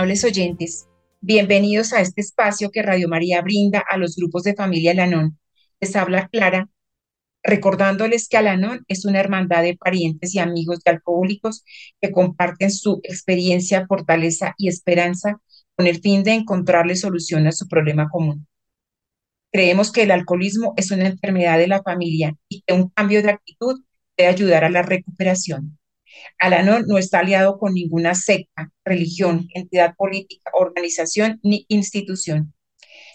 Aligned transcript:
Amables 0.00 0.24
oyentes, 0.24 0.88
bienvenidos 1.20 1.92
a 1.92 2.00
este 2.00 2.22
espacio 2.22 2.70
que 2.70 2.80
Radio 2.80 3.06
María 3.06 3.42
brinda 3.42 3.84
a 3.86 3.98
los 3.98 4.16
grupos 4.16 4.44
de 4.44 4.54
familia 4.54 4.94
Lanón. 4.94 5.38
Les 5.78 5.94
habla 5.94 6.28
Clara, 6.28 6.70
recordándoles 7.42 8.26
que 8.26 8.38
Alanón 8.38 8.82
es 8.88 9.04
una 9.04 9.20
hermandad 9.20 9.62
de 9.62 9.76
parientes 9.76 10.34
y 10.34 10.38
amigos 10.38 10.80
de 10.82 10.92
alcohólicos 10.92 11.64
que 12.00 12.12
comparten 12.12 12.70
su 12.70 13.02
experiencia, 13.02 13.86
fortaleza 13.86 14.54
y 14.56 14.68
esperanza 14.68 15.42
con 15.76 15.86
el 15.86 16.00
fin 16.00 16.24
de 16.24 16.32
encontrarle 16.32 16.96
solución 16.96 17.46
a 17.46 17.52
su 17.52 17.68
problema 17.68 18.08
común. 18.08 18.46
Creemos 19.52 19.92
que 19.92 20.04
el 20.04 20.12
alcoholismo 20.12 20.72
es 20.78 20.90
una 20.92 21.08
enfermedad 21.08 21.58
de 21.58 21.68
la 21.68 21.82
familia 21.82 22.34
y 22.48 22.62
que 22.62 22.72
un 22.72 22.88
cambio 22.88 23.22
de 23.22 23.32
actitud 23.32 23.82
puede 24.16 24.30
ayudar 24.30 24.64
a 24.64 24.70
la 24.70 24.80
recuperación. 24.80 25.78
Alanón 26.38 26.84
no 26.86 26.98
está 26.98 27.20
aliado 27.20 27.58
con 27.58 27.74
ninguna 27.74 28.14
secta, 28.14 28.72
religión, 28.84 29.48
entidad 29.54 29.94
política, 29.96 30.50
organización 30.54 31.40
ni 31.42 31.66
institución. 31.68 32.54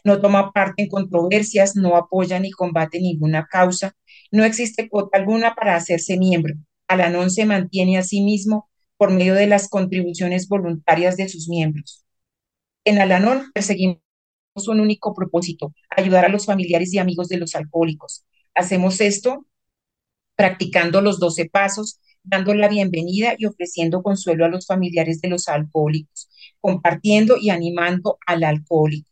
No 0.04 0.22
toma 0.22 0.52
parte 0.52 0.84
en 0.84 0.90
controversias, 0.90 1.76
no 1.76 1.96
apoya 1.96 2.40
ni 2.40 2.52
combate 2.52 3.00
ninguna 3.00 3.48
causa. 3.50 3.96
No 4.32 4.44
existe 4.44 4.90
cuota 4.90 5.18
alguna 5.18 5.56
para 5.56 5.76
hacerse 5.76 6.18
miembro. 6.18 6.56
Alanón 6.88 7.32
se 7.32 7.46
mantiene 7.46 7.98
a 7.98 8.04
sí 8.04 8.22
mismo 8.22 8.70
por 8.98 9.12
medio 9.12 9.34
de 9.34 9.48
las 9.48 9.68
contribuciones 9.68 10.48
voluntarias 10.48 11.18
de 11.18 11.28
sus 11.28 11.50
miembros. 11.50 12.06
En 12.86 13.00
Alanón 13.00 13.52
perseguimos 13.54 14.00
un 14.68 14.80
único 14.80 15.14
propósito, 15.14 15.74
ayudar 15.90 16.26
a 16.26 16.30
los 16.30 16.46
familiares 16.46 16.94
y 16.94 17.00
amigos 17.00 17.28
de 17.28 17.38
los 17.38 17.56
alcohólicos. 17.56 18.26
Hacemos 18.54 19.02
esto 19.02 19.46
practicando 20.36 21.02
los 21.02 21.20
doce 21.20 21.50
pasos 21.50 22.00
dando 22.26 22.54
la 22.54 22.68
bienvenida 22.68 23.36
y 23.38 23.46
ofreciendo 23.46 24.04
consuelo 24.04 24.46
a 24.46 24.50
los 24.50 24.66
familiares 24.68 25.22
de 25.22 25.30
los 25.30 25.48
alcohólicos, 25.48 26.30
compartiendo 26.60 27.38
y 27.40 27.50
animando 27.50 28.18
al 28.26 28.44
alcohólico. 28.44 29.10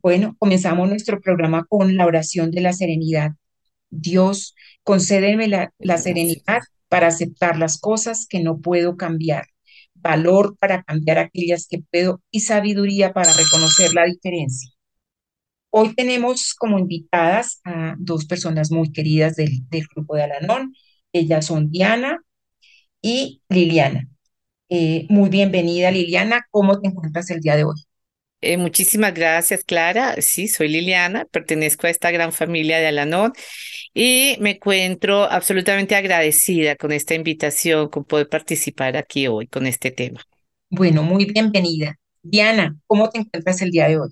Bueno, 0.00 0.34
comenzamos 0.38 0.88
nuestro 0.88 1.20
programa 1.20 1.64
con 1.68 1.96
la 1.96 2.06
oración 2.06 2.50
de 2.50 2.60
la 2.60 2.72
serenidad. 2.72 3.32
Dios, 3.90 4.54
concédeme 4.82 5.46
la, 5.48 5.72
la 5.78 5.98
serenidad 5.98 6.62
para 6.88 7.06
aceptar 7.08 7.56
las 7.56 7.78
cosas 7.78 8.26
que 8.28 8.40
no 8.40 8.60
puedo 8.60 8.96
cambiar, 8.96 9.46
valor 9.94 10.56
para 10.58 10.82
cambiar 10.82 11.18
aquellas 11.18 11.66
que 11.68 11.82
puedo 11.90 12.20
y 12.30 12.40
sabiduría 12.40 13.12
para 13.12 13.32
reconocer 13.32 13.94
la 13.94 14.04
diferencia. 14.04 14.70
Hoy 15.70 15.94
tenemos 15.94 16.54
como 16.54 16.78
invitadas 16.78 17.60
a 17.64 17.94
dos 17.98 18.26
personas 18.26 18.70
muy 18.70 18.92
queridas 18.92 19.36
del, 19.36 19.66
del 19.70 19.86
grupo 19.94 20.16
de 20.16 20.24
Alanón, 20.24 20.74
ellas 21.12 21.46
son 21.46 21.70
Diana 21.70 22.22
y 23.00 23.42
Liliana. 23.48 24.08
Eh, 24.68 25.06
muy 25.10 25.28
bienvenida, 25.28 25.90
Liliana. 25.90 26.46
¿Cómo 26.50 26.80
te 26.80 26.88
encuentras 26.88 27.30
el 27.30 27.40
día 27.40 27.56
de 27.56 27.64
hoy? 27.64 27.76
Eh, 28.40 28.56
muchísimas 28.56 29.14
gracias, 29.14 29.62
Clara. 29.62 30.16
Sí, 30.20 30.48
soy 30.48 30.68
Liliana, 30.68 31.26
pertenezco 31.26 31.86
a 31.86 31.90
esta 31.90 32.10
gran 32.10 32.32
familia 32.32 32.78
de 32.78 32.88
Alanón 32.88 33.32
y 33.94 34.36
me 34.40 34.52
encuentro 34.52 35.24
absolutamente 35.24 35.94
agradecida 35.94 36.74
con 36.74 36.90
esta 36.90 37.14
invitación, 37.14 37.88
con 37.88 38.04
poder 38.04 38.28
participar 38.28 38.96
aquí 38.96 39.28
hoy 39.28 39.46
con 39.46 39.66
este 39.66 39.92
tema. 39.92 40.22
Bueno, 40.70 41.04
muy 41.04 41.26
bienvenida. 41.26 41.98
Diana, 42.22 42.76
¿cómo 42.86 43.10
te 43.10 43.20
encuentras 43.20 43.62
el 43.62 43.70
día 43.70 43.88
de 43.88 43.98
hoy? 43.98 44.10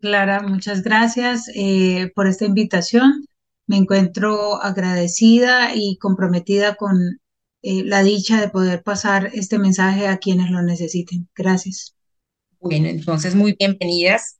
Clara, 0.00 0.42
muchas 0.42 0.82
gracias 0.82 1.50
eh, 1.54 2.10
por 2.14 2.26
esta 2.26 2.46
invitación. 2.46 3.26
Me 3.66 3.76
encuentro 3.76 4.62
agradecida 4.62 5.74
y 5.74 5.98
comprometida 5.98 6.76
con 6.76 7.20
eh, 7.62 7.82
la 7.84 8.04
dicha 8.04 8.40
de 8.40 8.48
poder 8.48 8.84
pasar 8.84 9.30
este 9.34 9.58
mensaje 9.58 10.06
a 10.06 10.18
quienes 10.18 10.50
lo 10.50 10.62
necesiten. 10.62 11.28
Gracias. 11.34 11.96
Bueno, 12.60 12.86
entonces 12.86 13.34
muy 13.34 13.56
bienvenidas. 13.58 14.38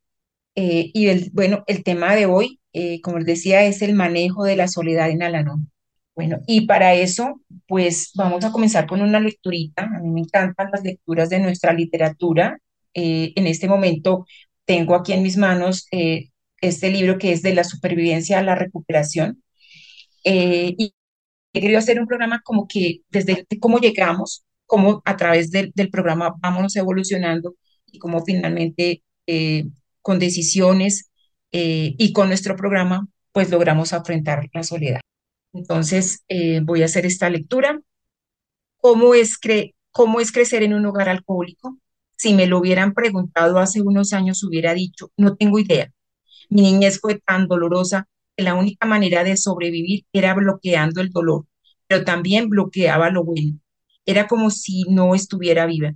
Eh, 0.55 0.91
y 0.93 1.07
el, 1.07 1.29
bueno, 1.33 1.63
el 1.67 1.83
tema 1.83 2.15
de 2.15 2.25
hoy, 2.25 2.61
eh, 2.71 3.01
como 3.01 3.17
les 3.17 3.27
decía, 3.27 3.65
es 3.65 3.81
el 3.81 3.95
manejo 3.95 4.45
de 4.45 4.55
la 4.55 4.69
soledad 4.69 5.09
en 5.09 5.23
Alanón. 5.23 5.69
Bueno, 6.15 6.39
y 6.47 6.65
para 6.65 6.93
eso, 6.93 7.41
pues 7.67 8.11
vamos 8.15 8.45
a 8.45 8.51
comenzar 8.51 8.87
con 8.87 9.01
una 9.01 9.19
lecturita. 9.19 9.83
A 9.83 9.99
mí 9.99 10.09
me 10.09 10.21
encantan 10.21 10.69
las 10.71 10.83
lecturas 10.83 11.29
de 11.29 11.39
nuestra 11.39 11.73
literatura. 11.73 12.57
en 12.93 13.45
este 13.45 13.67
momento 13.67 14.25
tengo 14.65 14.95
aquí 14.95 15.13
en 15.13 15.21
mis 15.21 15.37
manos 15.37 15.87
este 16.61 16.89
libro 16.89 17.17
que 17.17 17.31
es 17.31 17.41
de 17.41 17.53
la 17.53 17.63
supervivencia 17.63 18.39
a 18.39 18.43
la 18.43 18.55
recuperación. 18.55 19.43
Eh, 20.23 20.75
y 20.77 20.93
he 21.53 21.61
querido 21.61 21.79
hacer 21.79 21.99
un 21.99 22.07
programa 22.07 22.41
como 22.43 22.67
que 22.67 23.01
desde 23.09 23.45
cómo 23.59 23.79
llegamos, 23.79 24.45
cómo 24.65 25.01
a 25.05 25.17
través 25.17 25.51
del, 25.51 25.71
programa 25.91 26.35
vamos 26.39 26.75
evolucionando 26.75 27.55
y 27.85 27.99
cómo 27.99 28.23
finalmente 28.25 29.03
eh, 29.27 29.65
con 30.01 30.19
decisiones 30.19 31.09
eh, 31.51 31.95
y 31.97 32.13
con 32.13 32.27
nuestro 32.27 32.55
programa 32.55 33.07
pues 33.31 33.49
logramos 33.51 33.93
afrontar 33.93 34.49
la 34.53 34.63
soledad. 34.63 35.01
Entonces 35.53 36.23
voy 36.63 36.81
a 36.81 36.85
hacer 36.85 37.05
esta 37.05 37.29
lectura. 37.29 37.79
¿Cómo 38.77 39.13
es, 39.13 39.37
cre 39.37 39.75
¿Cómo 39.91 40.19
es 40.19 40.31
crecer 40.31 40.61
en 40.61 40.75
un 40.75 40.85
hogar 40.85 41.09
alcohólico? 41.09 41.79
Si 42.15 42.35
me 42.35 42.45
lo 42.45 42.59
hubieran 42.59 42.93
preguntado 42.93 43.57
hace 43.57 43.81
unos 43.81 44.13
años, 44.13 44.43
hubiera 44.43 44.75
dicho, 44.75 45.11
no 45.17 45.35
tengo 45.35 45.57
idea. 45.57 45.91
Mi 46.49 46.61
niñez 46.61 46.99
fue 46.99 47.19
tan 47.19 47.47
dolorosa 47.47 48.07
que 48.35 48.43
la 48.43 48.55
única 48.55 48.87
manera 48.87 49.23
de 49.23 49.37
sobrevivir 49.37 50.05
era 50.13 50.33
bloqueando 50.33 51.01
el 51.01 51.09
dolor, 51.11 51.45
pero 51.87 52.03
también 52.03 52.49
bloqueaba 52.49 53.09
lo 53.09 53.23
bueno. 53.23 53.59
Era 54.05 54.27
como 54.27 54.49
si 54.51 54.83
no 54.89 55.15
estuviera 55.15 55.65
viva. 55.65 55.93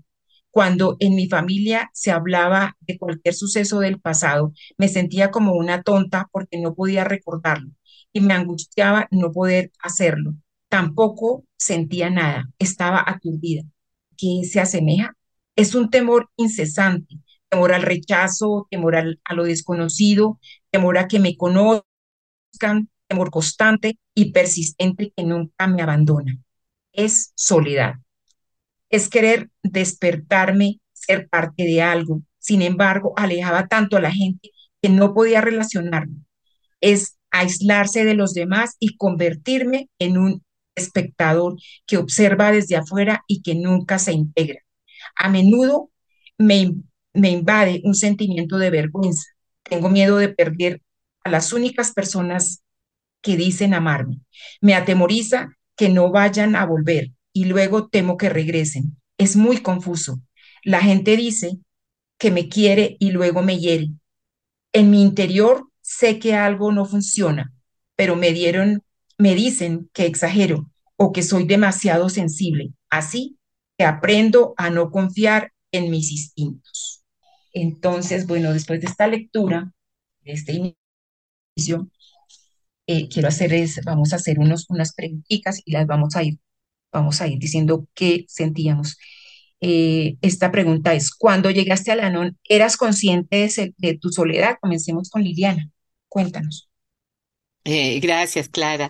Cuando 0.50 0.97
en 1.00 1.16
mi 1.16 1.28
familia 1.29 1.90
se 1.94 2.11
hablaba 2.11 2.75
de 2.81 2.97
cualquier 2.97 3.34
suceso 3.34 3.79
del 3.79 4.01
pasado, 4.01 4.53
me 4.78 4.90
sentía 4.90 5.31
como 5.31 5.53
una 5.53 5.81
tonta 5.81 6.28
porque 6.31 6.59
no 6.59 6.75
podía 6.75 7.06
recordarlo 7.06 7.72
y 8.11 8.19
me 8.22 8.34
angustiaba 8.34 9.07
no 9.11 9.31
poder 9.31 9.72
hacerlo. 9.81 10.34
Tampoco 10.67 11.45
sentía 11.57 12.09
nada, 12.09 12.50
estaba 12.59 13.03
aturdida. 13.06 13.63
¿Qué 14.17 14.41
se 14.44 14.59
asemeja? 14.59 15.16
Es 15.56 15.75
un 15.75 15.90
temor 15.90 16.29
incesante, 16.35 17.16
temor 17.51 17.73
al 17.73 17.81
rechazo, 17.81 18.67
temor 18.71 18.95
a 18.95 19.33
lo 19.33 19.43
desconocido, 19.43 20.39
temor 20.71 20.97
a 20.97 21.07
que 21.09 21.19
me 21.19 21.35
conozcan, 21.35 22.89
temor 23.07 23.29
constante 23.29 23.99
y 24.15 24.31
persistente 24.31 25.11
que 25.15 25.23
nunca 25.23 25.67
me 25.67 25.81
abandona. 25.81 26.39
Es 26.93 27.33
soledad. 27.35 27.95
Es 28.89 29.09
querer 29.09 29.49
despertarme, 29.63 30.79
ser 30.93 31.27
parte 31.27 31.63
de 31.63 31.81
algo. 31.81 32.21
Sin 32.39 32.61
embargo, 32.61 33.13
alejaba 33.17 33.67
tanto 33.67 33.97
a 33.97 34.01
la 34.01 34.11
gente 34.11 34.51
que 34.81 34.87
no 34.87 35.13
podía 35.13 35.41
relacionarme. 35.41 36.15
Es 36.79 37.17
aislarse 37.31 38.05
de 38.05 38.13
los 38.13 38.33
demás 38.33 38.77
y 38.79 38.95
convertirme 38.95 39.89
en 39.99 40.17
un 40.17 40.43
espectador 40.75 41.57
que 41.85 41.97
observa 41.97 42.53
desde 42.53 42.77
afuera 42.77 43.25
y 43.27 43.41
que 43.41 43.55
nunca 43.55 43.99
se 43.99 44.13
integra. 44.13 44.61
A 45.17 45.29
menudo 45.29 45.91
me 46.37 46.75
me 47.13 47.29
invade 47.29 47.81
un 47.84 47.96
sentimiento 47.96 48.58
de 48.58 48.69
vergüenza. 48.69 49.28
Tengo 49.63 49.90
miedo 49.90 50.17
de 50.17 50.29
perder 50.29 50.81
a 51.23 51.29
las 51.29 51.53
únicas 51.53 51.91
personas 51.91 52.63
que 53.22 53.37
dicen 53.37 53.73
amarme. 53.73 54.19
Me 54.61 54.73
atemoriza 54.73 55.49
que 55.75 55.90
no 55.90 56.11
vayan 56.11 56.55
a 56.55 56.66
volver 56.66 57.11
y 57.34 57.46
luego 57.46 57.87
temo 57.87 58.17
que 58.17 58.29
regresen. 58.29 58.97
Es 59.17 59.35
muy 59.35 59.58
confuso. 59.58 60.22
La 60.63 60.81
gente 60.81 61.16
dice 61.16 61.59
que 62.17 62.31
me 62.31 62.49
quiere 62.49 62.97
y 62.99 63.11
luego 63.11 63.41
me 63.41 63.59
hiere. 63.59 63.90
En 64.73 64.90
mi 64.90 65.02
interior 65.02 65.67
sé 65.81 66.19
que 66.19 66.35
algo 66.35 66.72
no 66.72 66.85
funciona, 66.85 67.52
pero 67.96 68.16
me 68.16 68.31
dieron, 68.31 68.84
me 69.17 69.35
dicen 69.35 69.90
que 69.93 70.05
exagero 70.05 70.69
o 70.96 71.11
que 71.11 71.23
soy 71.23 71.46
demasiado 71.46 72.09
sensible. 72.09 72.73
Así 72.90 73.37
que 73.78 73.85
aprendo 73.85 74.53
a 74.58 74.69
no 74.69 74.91
confiar 74.91 75.52
en 75.72 75.90
mis 75.90 76.11
instintos. 76.11 77.00
Entonces, 77.53 78.27
bueno, 78.27 78.53
después 78.53 78.81
de 78.81 78.87
esta 78.87 79.07
lectura, 79.07 79.71
de 80.21 80.31
este 80.33 80.75
inicio, 81.57 81.89
eh, 82.87 83.07
quiero 83.09 83.27
hacer 83.27 83.53
es, 83.53 83.81
vamos 83.85 84.13
a 84.13 84.17
hacer 84.17 84.39
unos, 84.39 84.65
unas 84.69 84.93
preguntitas 84.93 85.61
y 85.65 85.71
las 85.71 85.87
vamos 85.87 86.15
a 86.15 86.23
ir, 86.23 86.39
vamos 86.91 87.21
a 87.21 87.27
ir 87.27 87.39
diciendo 87.39 87.87
qué 87.93 88.25
sentíamos. 88.27 88.97
eh, 89.61 90.17
esta 90.21 90.51
pregunta 90.51 90.93
es, 90.95 91.11
cuando 91.11 91.51
llegaste 91.51 91.91
a 91.91 91.95
Lanón, 91.95 92.37
¿eras 92.45 92.77
consciente 92.77 93.49
de, 93.77 93.97
tu 93.99 94.09
soledad? 94.09 94.57
Comencemos 94.61 95.09
con 95.09 95.23
Liliana. 95.23 95.69
Cuéntanos. 96.09 96.69
Eh, 97.63 97.99
gracias, 97.99 98.49
Clara. 98.49 98.89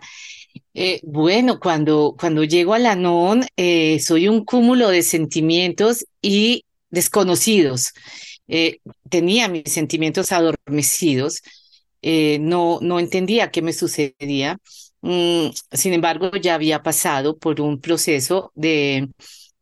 Bueno, 1.03 1.59
cuando, 1.59 2.15
cuando 2.17 2.43
llego 2.43 2.73
a 2.73 2.79
la 2.79 2.95
NON, 2.95 3.45
eh, 3.57 3.99
soy 3.99 4.27
un 4.27 4.45
cúmulo 4.45 4.89
de 4.89 5.03
sentimientos 5.03 6.05
y 6.21 6.65
desconocidos. 6.89 7.93
Eh, 8.51 8.79
tenía 9.09 9.47
mis 9.47 9.71
sentimientos 9.71 10.33
adormecidos, 10.33 11.41
eh, 12.01 12.37
no, 12.41 12.79
no 12.81 12.99
entendía 12.99 13.49
qué 13.49 13.61
me 13.61 13.71
sucedía. 13.73 14.57
Mm, 15.01 15.47
sin 15.71 15.93
embargo, 15.93 16.31
ya 16.35 16.55
había 16.55 16.83
pasado 16.83 17.37
por 17.37 17.61
un 17.61 17.79
proceso 17.79 18.51
de 18.55 19.09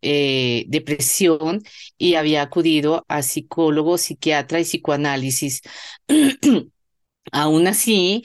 eh, 0.01 0.65
depresión 0.67 1.61
y 1.99 2.15
había 2.15 2.41
acudido 2.41 3.05
a 3.07 3.21
psicólogo, 3.21 3.97
psiquiatra 3.99 4.59
y 4.59 4.63
psicoanálisis. 4.63 5.61
Aún 7.31 7.67
así, 7.67 8.23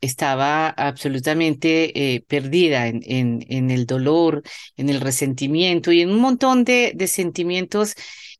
estaba 0.00 0.68
absolutamente 0.68 2.24
perdida 2.28 2.88
en, 2.88 3.00
en, 3.48 3.70
el 3.70 3.86
dolor, 3.86 4.42
en 4.76 4.90
el 4.90 5.00
resentimiento 5.00 5.92
y 5.92 6.02
en 6.02 6.10
un 6.10 6.20
montón 6.20 6.64
de 6.64 7.06
sentimientos 7.08 7.94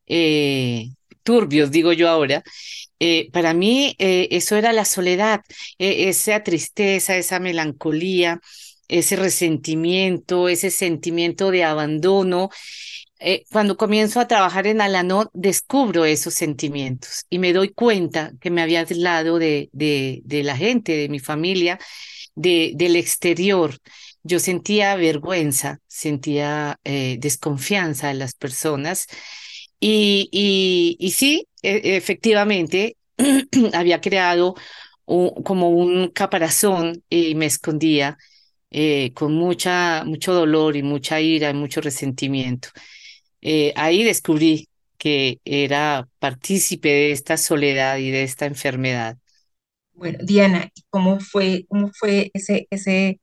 eh, 0.09 0.91
turbios, 1.23 1.71
digo 1.71 1.93
yo 1.93 2.09
ahora. 2.09 2.43
Eh, 3.01 3.31
para 3.33 3.55
mí, 3.55 3.95
eh, 3.99 4.29
eso 4.33 4.57
era 4.57 4.73
la 4.73 4.85
soledad, 4.85 5.43
eh, 5.79 6.09
esa 6.09 6.43
tristeza, 6.43 7.17
esa 7.17 7.39
melancolía, 7.39 8.41
ese 8.89 9.17
resentimiento, 9.17 10.49
ese 10.49 10.71
sentimiento 10.71 11.51
de 11.51 11.65
abandono 11.65 12.51
cuando 13.51 13.77
comienzo 13.77 14.21
a 14.21 14.29
trabajar 14.29 14.69
en 14.69 14.81
Alanón, 14.81 15.29
descubro 15.33 16.05
esos 16.05 16.35
sentimientos 16.35 17.25
y 17.29 17.41
me 17.41 17.53
doy 17.53 17.71
cuenta 17.71 18.31
que 18.41 18.49
me 18.49 18.63
había 18.63 18.81
aislado 18.81 19.41
de, 19.41 19.71
de, 19.73 20.43
la 20.45 20.57
gente, 20.57 20.93
de 20.97 21.09
mi 21.09 21.19
familia, 21.19 21.81
de, 22.37 22.73
del 22.77 22.95
exterior. 22.95 23.77
Yo 24.23 24.39
sentía 24.39 24.95
vergüenza, 24.95 25.81
sentía 25.89 26.79
desconfianza 26.85 28.07
de 28.07 28.15
las 28.15 28.35
personas 28.35 29.09
y, 29.81 30.97
y, 30.99 31.11
sí, 31.13 31.47
e- 31.63 31.97
efectivamente, 31.97 32.97
había 33.75 34.01
creado 34.01 34.55
como 35.45 35.71
un 35.71 36.09
caparazón 36.11 37.03
y 37.09 37.35
me 37.35 37.47
escondía 37.47 38.19
eh, 38.71 39.13
con 39.15 39.35
mucha, 39.35 40.05
mucho 40.05 40.35
dolor 40.35 40.77
y 40.77 40.83
mucha 40.83 41.21
ira 41.21 41.51
y 41.51 41.55
mucho 41.55 41.81
resentimiento. 41.81 42.69
Eh, 43.43 43.73
ahí 43.77 44.05
descubrí 44.05 44.69
que 44.99 45.41
era 45.45 46.09
partícipe 46.19 46.89
de 46.91 47.13
esta 47.13 47.37
soledad 47.39 47.99
y 47.99 48.11
de 48.11 48.25
esta 48.25 48.47
enfermedad. 48.47 49.19
Bueno, 49.93 50.19
Diana, 50.23 50.71
¿y 50.75 50.83
¿cómo 50.91 51.19
fue, 51.21 51.67
cómo 51.69 51.91
fue 51.93 52.31
ese, 52.35 52.67
ese, 52.71 53.21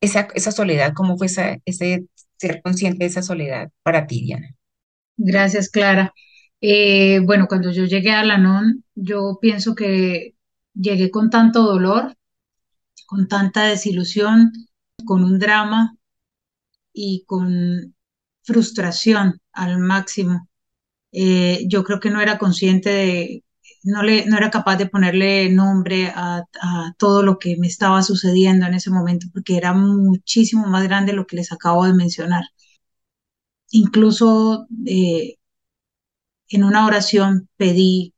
esa, 0.00 0.28
esa 0.34 0.52
soledad? 0.52 0.92
¿Cómo 0.94 1.18
fue 1.18 1.28
esa, 1.28 1.58
ese 1.66 2.06
ser 2.38 2.62
consciente 2.62 3.00
de 3.04 3.06
esa 3.10 3.22
soledad 3.22 3.70
para 3.84 4.06
ti, 4.08 4.22
Diana? 4.24 4.53
Gracias, 5.16 5.68
Clara. 5.70 6.12
Eh, 6.60 7.20
bueno, 7.20 7.46
cuando 7.48 7.70
yo 7.72 7.84
llegué 7.84 8.10
a 8.12 8.24
Lanón, 8.24 8.84
yo 8.94 9.38
pienso 9.40 9.74
que 9.74 10.34
llegué 10.74 11.10
con 11.10 11.30
tanto 11.30 11.62
dolor, 11.62 12.16
con 13.06 13.28
tanta 13.28 13.64
desilusión, 13.64 14.52
con 15.06 15.24
un 15.24 15.38
drama 15.38 15.96
y 16.92 17.24
con 17.26 17.94
frustración 18.42 19.40
al 19.52 19.78
máximo. 19.78 20.48
Eh, 21.12 21.66
yo 21.68 21.84
creo 21.84 22.00
que 22.00 22.10
no 22.10 22.20
era 22.22 22.38
consciente 22.38 22.90
de, 22.90 23.44
no 23.84 24.02
le, 24.02 24.26
no 24.26 24.36
era 24.38 24.50
capaz 24.50 24.76
de 24.78 24.86
ponerle 24.88 25.50
nombre 25.50 26.08
a, 26.14 26.44
a 26.62 26.94
todo 26.98 27.22
lo 27.22 27.38
que 27.38 27.56
me 27.58 27.68
estaba 27.68 28.02
sucediendo 28.02 28.66
en 28.66 28.74
ese 28.74 28.90
momento, 28.90 29.28
porque 29.34 29.56
era 29.56 29.74
muchísimo 29.74 30.66
más 30.68 30.84
grande 30.84 31.12
lo 31.14 31.26
que 31.26 31.36
les 31.36 31.52
acabo 31.52 31.86
de 31.86 31.94
mencionar. 31.94 32.44
Incluso 33.82 34.66
eh, 34.86 35.36
en 36.48 36.64
una 36.64 36.86
oración 36.86 37.48
pedí 37.56 38.14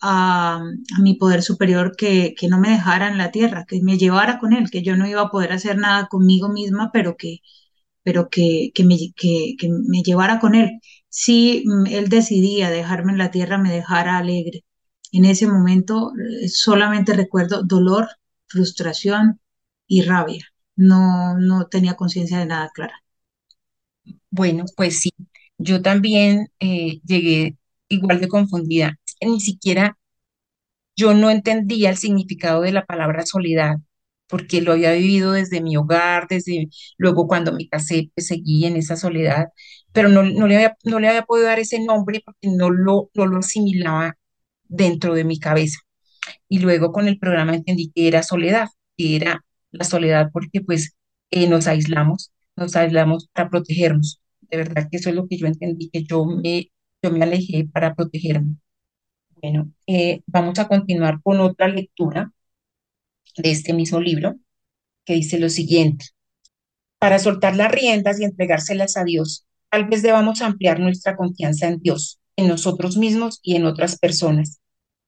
a, 0.00 0.58
a 0.96 1.00
mi 1.02 1.14
poder 1.16 1.42
superior 1.42 1.96
que, 1.96 2.34
que 2.38 2.48
no 2.48 2.58
me 2.60 2.70
dejara 2.70 3.08
en 3.08 3.18
la 3.18 3.30
tierra, 3.32 3.66
que 3.66 3.82
me 3.82 3.98
llevara 3.98 4.38
con 4.38 4.52
él, 4.54 4.70
que 4.70 4.82
yo 4.82 4.96
no 4.96 5.06
iba 5.08 5.22
a 5.22 5.30
poder 5.30 5.52
hacer 5.52 5.78
nada 5.78 6.08
conmigo 6.08 6.48
misma, 6.50 6.90
pero 6.92 7.16
que, 7.16 7.38
pero 8.04 8.30
que, 8.30 8.72
que 8.74 8.84
me, 8.84 8.96
que, 9.16 9.56
que 9.58 9.70
me 9.70 10.02
llevara 10.04 10.40
con 10.40 10.54
él. 10.56 10.80
Si 11.08 11.64
mm, 11.66 11.86
él 11.88 12.08
decidía 12.08 12.70
dejarme 12.70 13.12
en 13.12 13.18
la 13.18 13.30
tierra, 13.30 13.58
me 13.58 13.72
dejara 13.72 14.18
alegre. 14.18 14.64
En 15.12 15.24
ese 15.26 15.46
momento 15.48 16.12
eh, 16.42 16.48
solamente 16.48 17.14
recuerdo 17.14 17.62
dolor, 17.64 18.08
frustración 18.48 19.40
y 19.88 20.02
rabia. 20.02 20.44
No, 20.76 21.38
no 21.38 21.66
tenía 21.68 21.96
conciencia 21.96 22.38
de 22.38 22.46
nada 22.46 22.70
clara. 22.74 23.02
Bueno, 24.30 24.64
pues 24.76 25.00
sí, 25.00 25.10
yo 25.58 25.82
también 25.82 26.48
eh, 26.60 27.00
llegué 27.04 27.56
igual 27.88 28.20
de 28.20 28.28
confundida. 28.28 28.98
Ni 29.20 29.40
siquiera 29.40 29.98
yo 30.96 31.14
no 31.14 31.30
entendía 31.30 31.90
el 31.90 31.96
significado 31.96 32.62
de 32.62 32.72
la 32.72 32.84
palabra 32.86 33.24
soledad, 33.26 33.76
porque 34.28 34.60
lo 34.62 34.72
había 34.72 34.92
vivido 34.92 35.32
desde 35.32 35.60
mi 35.62 35.76
hogar, 35.76 36.26
desde 36.28 36.68
luego 36.98 37.26
cuando 37.28 37.52
me 37.52 37.68
casé, 37.68 38.10
pues 38.14 38.28
seguí 38.28 38.66
en 38.66 38.76
esa 38.76 38.96
soledad, 38.96 39.48
pero 39.92 40.08
no, 40.08 40.22
no 40.22 40.46
le 40.46 40.56
había, 40.56 40.76
no 40.84 41.00
le 41.00 41.08
había 41.08 41.22
podido 41.24 41.46
dar 41.48 41.58
ese 41.58 41.80
nombre 41.84 42.22
porque 42.24 42.48
no 42.48 42.70
lo, 42.70 43.10
no 43.14 43.26
lo 43.26 43.38
asimilaba 43.38 44.16
dentro 44.64 45.14
de 45.14 45.24
mi 45.24 45.38
cabeza. 45.40 45.78
Y 46.48 46.58
luego 46.60 46.92
con 46.92 47.08
el 47.08 47.18
programa 47.18 47.54
entendí 47.54 47.90
que 47.94 48.08
era 48.08 48.22
soledad, 48.22 48.68
que 48.96 49.16
era 49.16 49.44
la 49.70 49.84
soledad 49.84 50.30
porque 50.32 50.60
pues 50.60 50.94
eh, 51.30 51.48
nos 51.48 51.66
aislamos, 51.66 52.32
nos 52.60 52.76
aislamos 52.76 53.28
para 53.32 53.50
protegernos. 53.50 54.22
De 54.42 54.58
verdad 54.58 54.88
que 54.90 54.98
eso 54.98 55.10
es 55.10 55.16
lo 55.16 55.28
que 55.28 55.38
yo 55.38 55.46
entendí, 55.48 55.90
que 55.90 56.04
yo 56.04 56.24
me, 56.26 56.70
yo 57.02 57.10
me 57.12 57.24
alejé 57.24 57.68
para 57.72 57.94
protegerme. 57.96 58.56
Bueno, 59.42 59.72
eh, 59.86 60.22
vamos 60.26 60.58
a 60.60 60.68
continuar 60.68 61.20
con 61.22 61.40
otra 61.40 61.68
lectura 61.68 62.32
de 63.36 63.50
este 63.50 63.72
mismo 63.72 64.00
libro 64.00 64.36
que 65.04 65.14
dice 65.14 65.38
lo 65.40 65.48
siguiente. 65.50 66.06
Para 66.98 67.18
soltar 67.18 67.56
las 67.56 67.72
riendas 67.72 68.20
y 68.20 68.24
entregárselas 68.24 68.96
a 68.96 69.04
Dios, 69.04 69.46
tal 69.70 69.86
vez 69.88 70.02
debamos 70.02 70.42
ampliar 70.42 70.80
nuestra 70.80 71.16
confianza 71.16 71.68
en 71.68 71.80
Dios, 71.80 72.20
en 72.36 72.48
nosotros 72.48 72.96
mismos 72.96 73.40
y 73.42 73.56
en 73.56 73.66
otras 73.66 73.98
personas. 73.98 74.60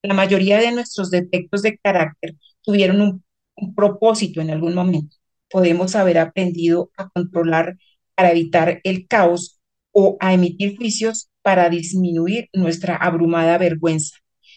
La 0.02 0.14
mayoría 0.14 0.59
de 0.59 0.73
nuestros 0.73 1.11
defectos 1.11 1.62
de 1.62 1.78
carácter 1.78 2.37
tuvieron 2.62 3.00
un, 3.00 3.25
un 3.56 3.75
propósito 3.75 4.40
en 4.40 4.50
algún 4.50 4.75
momento. 4.75 5.16
Podemos 5.52 5.94
haber 5.94 6.18
aprendido 6.18 6.90
a 6.97 7.11
controlar 7.11 7.76
para 8.14 8.32
evitar 8.32 8.80
el 8.85 9.06
caos 9.06 9.61
o 9.92 10.16
a 10.21 10.32
emitir 10.32 10.76
juicios 10.76 11.28
para 11.42 11.68
disminuir 11.68 12.49
nuestra 12.54 12.97
abrumada 12.97 13.59
vergüenza. 13.59 14.16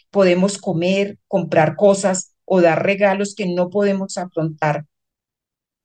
Podemos 0.09 0.57
comer, 0.57 1.17
comprar 1.27 1.75
cosas 1.75 2.33
o 2.45 2.61
dar 2.61 2.83
regalos 2.83 3.35
que 3.35 3.45
no 3.47 3.69
podemos 3.69 4.17
afrontar 4.17 4.85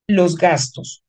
los 0.06 0.36
gastos 0.36 1.02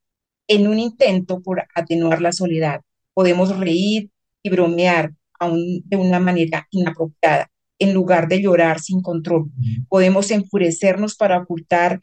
en 0.47 0.67
un 0.67 0.79
intento 0.79 1.41
por 1.41 1.63
atenuar 1.75 2.21
la 2.21 2.31
soledad. 2.31 2.81
Podemos 3.13 3.57
reír 3.57 4.09
y 4.43 4.49
bromear 4.49 5.13
aún 5.39 5.81
de 5.85 5.97
una 5.97 6.19
manera 6.19 6.67
inapropiada, 6.71 7.49
en 7.79 7.93
lugar 7.93 8.27
de 8.27 8.41
llorar 8.41 8.79
sin 8.79 9.01
control. 9.01 9.51
Podemos 9.89 10.29
enfurecernos 10.31 11.15
para 11.15 11.39
ocultar 11.39 11.99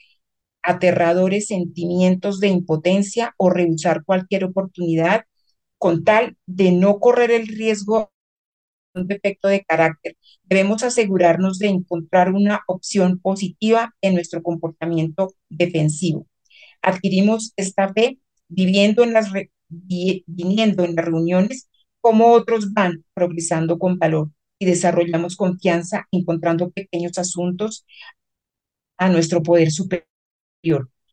aterradores 0.68 1.46
sentimientos 1.46 2.40
de 2.40 2.48
impotencia 2.48 3.34
o 3.38 3.48
rehusar 3.48 4.04
cualquier 4.04 4.44
oportunidad 4.44 5.24
con 5.78 6.04
tal 6.04 6.36
de 6.46 6.72
no 6.72 7.00
correr 7.00 7.30
el 7.30 7.46
riesgo 7.48 8.12
de 8.92 9.00
un 9.00 9.08
defecto 9.08 9.48
de 9.48 9.64
carácter. 9.64 10.16
Debemos 10.42 10.82
asegurarnos 10.82 11.58
de 11.58 11.68
encontrar 11.68 12.34
una 12.34 12.64
opción 12.66 13.18
positiva 13.18 13.94
en 14.02 14.12
nuestro 14.12 14.42
comportamiento 14.42 15.32
defensivo. 15.48 16.26
Adquirimos 16.82 17.54
esta 17.56 17.90
fe 17.94 18.18
viviendo 18.48 19.02
en 19.04 19.14
las 19.14 19.32
viniendo 19.70 20.84
en 20.84 20.96
las 20.96 21.04
reuniones 21.04 21.70
como 22.02 22.32
otros 22.32 22.74
van 22.74 23.04
progresando 23.14 23.78
con 23.78 23.98
valor 23.98 24.30
y 24.58 24.66
desarrollamos 24.66 25.36
confianza 25.36 26.06
encontrando 26.10 26.70
pequeños 26.70 27.16
asuntos 27.16 27.86
a 28.98 29.08
nuestro 29.08 29.42
poder 29.42 29.70
superior. 29.70 30.17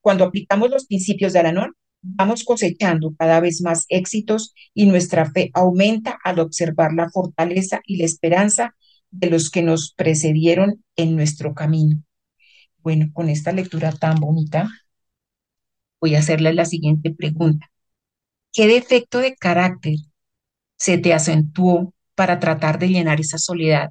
Cuando 0.01 0.25
aplicamos 0.25 0.69
los 0.69 0.85
principios 0.85 1.33
de 1.33 1.39
Aranón, 1.39 1.73
vamos 2.01 2.43
cosechando 2.43 3.15
cada 3.17 3.39
vez 3.39 3.61
más 3.61 3.85
éxitos 3.89 4.53
y 4.73 4.85
nuestra 4.85 5.31
fe 5.31 5.51
aumenta 5.53 6.17
al 6.23 6.39
observar 6.39 6.93
la 6.93 7.09
fortaleza 7.09 7.81
y 7.85 7.97
la 7.97 8.05
esperanza 8.05 8.75
de 9.11 9.29
los 9.29 9.49
que 9.49 9.63
nos 9.63 9.93
precedieron 9.93 10.83
en 10.95 11.15
nuestro 11.15 11.53
camino. 11.53 12.03
Bueno, 12.79 13.07
con 13.13 13.29
esta 13.29 13.51
lectura 13.51 13.91
tan 13.91 14.15
bonita, 14.15 14.69
voy 15.99 16.15
a 16.15 16.19
hacerle 16.19 16.53
la 16.53 16.65
siguiente 16.65 17.11
pregunta. 17.11 17.71
¿Qué 18.53 18.67
defecto 18.67 19.19
de 19.19 19.35
carácter 19.35 19.95
se 20.77 20.97
te 20.97 21.13
acentuó 21.13 21.93
para 22.15 22.39
tratar 22.39 22.79
de 22.79 22.89
llenar 22.89 23.19
esa 23.19 23.37
soledad? 23.37 23.89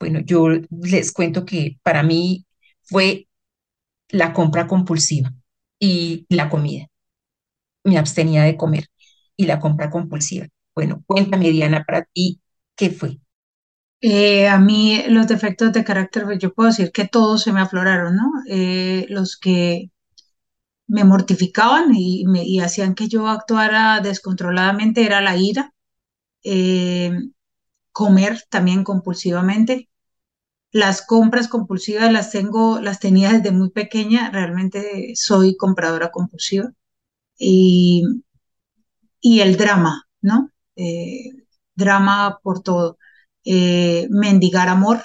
Bueno, 0.00 0.20
yo 0.24 0.48
les 0.70 1.12
cuento 1.12 1.44
que 1.44 1.78
para 1.82 2.02
mí 2.02 2.44
fue 2.82 3.28
la 4.14 4.32
compra 4.32 4.66
compulsiva 4.68 5.32
y 5.80 6.26
la 6.30 6.48
comida. 6.48 6.86
Me 7.84 7.98
abstenía 7.98 8.42
de 8.44 8.56
comer 8.56 8.86
y 9.36 9.46
la 9.46 9.60
compra 9.60 9.90
compulsiva. 9.90 10.48
Bueno, 10.74 11.02
cuéntame, 11.06 11.50
Diana, 11.50 11.84
para 11.84 12.04
ti, 12.04 12.40
¿qué 12.76 12.90
fue? 12.90 13.18
Eh, 14.02 14.48
a 14.48 14.58
mí 14.58 15.02
los 15.08 15.28
defectos 15.28 15.72
de 15.72 15.84
carácter, 15.84 16.24
pues, 16.24 16.38
yo 16.38 16.54
puedo 16.54 16.70
decir 16.70 16.92
que 16.92 17.06
todos 17.08 17.42
se 17.42 17.52
me 17.52 17.60
afloraron, 17.60 18.16
¿no? 18.16 18.30
Eh, 18.48 19.06
los 19.10 19.36
que 19.38 19.90
me 20.86 21.04
mortificaban 21.04 21.94
y, 21.94 22.24
me, 22.26 22.44
y 22.44 22.60
hacían 22.60 22.94
que 22.94 23.08
yo 23.08 23.28
actuara 23.28 24.00
descontroladamente 24.00 25.04
era 25.06 25.20
la 25.20 25.36
ira, 25.36 25.72
eh, 26.44 27.12
comer 27.92 28.42
también 28.50 28.84
compulsivamente. 28.84 29.88
Las 30.74 31.00
compras 31.06 31.48
compulsivas 31.48 32.12
las 32.12 32.30
tengo, 32.30 32.78
las 32.80 33.00
tenía 33.00 33.32
desde 33.32 33.50
muy 33.50 33.70
pequeña, 33.70 34.30
realmente 34.30 35.12
soy 35.14 35.56
compradora 35.56 36.10
compulsiva. 36.10 36.70
Y, 37.38 38.04
y 39.20 39.40
el 39.40 39.56
drama, 39.56 40.04
¿no? 40.20 40.50
Eh, 40.76 41.30
drama 41.74 42.38
por 42.42 42.62
todo. 42.62 42.98
Eh, 43.44 44.06
mendigar 44.10 44.68
amor 44.68 45.02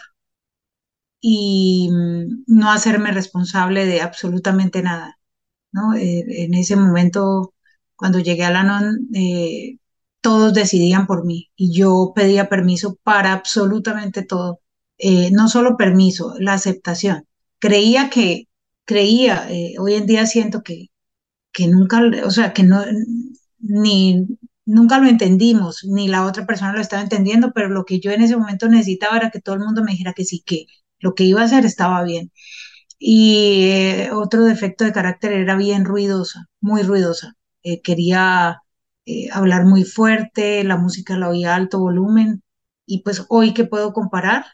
y 1.21 1.89
mm, 1.91 2.43
no 2.47 2.71
hacerme 2.71 3.11
responsable 3.11 3.85
de 3.85 4.01
absolutamente 4.01 4.81
nada, 4.81 5.19
¿no? 5.71 5.95
Eh, 5.95 6.25
en 6.45 6.53
ese 6.55 6.75
momento, 6.75 7.53
cuando 7.95 8.19
llegué 8.19 8.45
a 8.45 8.51
la 8.51 8.63
NON, 8.63 9.09
todos 10.21 10.53
decidían 10.53 11.07
por 11.07 11.25
mí 11.25 11.51
y 11.57 11.73
yo 11.77 12.13
pedía 12.15 12.49
permiso 12.49 12.97
para 13.03 13.33
absolutamente 13.33 14.23
todo. 14.23 14.59
Eh, 15.00 15.32
no 15.32 15.48
solo 15.50 15.77
permiso, 15.77 16.36
la 16.39 16.53
aceptación. 16.53 17.25
Creía 17.60 18.10
que, 18.10 18.48
creía, 18.86 19.48
eh, 19.51 19.75
hoy 19.79 19.96
en 19.96 20.06
día 20.06 20.25
siento 20.27 20.62
que, 20.63 20.88
que 21.53 21.68
nunca, 21.68 22.01
o 22.25 22.32
sea, 22.32 22.53
que 22.53 22.63
no, 22.63 22.84
ni, 23.60 24.27
nunca 24.65 25.00
lo 25.00 25.08
entendimos, 25.10 25.84
ni 25.86 26.08
la 26.10 26.25
otra 26.25 26.46
persona 26.46 26.74
lo 26.74 26.82
estaba 26.82 27.01
entendiendo, 27.03 27.51
pero 27.53 27.70
lo 27.70 27.86
que 27.86 28.00
yo 28.00 28.12
en 28.12 28.22
ese 28.24 28.38
momento 28.38 28.68
necesitaba 28.70 29.18
era 29.18 29.32
que 29.32 29.41
todo 29.41 29.56
el 29.56 29.62
mundo 29.62 29.84
me 29.84 29.91
dijera 29.94 30.13
que 30.13 30.25
sí, 30.25 30.44
que 30.46 30.65
lo 31.00 31.15
que 31.15 31.24
iba 31.25 31.41
a 31.41 31.46
hacer 31.46 31.65
estaba 31.65 32.03
bien. 32.03 32.32
Y 33.00 33.70
eh, 33.72 34.12
otro 34.13 34.44
defecto 34.44 34.86
de 34.86 34.94
carácter 34.94 35.34
era 35.34 35.56
bien 35.58 35.86
ruidosa, 35.86 36.48
muy 36.62 36.84
ruidosa. 36.84 37.36
Quería 37.84 38.62
hablar 39.32 39.65
muy 39.65 39.84
fuerte, 39.84 40.63
la 40.63 40.77
música 40.77 41.18
la 41.18 41.29
oía 41.29 41.53
a 41.53 41.56
alto 41.58 41.79
volumen. 41.79 42.44
Y 42.86 43.03
pues 43.03 43.25
hoy 43.29 43.53
que 43.53 43.65
puedo 43.65 43.94
comparar, 43.94 44.46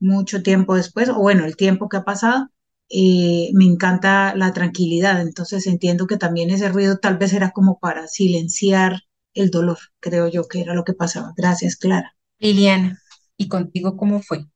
mucho 0.00 0.42
tiempo 0.42 0.74
después, 0.76 1.08
o 1.08 1.16
bueno, 1.20 1.44
el 1.44 1.56
tiempo 1.56 1.88
que 1.88 1.98
ha 1.98 2.04
pasado, 2.04 2.48
eh, 2.88 3.50
me 3.54 3.64
encanta 3.64 4.34
la 4.36 4.52
tranquilidad. 4.52 5.20
Entonces 5.20 5.66
entiendo 5.66 6.06
que 6.06 6.16
también 6.18 6.50
ese 6.50 6.68
ruido 6.68 6.98
tal 6.98 7.18
vez 7.18 7.32
era 7.32 7.50
como 7.52 7.78
para 7.78 8.06
silenciar 8.08 9.02
el 9.34 9.50
dolor, 9.50 9.78
creo 10.00 10.28
yo 10.28 10.44
que 10.48 10.60
era 10.62 10.74
lo 10.74 10.84
que 10.84 10.94
pasaba. 10.94 11.32
Gracias, 11.36 11.76
Clara. 11.76 12.16
Liliana, 12.38 13.00
¿y 13.36 13.48
contigo 13.48 13.96
cómo 13.96 14.22
fue? 14.22 14.46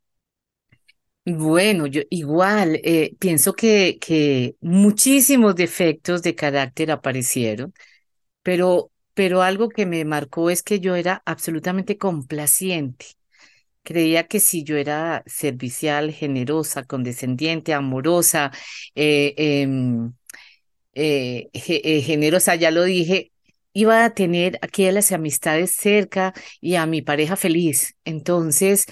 Bueno, 1.26 1.86
yo 1.86 2.00
igual 2.10 2.80
eh, 2.82 3.14
pienso 3.18 3.52
que, 3.52 3.98
que 4.00 4.56
muchísimos 4.60 5.54
defectos 5.54 6.22
de 6.22 6.34
carácter 6.34 6.90
aparecieron, 6.90 7.72
pero, 8.42 8.92
pero 9.14 9.42
algo 9.42 9.68
que 9.70 9.86
me 9.86 10.04
marcó 10.04 10.50
es 10.50 10.62
que 10.62 10.80
yo 10.80 10.96
era 10.96 11.22
absolutamente 11.26 11.98
complaciente. 11.98 13.06
Creía 13.82 14.26
que 14.28 14.40
si 14.40 14.62
yo 14.62 14.76
era 14.76 15.22
servicial, 15.26 16.12
generosa, 16.12 16.84
condescendiente, 16.84 17.72
amorosa, 17.74 18.52
eh, 18.94 19.34
em, 19.36 20.12
eh, 20.94 21.50
eh, 21.54 22.02
generosa, 22.02 22.54
ya 22.56 22.70
lo 22.70 22.84
dije, 22.84 23.32
iba 23.72 24.04
a 24.04 24.10
tener 24.14 24.58
aquí 24.62 24.86
a 24.86 24.92
las 24.92 25.12
amistades 25.12 25.72
cerca 25.76 26.34
y 26.60 26.76
a 26.76 26.86
mi 26.86 27.02
pareja 27.02 27.36
feliz. 27.36 27.94
Entonces, 28.04 28.86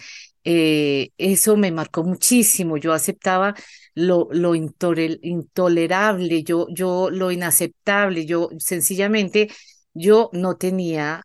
eso 0.44 1.56
me 1.56 1.70
marcó 1.72 2.04
muchísimo. 2.04 2.76
Yo 2.78 2.92
aceptaba 2.94 3.54
lo, 3.94 4.28
lo 4.32 4.54
intolerable, 4.54 6.42
yo, 6.44 6.66
yo 6.70 7.10
lo 7.10 7.30
inaceptable, 7.32 8.24
yo 8.26 8.48
sencillamente, 8.58 9.50
yo 9.94 10.30
no 10.32 10.56
tenía 10.56 11.22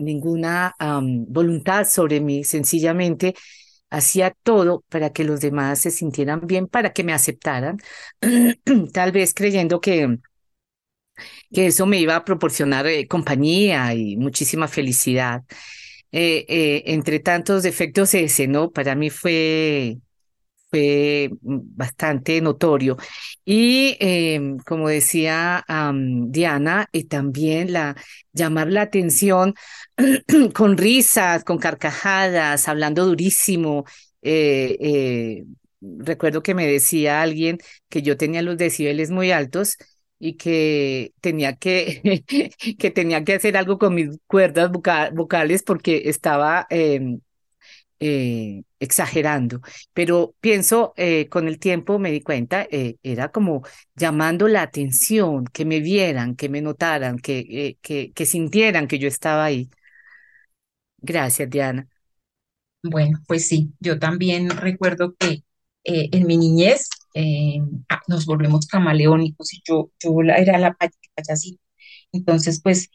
ninguna 0.00 0.74
voluntad 1.28 1.86
sobre 1.86 2.20
mí, 2.20 2.44
sencillamente 2.44 3.34
hacía 3.90 4.34
todo 4.42 4.84
para 4.88 5.12
que 5.12 5.24
los 5.24 5.40
demás 5.40 5.80
se 5.80 5.90
sintieran 5.90 6.46
bien, 6.46 6.66
para 6.68 6.92
que 6.92 7.04
me 7.04 7.12
aceptaran, 7.12 7.78
tal 8.92 9.12
vez 9.12 9.34
creyendo 9.34 9.80
que 9.80 10.18
que 11.52 11.66
eso 11.66 11.86
me 11.86 11.98
iba 12.00 12.16
a 12.16 12.24
proporcionar 12.24 12.86
eh, 12.86 13.06
compañía 13.08 13.94
y 13.94 14.16
muchísima 14.16 14.68
felicidad. 14.68 15.42
Eh, 16.12 16.44
eh, 16.48 16.82
entre 16.86 17.20
tantos 17.20 17.62
defectos 17.62 18.14
ese, 18.14 18.48
¿no? 18.48 18.70
Para 18.72 18.94
mí 18.96 19.10
fue, 19.10 19.98
fue 20.70 21.30
mm, 21.42 21.58
bastante 21.76 22.40
notorio. 22.40 22.96
Y 23.44 23.96
em, 24.00 24.58
como 24.58 24.88
decía 24.88 25.64
Diana, 26.28 26.88
y 26.92 27.04
también 27.04 27.72
la, 27.72 27.96
llamar 28.32 28.68
la 28.68 28.82
atención 28.82 29.54
con 30.54 30.76
risas, 30.78 31.44
con 31.44 31.58
carcajadas, 31.58 32.68
hablando 32.68 33.06
durísimo. 33.06 33.84
eh, 34.22 34.76
eh, 34.80 35.44
recuerdo 35.80 36.42
que 36.42 36.54
me 36.54 36.66
decía 36.66 37.22
alguien 37.22 37.58
que 37.88 38.02
yo 38.02 38.16
tenía 38.16 38.42
los 38.42 38.56
decibeles 38.58 39.10
muy 39.10 39.30
altos 39.32 39.76
y 40.18 40.34
que 40.36 41.14
tenía 41.20 41.56
que, 41.56 42.24
que 42.78 42.90
tenía 42.90 43.24
que 43.24 43.34
hacer 43.34 43.56
algo 43.56 43.78
con 43.78 43.94
mis 43.94 44.18
cuerdas 44.26 44.70
voca- 44.70 45.10
vocales 45.10 45.62
porque 45.62 46.02
estaba 46.06 46.66
em, 46.70 47.20
eh, 48.00 48.62
exagerando. 48.80 49.60
Pero 49.92 50.34
pienso, 50.40 50.94
eh, 50.96 51.28
con 51.28 51.48
el 51.48 51.58
tiempo 51.58 51.98
me 51.98 52.10
di 52.12 52.22
cuenta, 52.22 52.66
eh, 52.70 52.96
era 53.02 53.30
como 53.32 53.62
llamando 53.94 54.48
la 54.48 54.62
atención, 54.62 55.44
que 55.46 55.64
me 55.66 55.80
vieran, 55.80 56.36
que 56.36 56.48
me 56.48 56.60
notaran, 56.62 57.18
que, 57.18 57.40
eh, 57.48 57.78
que, 57.82 58.12
que 58.12 58.26
sintieran 58.26 58.88
que 58.88 58.98
yo 58.98 59.08
estaba 59.08 59.44
ahí. 59.44 59.70
Gracias, 61.02 61.48
Diana. 61.50 61.88
Bueno, 62.82 63.18
pues 63.28 63.46
sí, 63.48 63.72
yo 63.80 63.98
también 63.98 64.48
recuerdo 64.50 65.14
que 65.18 65.44
en 65.84 66.26
mi 66.26 66.36
niñez 66.38 66.88
ah, 67.88 68.00
nos 68.08 68.26
volvemos 68.26 68.66
camaleónicos 68.66 69.52
y 69.54 69.62
yo, 69.66 69.90
era 70.36 70.58
la 70.58 70.74
pay- 70.74 70.90
payasita. 71.14 71.62
Entonces, 72.12 72.60
pues 72.62 72.90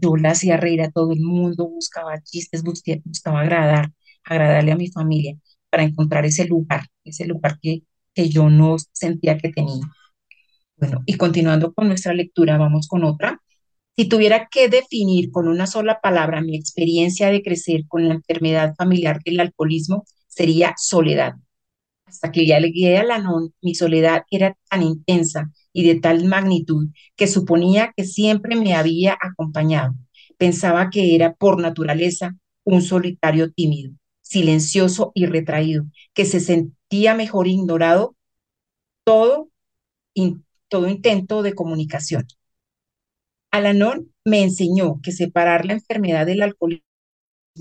yo 0.00 0.16
la 0.16 0.30
hacía 0.32 0.56
reír 0.56 0.82
a 0.82 0.90
todo 0.90 1.12
el 1.12 1.20
mundo, 1.20 1.68
buscaba 1.68 2.20
chistes, 2.22 2.62
buscaba 2.64 3.40
agradar, 3.42 3.92
agradarle 4.24 4.72
a 4.72 4.76
mi 4.76 4.88
familia 4.90 5.36
para 5.70 5.82
encontrar 5.84 6.26
ese 6.26 6.46
lugar, 6.46 6.86
ese 7.04 7.26
lugar 7.26 7.58
que, 7.60 7.82
que 8.14 8.28
yo 8.28 8.50
no 8.50 8.76
sentía 8.92 9.38
que 9.38 9.50
tenía. 9.50 9.84
Bueno, 10.76 11.02
y 11.06 11.14
continuando 11.16 11.72
con 11.74 11.88
nuestra 11.88 12.14
lectura, 12.14 12.56
vamos 12.58 12.88
con 12.88 13.04
otra. 13.04 13.40
Si 13.96 14.06
tuviera 14.08 14.48
que 14.50 14.68
definir 14.68 15.30
con 15.30 15.48
una 15.48 15.66
sola 15.66 16.00
palabra 16.02 16.40
mi 16.42 16.56
experiencia 16.56 17.30
de 17.30 17.42
crecer 17.42 17.86
con 17.88 18.08
la 18.08 18.14
enfermedad 18.14 18.74
familiar 18.76 19.20
del 19.24 19.40
alcoholismo, 19.40 20.04
sería 20.28 20.74
soledad. 20.78 21.34
Hasta 22.06 22.32
que 22.32 22.46
ya 22.46 22.58
llegué 22.60 22.98
a 22.98 23.04
Lanón, 23.04 23.54
mi 23.62 23.74
soledad 23.74 24.24
era 24.30 24.56
tan 24.68 24.82
intensa 24.82 25.50
y 25.72 25.84
de 25.86 26.00
tal 26.00 26.24
magnitud 26.24 26.88
que 27.16 27.26
suponía 27.26 27.92
que 27.96 28.04
siempre 28.04 28.56
me 28.56 28.74
había 28.74 29.16
acompañado. 29.20 29.94
Pensaba 30.38 30.90
que 30.90 31.14
era 31.14 31.34
por 31.34 31.60
naturaleza 31.60 32.36
un 32.64 32.82
solitario 32.82 33.52
tímido, 33.52 33.92
silencioso 34.30 35.10
y 35.14 35.26
retraído, 35.26 35.84
que 36.14 36.24
se 36.24 36.40
sentía 36.40 37.14
mejor 37.14 37.48
ignorado 37.48 38.16
todo, 39.04 39.50
todo 40.68 40.88
intento 40.88 41.42
de 41.42 41.54
comunicación. 41.54 42.26
Alanón 43.52 44.12
me 44.24 44.42
enseñó 44.42 45.00
que 45.02 45.12
separar 45.12 45.64
la 45.64 45.74
enfermedad 45.74 46.26
del 46.26 46.42
alcoholismo 46.42 46.82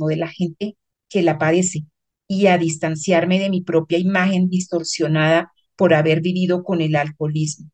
de 0.08 0.16
la 0.18 0.28
gente 0.28 0.78
que 1.10 1.24
la 1.24 1.38
padece 1.38 1.86
y 2.28 2.48
a 2.48 2.58
distanciarme 2.58 3.40
de 3.40 3.50
mi 3.50 3.62
propia 3.62 3.98
imagen 3.98 4.50
distorsionada 4.50 5.52
por 5.76 5.94
haber 5.94 6.22
vivido 6.22 6.64
con 6.64 6.82
el 6.82 6.96
alcoholismo. 6.96 7.70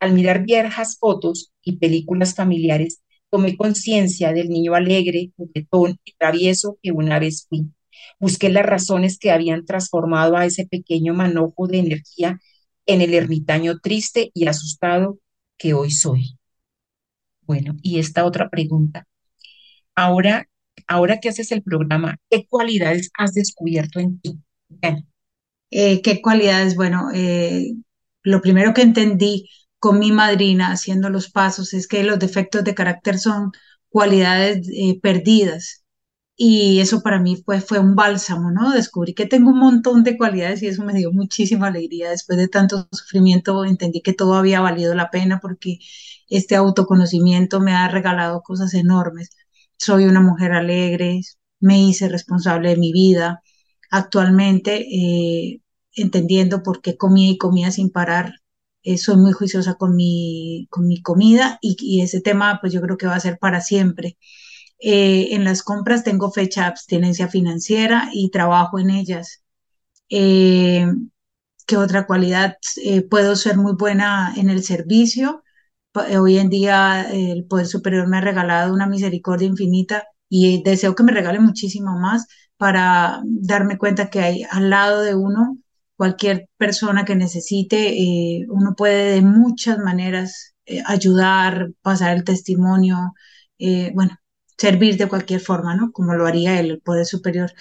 Al 0.00 0.12
mirar 0.12 0.44
viejas 0.44 0.98
fotos 0.98 1.52
y 1.62 1.78
películas 1.78 2.34
familiares, 2.34 3.02
tomé 3.30 3.56
conciencia 3.56 4.32
del 4.32 4.48
niño 4.50 4.74
alegre, 4.74 5.32
juguetón 5.36 5.98
y 6.04 6.12
travieso 6.14 6.78
que 6.82 6.92
una 6.92 7.18
vez 7.18 7.46
fui. 7.48 7.66
Busqué 8.18 8.48
las 8.48 8.66
razones 8.66 9.18
que 9.18 9.30
habían 9.30 9.64
transformado 9.64 10.36
a 10.36 10.46
ese 10.46 10.66
pequeño 10.66 11.14
manojo 11.14 11.66
de 11.66 11.78
energía 11.78 12.38
en 12.86 13.00
el 13.00 13.14
ermitaño 13.14 13.78
triste 13.80 14.30
y 14.34 14.46
asustado 14.46 15.18
que 15.58 15.74
hoy 15.74 15.90
soy. 15.90 16.38
Bueno, 17.42 17.76
y 17.82 17.98
esta 17.98 18.24
otra 18.24 18.50
pregunta. 18.50 19.06
Ahora 19.94 20.48
ahora 20.86 21.20
que 21.20 21.28
haces 21.28 21.52
el 21.52 21.62
programa, 21.62 22.18
¿qué 22.30 22.46
cualidades 22.48 23.10
has 23.18 23.34
descubierto 23.34 24.00
en 24.00 24.20
ti? 24.20 24.38
Eh, 25.70 26.02
¿qué 26.02 26.22
cualidades? 26.22 26.76
Bueno, 26.76 27.08
eh, 27.12 27.72
lo 28.22 28.40
primero 28.40 28.72
que 28.74 28.82
entendí 28.82 29.48
con 29.78 29.98
mi 29.98 30.12
madrina 30.12 30.72
haciendo 30.72 31.10
los 31.10 31.30
pasos 31.30 31.74
es 31.74 31.86
que 31.86 32.02
los 32.04 32.18
defectos 32.18 32.64
de 32.64 32.74
carácter 32.74 33.18
son 33.18 33.52
cualidades 33.88 34.68
eh, 34.72 34.98
perdidas. 35.00 35.84
Y 36.38 36.80
eso 36.80 37.02
para 37.02 37.18
mí 37.18 37.36
fue, 37.36 37.60
fue 37.62 37.78
un 37.78 37.94
bálsamo, 37.94 38.50
¿no? 38.50 38.70
Descubrí 38.72 39.14
que 39.14 39.24
tengo 39.26 39.50
un 39.50 39.58
montón 39.58 40.04
de 40.04 40.18
cualidades 40.18 40.62
y 40.62 40.66
eso 40.68 40.84
me 40.84 40.92
dio 40.94 41.10
muchísima 41.12 41.68
alegría. 41.68 42.10
Después 42.10 42.38
de 42.38 42.48
tanto 42.48 42.88
sufrimiento 42.92 43.64
entendí 43.64 44.02
que 44.02 44.12
todo 44.12 44.34
había 44.34 44.60
valido 44.60 44.94
la 44.94 45.10
pena 45.10 45.40
porque 45.40 45.78
este 46.28 46.54
autoconocimiento 46.56 47.60
me 47.60 47.72
ha 47.72 47.88
regalado 47.88 48.42
cosas 48.42 48.74
enormes. 48.74 49.30
Soy 49.78 50.04
una 50.06 50.20
mujer 50.20 50.52
alegre, 50.52 51.20
me 51.60 51.80
hice 51.82 52.08
responsable 52.08 52.70
de 52.70 52.76
mi 52.76 52.92
vida. 52.92 53.42
Actualmente, 53.90 54.86
eh, 54.90 55.62
entendiendo 55.94 56.62
por 56.62 56.82
qué 56.82 56.96
comía 56.98 57.30
y 57.30 57.38
comía 57.38 57.70
sin 57.70 57.90
parar, 57.90 58.34
eh, 58.82 58.98
soy 58.98 59.16
muy 59.16 59.32
juiciosa 59.32 59.74
con 59.76 59.96
mi, 59.96 60.66
con 60.70 60.86
mi 60.86 61.00
comida 61.02 61.58
y 61.62 62.00
ese 62.02 62.20
tema 62.20 62.58
pues 62.60 62.72
yo 62.72 62.80
creo 62.82 62.96
que 62.98 63.06
va 63.06 63.14
a 63.16 63.20
ser 63.20 63.38
para 63.38 63.60
siempre. 63.62 64.18
Eh, 64.78 65.34
en 65.34 65.44
las 65.44 65.62
compras 65.62 66.04
tengo 66.04 66.30
fecha 66.30 66.62
de 66.62 66.66
abstinencia 66.68 67.28
financiera 67.28 68.10
y 68.12 68.30
trabajo 68.30 68.78
en 68.78 68.90
ellas. 68.90 69.42
Eh, 70.10 70.86
¿Qué 71.66 71.76
otra 71.76 72.06
cualidad? 72.06 72.56
Eh, 72.84 73.02
puedo 73.02 73.36
ser 73.36 73.56
muy 73.58 73.74
buena 73.74 74.34
en 74.36 74.50
el 74.50 74.62
servicio. 74.64 75.42
Hoy 75.94 76.38
en 76.38 76.50
día 76.50 77.08
el 77.10 77.46
Poder 77.46 77.66
Superior 77.66 78.06
me 78.08 78.18
ha 78.18 78.20
regalado 78.20 78.74
una 78.74 78.86
misericordia 78.86 79.48
infinita 79.48 80.04
y 80.28 80.62
deseo 80.62 80.94
que 80.94 81.02
me 81.04 81.12
regale 81.12 81.40
muchísimo 81.40 81.98
más 81.98 82.26
para 82.58 83.22
darme 83.24 83.78
cuenta 83.78 84.10
que 84.10 84.20
hay 84.20 84.44
al 84.50 84.70
lado 84.70 85.02
de 85.02 85.14
uno 85.14 85.58
cualquier 85.96 86.48
persona 86.58 87.04
que 87.06 87.16
necesite, 87.16 88.44
uno 88.48 88.74
puede 88.76 89.14
de 89.14 89.22
muchas 89.22 89.78
maneras 89.78 90.54
ayudar, 90.86 91.70
pasar 91.82 92.16
el 92.16 92.24
testimonio, 92.24 93.14
bueno, 93.94 94.18
servir 94.58 94.96
de 94.96 95.08
cualquier 95.08 95.40
forma, 95.40 95.74
¿no? 95.76 95.92
Como 95.92 96.14
lo 96.14 96.26
haría 96.26 96.60
el 96.60 96.80
poder 96.80 97.06
superior. 97.06 97.52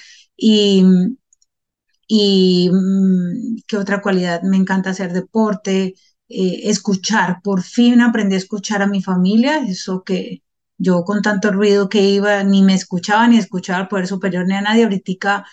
Y, 2.07 2.69
mm, 2.71 3.57
¿qué 3.67 3.77
otra 3.77 4.01
cualidad? 4.01 4.41
Me 4.43 4.57
encanta 4.57 4.91
hacer 4.91 5.13
deporte, 5.13 5.95
eh, 6.29 6.61
escuchar. 6.69 7.41
Por 7.43 7.63
fin 7.63 8.01
aprendí 8.01 8.35
a 8.35 8.37
escuchar 8.37 8.81
a 8.81 8.87
mi 8.87 9.01
familia, 9.01 9.59
eso 9.67 10.03
que 10.03 10.43
yo 10.77 11.03
con 11.03 11.21
tanto 11.21 11.51
ruido 11.51 11.89
que 11.89 12.01
iba, 12.03 12.43
ni 12.43 12.61
me 12.63 12.73
escuchaba, 12.75 13.27
ni 13.27 13.37
escuchaba 13.37 13.79
al 13.79 13.87
poder 13.87 14.07
superior, 14.07 14.45
ni 14.47 14.55
a 14.55 14.61
nadie. 14.61 14.83
Ahorita 14.83 15.45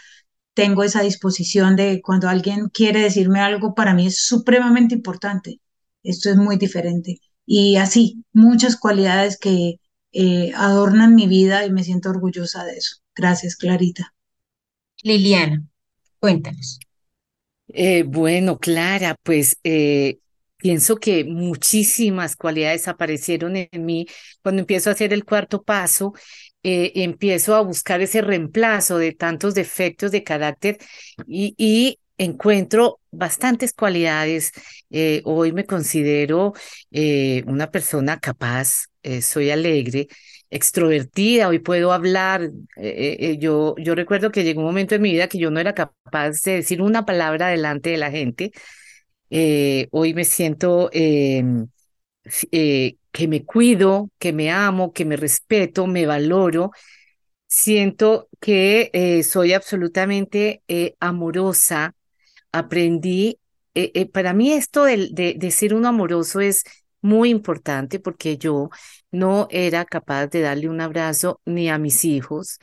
tengo 0.54 0.82
esa 0.84 1.02
disposición 1.02 1.76
de 1.76 2.02
cuando 2.02 2.28
alguien 2.28 2.68
quiere 2.68 3.00
decirme 3.00 3.40
algo, 3.40 3.74
para 3.74 3.94
mí 3.94 4.06
es 4.06 4.24
supremamente 4.26 4.94
importante. 4.94 5.60
Esto 6.02 6.30
es 6.30 6.36
muy 6.36 6.56
diferente. 6.56 7.20
Y 7.46 7.76
así, 7.76 8.24
muchas 8.32 8.76
cualidades 8.76 9.38
que, 9.38 9.80
eh, 10.12 10.52
adornan 10.56 11.14
mi 11.14 11.26
vida 11.26 11.66
y 11.66 11.70
me 11.72 11.84
siento 11.84 12.10
orgullosa 12.10 12.64
de 12.64 12.76
eso. 12.78 12.96
Gracias, 13.14 13.56
Clarita. 13.56 14.14
Liliana, 15.04 15.64
cuéntanos. 16.20 16.80
Eh, 17.68 18.02
bueno, 18.06 18.58
Clara, 18.58 19.16
pues 19.22 19.56
eh, 19.64 20.18
pienso 20.56 20.96
que 20.96 21.24
muchísimas 21.24 22.36
cualidades 22.36 22.88
aparecieron 22.88 23.56
en 23.56 23.68
mí 23.86 24.06
cuando 24.42 24.60
empiezo 24.60 24.90
a 24.90 24.92
hacer 24.94 25.12
el 25.12 25.24
cuarto 25.24 25.62
paso. 25.62 26.12
empiezo 26.64 27.54
a 27.56 27.60
buscar 27.62 28.00
ese 28.02 28.20
reemplazo 28.22 28.98
de 28.98 29.12
tantos 29.12 29.54
defectos 29.54 30.12
de 30.12 30.22
carácter 30.24 30.78
y, 31.26 31.54
y 31.58 31.98
encuentro 32.18 33.00
bastantes 33.10 33.72
cualidades. 33.72 34.52
hoy 35.24 35.52
me 35.52 35.66
considero 35.66 36.52
una 37.46 37.70
persona 37.70 38.20
capaz, 38.20 38.86
eh, 39.02 39.20
soy 39.20 39.50
alegre, 39.50 40.06
extrovertida, 40.50 41.48
hoy 41.48 41.58
puedo 41.58 41.92
hablar. 41.92 42.42
Eh, 42.76 43.16
eh, 43.18 43.38
yo, 43.38 43.74
yo 43.78 43.94
recuerdo 43.94 44.30
que 44.30 44.44
llegó 44.44 44.60
un 44.60 44.66
momento 44.66 44.94
en 44.94 45.02
mi 45.02 45.12
vida 45.12 45.28
que 45.28 45.38
yo 45.38 45.50
no 45.50 45.58
era 45.60 45.74
capaz 45.74 46.42
de 46.44 46.56
decir 46.56 46.80
una 46.82 47.04
palabra 47.04 47.48
delante 47.48 47.90
de 47.90 47.96
la 47.96 48.10
gente. 48.10 48.52
hoy 49.90 50.14
me 50.14 50.24
siento 50.24 50.90
em, 50.92 51.66
que 52.50 53.28
me 53.28 53.44
cuido, 53.44 54.10
que 54.18 54.32
me 54.32 54.50
amo, 54.50 54.92
que 54.92 55.04
me 55.04 55.16
respeto, 55.16 55.86
me 55.86 56.06
valoro. 56.06 56.70
Siento 57.46 58.28
que 58.40 59.22
soy 59.28 59.52
absolutamente 59.52 60.62
amorosa. 61.00 61.94
Aprendí, 62.52 63.38
para 64.12 64.32
mí 64.34 64.52
esto 64.52 64.84
de 64.84 65.50
ser 65.50 65.74
un 65.74 65.86
amoroso 65.86 66.40
es 66.40 66.64
muy 67.00 67.30
importante 67.30 67.98
porque 67.98 68.36
yo 68.38 68.70
no 69.10 69.48
era 69.50 69.84
capaz 69.84 70.26
de 70.28 70.40
darle 70.42 70.68
un 70.68 70.80
abrazo 70.80 71.40
ni 71.44 71.68
a 71.70 71.78
mis 71.78 72.04
hijos. 72.04 72.58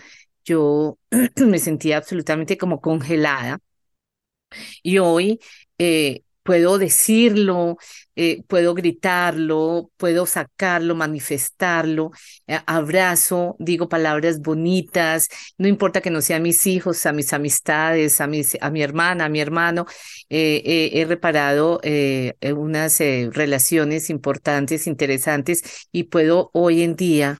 Yo 0.46 0.98
me 1.38 1.60
sentía 1.60 1.98
absolutamente 1.98 2.58
como 2.58 2.82
congelada. 2.82 3.60
Y 4.84 4.98
hoy 5.00 5.40
eh, 5.78 6.24
puedo 6.50 6.80
decirlo, 6.80 7.78
eh, 8.16 8.42
puedo 8.48 8.74
gritarlo, 8.74 9.92
puedo 9.98 10.26
sacarlo, 10.26 10.96
manifestarlo, 10.96 12.10
eh, 12.48 12.58
abrazo, 12.66 13.56
digo 13.60 13.88
palabras 13.88 14.42
bonitas, 14.42 15.28
no 15.60 15.68
importa 15.68 16.02
que 16.02 16.10
no 16.10 16.22
sean 16.22 16.42
mis 16.42 16.66
hijos, 16.66 17.06
a 17.06 17.14
mis 17.14 17.34
amistades, 17.34 18.20
a, 18.20 18.26
mis, 18.26 18.58
a 18.62 18.72
mi 18.72 18.82
hermana, 18.82 19.26
a 19.26 19.30
mi 19.30 19.40
hermano, 19.42 19.86
eh, 20.30 20.90
he 20.94 21.06
reparado 21.06 21.80
unas 22.58 23.00
relaciones 23.00 24.10
importantes, 24.10 24.88
interesantes 24.88 25.88
y 25.92 26.06
puedo 26.06 26.50
hoy 26.54 26.82
en 26.82 26.96
día 26.96 27.38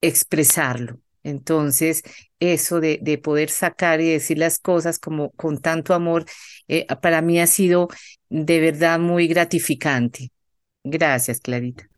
expresarlo. 0.00 1.01
Entonces, 1.24 2.02
eso 2.40 2.80
de, 2.80 2.98
de, 3.02 3.18
poder 3.18 3.50
sacar 3.50 4.00
y 4.00 4.10
decir 4.10 4.38
las 4.38 4.58
cosas 4.58 4.98
como 4.98 5.30
con 5.32 5.60
tanto 5.60 5.94
amor, 5.94 6.24
eh, 6.68 6.86
para 7.00 7.22
mí 7.22 7.40
ha 7.40 7.46
sido 7.46 7.88
de 8.28 8.60
verdad 8.60 8.98
muy 8.98 9.28
gratificante. 9.28 10.30
Gracias, 10.84 11.40
Clarita. 11.40 11.88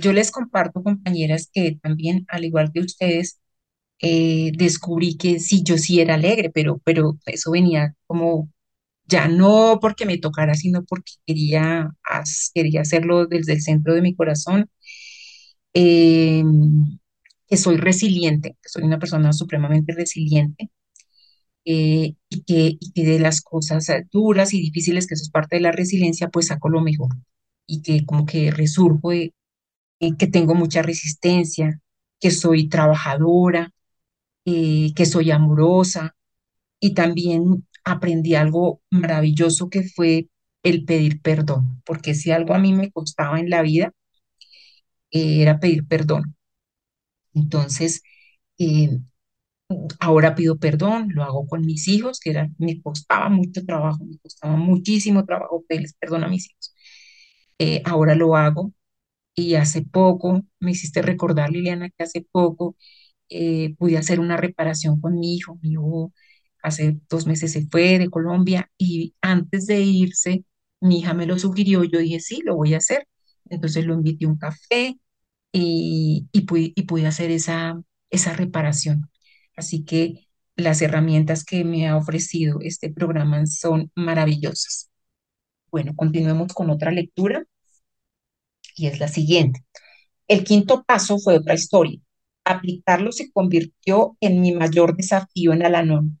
Yo 0.00 0.12
les 0.12 0.30
comparto, 0.30 0.82
compañeras, 0.82 1.50
que 1.52 1.78
también, 1.82 2.24
al 2.28 2.44
igual 2.44 2.72
que 2.72 2.80
ustedes, 2.80 3.40
eh, 4.00 4.52
descubrí 4.56 5.16
que 5.18 5.40
sí, 5.40 5.62
yo 5.64 5.78
sí 5.78 6.00
era 6.00 6.14
alegre, 6.14 6.50
pero, 6.50 6.80
pero 6.84 7.18
eso 7.26 7.52
venía 7.52 7.96
como 8.06 8.50
ya 9.06 9.28
no 9.28 9.78
porque 9.82 10.06
me 10.06 10.18
tocara, 10.18 10.54
sino 10.54 10.84
porque 10.84 11.12
quería, 11.26 11.90
quería 12.54 12.82
hacerlo 12.82 13.26
desde 13.26 13.54
el 13.54 13.62
centro 13.62 13.94
de 13.94 14.02
mi 14.02 14.14
corazón. 14.16 14.70
Em, 15.74 16.98
que 17.48 17.56
soy 17.56 17.76
resiliente, 17.76 18.56
que 18.62 18.68
soy 18.68 18.84
una 18.84 18.98
persona 18.98 19.32
supremamente 19.32 19.92
resiliente. 19.94 20.70
Eh, 21.66 22.14
y, 22.28 22.42
que, 22.44 22.76
y 22.80 22.92
que 22.92 23.04
de 23.06 23.18
las 23.20 23.40
cosas 23.42 23.86
duras 24.12 24.52
y 24.54 24.60
difíciles, 24.60 25.06
que 25.06 25.14
eso 25.14 25.24
es 25.24 25.30
parte 25.30 25.56
de 25.56 25.62
la 25.62 25.72
resiliencia, 25.72 26.28
pues 26.28 26.48
saco 26.48 26.68
lo 26.68 26.80
mejor 26.82 27.10
y 27.66 27.82
que 27.82 28.04
como 28.06 28.26
que 28.26 28.50
resurjo 28.50 29.10
de, 29.10 29.32
que 30.18 30.26
tengo 30.26 30.54
mucha 30.54 30.82
resistencia, 30.82 31.80
que 32.20 32.30
soy 32.30 32.68
trabajadora, 32.68 33.70
eh, 34.46 34.92
que 34.96 35.06
soy 35.06 35.30
amorosa 35.30 36.16
y 36.80 36.94
también 36.94 37.66
aprendí 37.84 38.34
algo 38.36 38.82
maravilloso 38.90 39.70
que 39.70 39.84
fue 39.84 40.28
el 40.64 40.84
pedir 40.84 41.22
perdón, 41.22 41.82
porque 41.86 42.14
si 42.14 42.30
algo 42.32 42.54
a 42.54 42.58
mí 42.58 42.72
me 42.74 42.92
costaba 42.92 43.40
en 43.40 43.50
la 43.50 43.62
vida, 43.62 43.92
eh, 45.10 45.42
era 45.42 45.58
pedir 45.60 45.86
perdón. 45.86 46.36
Entonces, 47.34 48.02
eh, 48.58 49.00
ahora 50.00 50.34
pido 50.34 50.58
perdón, 50.58 51.08
lo 51.14 51.22
hago 51.24 51.46
con 51.46 51.62
mis 51.66 51.88
hijos, 51.88 52.20
que 52.20 52.30
era, 52.30 52.50
me 52.58 52.80
costaba 52.82 53.28
mucho 53.28 53.64
trabajo, 53.64 54.04
me 54.04 54.18
costaba 54.18 54.56
muchísimo 54.56 55.24
trabajo 55.24 55.64
pedirles 55.68 55.94
perdón 55.98 56.24
a 56.24 56.28
mis 56.28 56.46
hijos. 56.50 56.74
Eh, 57.58 57.82
ahora 57.86 58.14
lo 58.14 58.36
hago 58.36 58.72
y 59.34 59.54
hace 59.56 59.82
poco, 59.82 60.42
me 60.60 60.72
hiciste 60.72 61.02
recordar, 61.02 61.50
Liliana, 61.50 61.90
que 61.90 62.04
hace 62.04 62.26
poco 62.32 62.76
eh, 63.30 63.74
pude 63.78 63.98
hacer 63.98 64.20
una 64.20 64.36
reparación 64.36 65.00
con 65.00 65.18
mi 65.18 65.36
hijo. 65.36 65.58
Mi 65.62 65.72
hijo 65.72 66.12
hace 66.62 67.00
dos 67.10 67.26
meses 67.26 67.52
se 67.52 67.66
fue 67.68 67.98
de 67.98 68.10
Colombia 68.10 68.70
y 68.78 69.14
antes 69.22 69.66
de 69.66 69.80
irse, 69.82 70.44
mi 70.80 71.00
hija 71.00 71.14
me 71.14 71.26
lo 71.26 71.38
sugirió, 71.38 71.84
yo 71.84 71.98
dije, 72.00 72.20
sí, 72.20 72.42
lo 72.44 72.56
voy 72.56 72.74
a 72.74 72.78
hacer. 72.78 73.08
Entonces 73.50 73.84
lo 73.86 73.94
invité 73.94 74.24
a 74.26 74.28
un 74.28 74.38
café 74.38 74.98
y, 75.52 76.28
y, 76.32 76.42
pude, 76.42 76.72
y 76.76 76.82
pude 76.84 77.06
hacer 77.06 77.30
esa, 77.30 77.80
esa 78.10 78.34
reparación. 78.34 79.10
Así 79.56 79.84
que 79.84 80.28
las 80.56 80.82
herramientas 80.82 81.44
que 81.44 81.64
me 81.64 81.88
ha 81.88 81.96
ofrecido 81.96 82.58
este 82.62 82.90
programa 82.92 83.46
son 83.46 83.90
maravillosas. 83.96 84.90
Bueno, 85.70 85.94
continuemos 85.96 86.52
con 86.54 86.70
otra 86.70 86.90
lectura 86.92 87.44
y 88.74 88.86
es 88.86 89.00
la 89.00 89.08
siguiente. 89.08 89.64
El 90.28 90.44
quinto 90.44 90.84
paso 90.84 91.18
fue 91.18 91.36
otra 91.38 91.54
historia. 91.54 92.00
Aplicarlo 92.44 93.12
se 93.12 93.30
convirtió 93.32 94.16
en 94.20 94.40
mi 94.40 94.52
mayor 94.52 94.96
desafío 94.96 95.52
en 95.52 95.64
Alanón. 95.64 96.20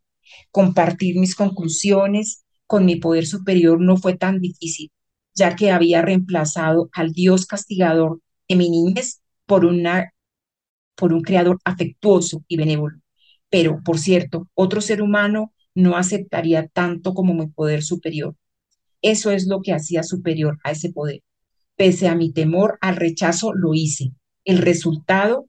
Compartir 0.50 1.18
mis 1.18 1.34
conclusiones 1.34 2.44
con 2.66 2.84
mi 2.84 2.96
poder 2.96 3.26
superior 3.26 3.80
no 3.80 3.96
fue 3.96 4.16
tan 4.16 4.40
difícil, 4.40 4.90
ya 5.34 5.56
que 5.56 5.70
había 5.70 6.02
reemplazado 6.02 6.88
al 6.92 7.12
Dios 7.12 7.46
castigador 7.46 8.20
de 8.48 8.56
mi 8.56 8.70
niñez 8.70 9.22
por, 9.46 9.64
una, 9.64 10.12
por 10.96 11.12
un 11.12 11.22
creador 11.22 11.58
afectuoso 11.64 12.44
y 12.48 12.56
benévolo. 12.56 12.98
Pero, 13.50 13.80
por 13.84 13.98
cierto, 13.98 14.48
otro 14.54 14.80
ser 14.80 15.02
humano 15.02 15.52
no 15.74 15.96
aceptaría 15.96 16.68
tanto 16.68 17.14
como 17.14 17.34
mi 17.34 17.46
poder 17.48 17.82
superior. 17.82 18.36
Eso 19.02 19.30
es 19.30 19.46
lo 19.46 19.60
que 19.62 19.72
hacía 19.72 20.02
superior 20.02 20.58
a 20.64 20.72
ese 20.72 20.92
poder. 20.92 21.22
Pese 21.76 22.08
a 22.08 22.14
mi 22.14 22.32
temor 22.32 22.78
al 22.80 22.96
rechazo, 22.96 23.52
lo 23.52 23.74
hice. 23.74 24.12
El 24.44 24.58
resultado 24.58 25.48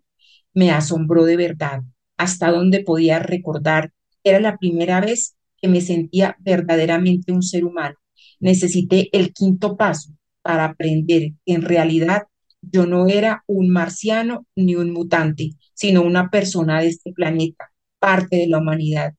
me 0.53 0.71
asombró 0.71 1.25
de 1.25 1.37
verdad. 1.37 1.81
Hasta 2.17 2.51
donde 2.51 2.81
podía 2.81 3.19
recordar, 3.19 3.91
era 4.23 4.39
la 4.39 4.57
primera 4.57 5.01
vez 5.01 5.35
que 5.61 5.67
me 5.67 5.81
sentía 5.81 6.35
verdaderamente 6.39 7.31
un 7.31 7.43
ser 7.43 7.65
humano. 7.65 7.95
Necesité 8.39 9.09
el 9.11 9.33
quinto 9.33 9.77
paso 9.77 10.13
para 10.41 10.65
aprender 10.65 11.33
que 11.45 11.53
en 11.53 11.61
realidad 11.61 12.23
yo 12.61 12.85
no 12.85 13.07
era 13.07 13.43
un 13.47 13.69
marciano 13.69 14.47
ni 14.55 14.75
un 14.75 14.91
mutante, 14.91 15.51
sino 15.73 16.01
una 16.01 16.29
persona 16.29 16.81
de 16.81 16.87
este 16.87 17.11
planeta, 17.11 17.71
parte 17.99 18.37
de 18.37 18.47
la 18.47 18.59
humanidad. 18.59 19.13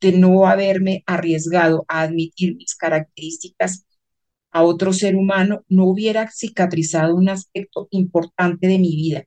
De 0.00 0.12
no 0.12 0.46
haberme 0.46 1.02
arriesgado 1.06 1.84
a 1.88 2.02
admitir 2.02 2.56
mis 2.56 2.74
características 2.74 3.86
a 4.54 4.62
otro 4.62 4.92
ser 4.92 5.16
humano, 5.16 5.64
no 5.68 5.84
hubiera 5.84 6.30
cicatrizado 6.30 7.16
un 7.16 7.28
aspecto 7.28 7.88
importante 7.90 8.68
de 8.68 8.78
mi 8.78 8.94
vida, 8.96 9.24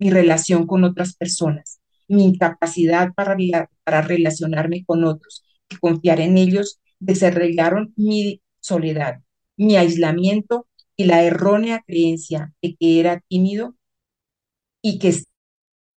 mi 0.00 0.10
relación 0.10 0.66
con 0.66 0.84
otras 0.84 1.16
personas, 1.16 1.80
mi 2.08 2.24
incapacidad 2.24 3.14
para, 3.14 3.36
para 3.84 4.02
relacionarme 4.02 4.84
con 4.84 5.04
otros 5.04 5.44
y 5.70 5.76
confiar 5.76 6.20
en 6.20 6.36
ellos 6.38 6.80
desarrollaron 6.98 7.94
mi 7.96 8.42
soledad, 8.60 9.20
mi 9.56 9.76
aislamiento 9.76 10.66
y 10.96 11.04
la 11.04 11.22
errónea 11.22 11.84
creencia 11.86 12.52
de 12.60 12.74
que 12.74 12.98
era 13.00 13.22
tímido 13.28 13.76
y 14.82 14.98
que 14.98 15.08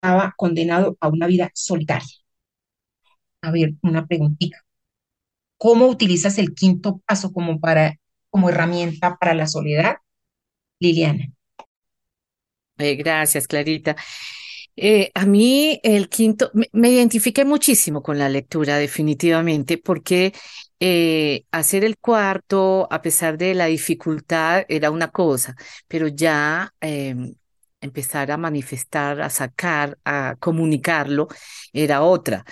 estaba 0.02 0.34
condenado 0.38 0.98
a 1.00 1.10
una 1.10 1.28
vida 1.28 1.52
solitaria. 1.56 2.08
A 3.42 3.50
ver, 3.52 3.74
una 3.82 4.06
preguntita. 4.06 4.60
¿Cómo 5.58 5.88
utilizas 5.88 6.38
el 6.38 6.54
quinto 6.54 7.02
paso 7.06 7.34
como 7.34 7.60
para 7.60 7.98
como 8.38 8.50
herramienta 8.50 9.18
para 9.18 9.34
la 9.34 9.48
soledad? 9.48 9.96
Liliana. 10.80 11.26
Eh, 12.78 12.96
gracias, 12.96 13.48
Clarita. 13.48 13.96
Eh, 14.76 15.10
a 15.16 15.26
mí 15.26 15.80
el 15.82 16.08
quinto, 16.08 16.52
me, 16.54 16.70
me, 16.72 16.92
identifiqué 16.92 17.46
muchísimo 17.46 18.04
con 18.04 18.20
la 18.20 18.30
lectura 18.30 18.78
definitivamente 18.78 19.80
porque 19.80 20.34
eh, 20.80 21.46
hacer 21.50 21.84
el 21.84 21.98
cuarto, 21.98 22.88
a 22.92 23.02
pesar 23.02 23.40
de 23.40 23.56
la 23.56 23.66
dificultad, 23.66 24.66
era 24.70 24.92
una 24.92 25.10
cosa, 25.10 25.56
pero 25.88 26.08
ya 26.08 26.72
eh, 26.80 27.16
empezar 27.82 28.30
a 28.30 28.38
manifestar, 28.38 29.20
a 29.20 29.32
sacar, 29.32 29.98
a 30.06 30.36
comunicarlo, 30.40 31.28
era 31.74 32.04
otra. 32.04 32.46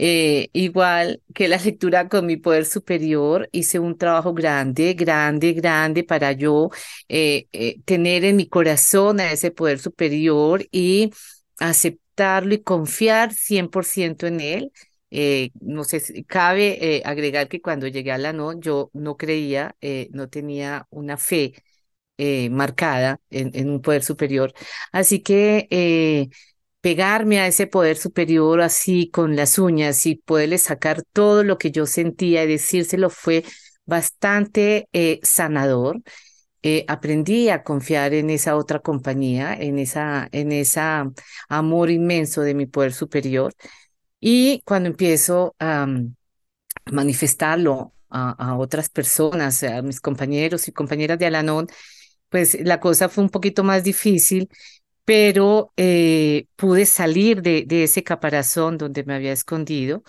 Eh, 0.00 0.48
igual 0.52 1.22
que 1.34 1.48
la 1.48 1.56
lectura 1.58 2.08
con 2.08 2.26
mi 2.26 2.36
poder 2.36 2.66
superior, 2.66 3.48
hice 3.52 3.78
un 3.80 3.98
trabajo 3.98 4.32
grande, 4.32 4.94
grande, 4.94 5.52
grande 5.54 6.04
para 6.04 6.32
yo 6.32 6.70
eh, 7.08 7.48
eh, 7.52 7.80
tener 7.84 8.24
en 8.24 8.36
mi 8.36 8.48
corazón 8.48 9.18
a 9.20 9.32
ese 9.32 9.50
poder 9.50 9.80
superior 9.80 10.64
y 10.70 11.10
aceptarlo 11.58 12.54
y 12.54 12.62
confiar 12.62 13.32
100% 13.34 14.26
en 14.26 14.40
él. 14.40 14.72
no 15.60 15.84
sé, 15.84 16.24
cabe 16.26 17.02
agregar 17.04 17.48
que 17.48 17.60
cuando 17.60 17.86
llegué 17.88 18.12
a 18.12 18.18
la 18.18 18.32
no, 18.32 18.58
yo 18.60 18.90
no 18.92 19.16
creía, 19.16 19.74
no 20.10 20.28
tenía 20.28 20.86
una 20.90 21.16
fe 21.16 21.54
marcada 22.50 23.20
en, 23.30 23.50
en, 23.54 23.70
un 23.70 23.80
poder 23.82 24.02
superior. 24.04 24.52
Así 24.92 25.20
que 25.22 26.30
pegarme 26.80 27.40
a 27.40 27.46
ese 27.46 27.66
poder 27.66 27.96
superior 27.96 28.60
así 28.60 29.10
con 29.10 29.36
las 29.36 29.58
uñas 29.58 30.06
y 30.06 30.16
poderle 30.16 30.58
sacar 30.58 31.02
todo 31.12 31.44
lo 31.44 31.58
que 31.58 31.70
yo 31.70 31.86
sentía 31.86 32.44
y 32.44 32.48
decírselo 32.48 33.10
fue 33.10 33.44
bastante 33.84 34.88
eh, 34.92 35.20
sanador. 35.22 36.02
Eh, 36.62 36.84
aprendí 36.88 37.50
a 37.50 37.62
confiar 37.62 38.14
en 38.14 38.30
esa 38.30 38.56
otra 38.56 38.80
compañía, 38.80 39.54
en 39.54 39.78
esa, 39.78 40.28
en 40.32 40.52
esa 40.52 41.10
amor 41.48 41.90
inmenso 41.90 42.42
de 42.42 42.54
mi 42.54 42.66
poder 42.66 42.92
superior. 42.92 43.54
Y 44.20 44.62
cuando 44.64 44.88
empiezo 44.88 45.54
a 45.58 45.86
manifestarlo 46.92 47.92
a, 48.10 48.30
a, 48.32 48.56
otras 48.58 48.88
personas, 48.88 49.62
a 49.62 49.82
mis 49.82 50.00
compañeros 50.00 50.68
y 50.68 50.72
compañeras 50.72 51.18
de 51.18 51.26
Alanón, 51.26 51.68
pues 52.28 52.58
la 52.60 52.80
cosa 52.80 53.08
fue 53.08 53.24
un 53.24 53.30
poquito 53.30 53.64
más 53.64 53.84
difícil 53.84 54.48
pero 55.08 55.72
eh, 55.78 56.48
pude 56.56 56.84
salir 56.84 57.40
de, 57.40 57.66
ese 57.70 58.04
caparazón 58.04 58.76
donde 58.76 59.04
me 59.04 59.14
había 59.14 59.32
escondido, 59.32 60.02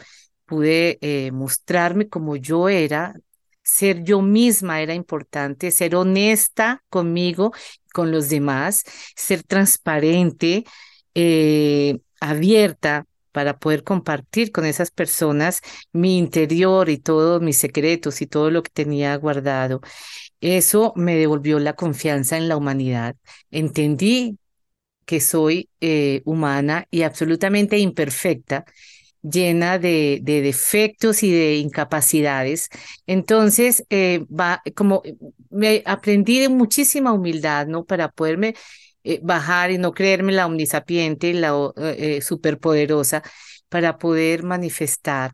pude 0.45 0.97
eh, 0.99 1.31
mostrarme 1.31 2.09
como 2.09 2.35
yo 2.35 2.67
era, 2.67 3.15
ser 3.63 4.03
yo 4.03 4.21
misma 4.21 4.81
era 4.81 4.93
importante, 4.93 5.71
ser 5.71 5.95
honesta 5.95 6.83
conmigo, 6.89 7.53
con 7.93 8.11
los 8.11 8.27
demás, 8.27 8.83
ser 9.15 9.43
transparente, 9.43 10.65
eh, 11.15 11.99
abierta 12.19 13.05
para 13.31 13.57
poder 13.57 13.85
compartir 13.85 14.51
con 14.51 14.65
esas 14.65 14.91
personas 14.91 15.61
mi 15.93 16.17
interior 16.17 16.89
y 16.89 16.97
todos 16.97 17.41
mis 17.41 17.55
secretos 17.57 18.21
y 18.21 18.27
todo 18.27 18.51
lo 18.51 18.63
que 18.63 18.71
tenía 18.71 19.15
guardado. 19.15 19.79
Eso 20.41 20.91
me 20.97 21.15
devolvió 21.15 21.57
la 21.59 21.73
confianza 21.77 22.35
en 22.37 22.49
la 22.49 22.57
humanidad. 22.57 23.15
Entendí 23.49 24.37
que 25.09 25.19
soy 25.21 25.71
eh, 25.81 26.21
humana 26.23 26.85
y 26.91 27.01
absolutamente 27.01 27.79
imperfecta, 27.79 28.63
llena 29.23 29.79
de, 29.79 30.19
de, 30.21 30.41
defectos 30.43 31.23
y 31.23 31.31
de 31.31 31.55
incapacidades. 31.55 32.69
Entonces, 33.07 33.83
eh, 33.89 34.23
va, 34.29 34.61
como 34.75 35.01
me 35.49 35.81
aprendí 35.87 36.37
de 36.39 36.49
muchísima 36.49 37.11
humildad, 37.11 37.65
¿no? 37.65 37.85
Para 37.85 38.09
poderme 38.11 38.53
eh, 39.03 39.19
bajar 39.23 39.71
y 39.71 39.79
no 39.79 39.93
creerme 39.93 40.31
la 40.31 40.45
omnisapiente 40.45 41.33
la 41.33 41.55
eh, 41.77 42.21
superpoderosa, 42.21 43.23
para 43.67 43.97
poder 43.97 44.43
manifestar. 44.43 45.33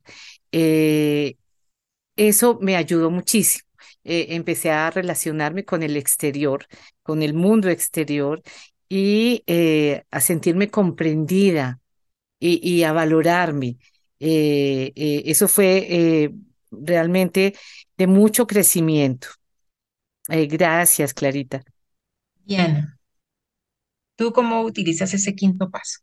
eso 2.16 2.58
me 2.62 2.76
ayudó 2.78 3.12
muchísimo. 3.12 3.66
empecé 4.04 4.72
a 4.72 4.90
relacionarme 4.92 5.66
con 5.66 5.84
el 5.84 5.98
exterior, 5.98 6.66
con 7.04 7.22
el 7.24 7.34
mundo 7.34 7.70
exterior 7.70 8.42
y 8.90 9.44
eh, 9.48 10.04
a 10.12 10.20
sentirme 10.22 10.70
comprendida 10.70 11.80
y, 12.40 12.84
a 12.84 12.92
valorarme. 12.92 13.78
Eh, 14.20 14.92
eh, 14.96 15.24
eso 15.26 15.48
fue 15.48 16.32
realmente 16.70 17.56
de 17.98 18.08
mucho 18.08 18.46
crecimiento. 18.46 19.30
gracias, 20.28 21.14
Clarita. 21.14 21.64
Diana, 22.44 23.00
¿tú 24.16 24.32
cómo 24.32 24.62
utilizas 24.62 25.14
ese 25.14 25.34
quinto 25.34 25.72
paso? 25.72 26.02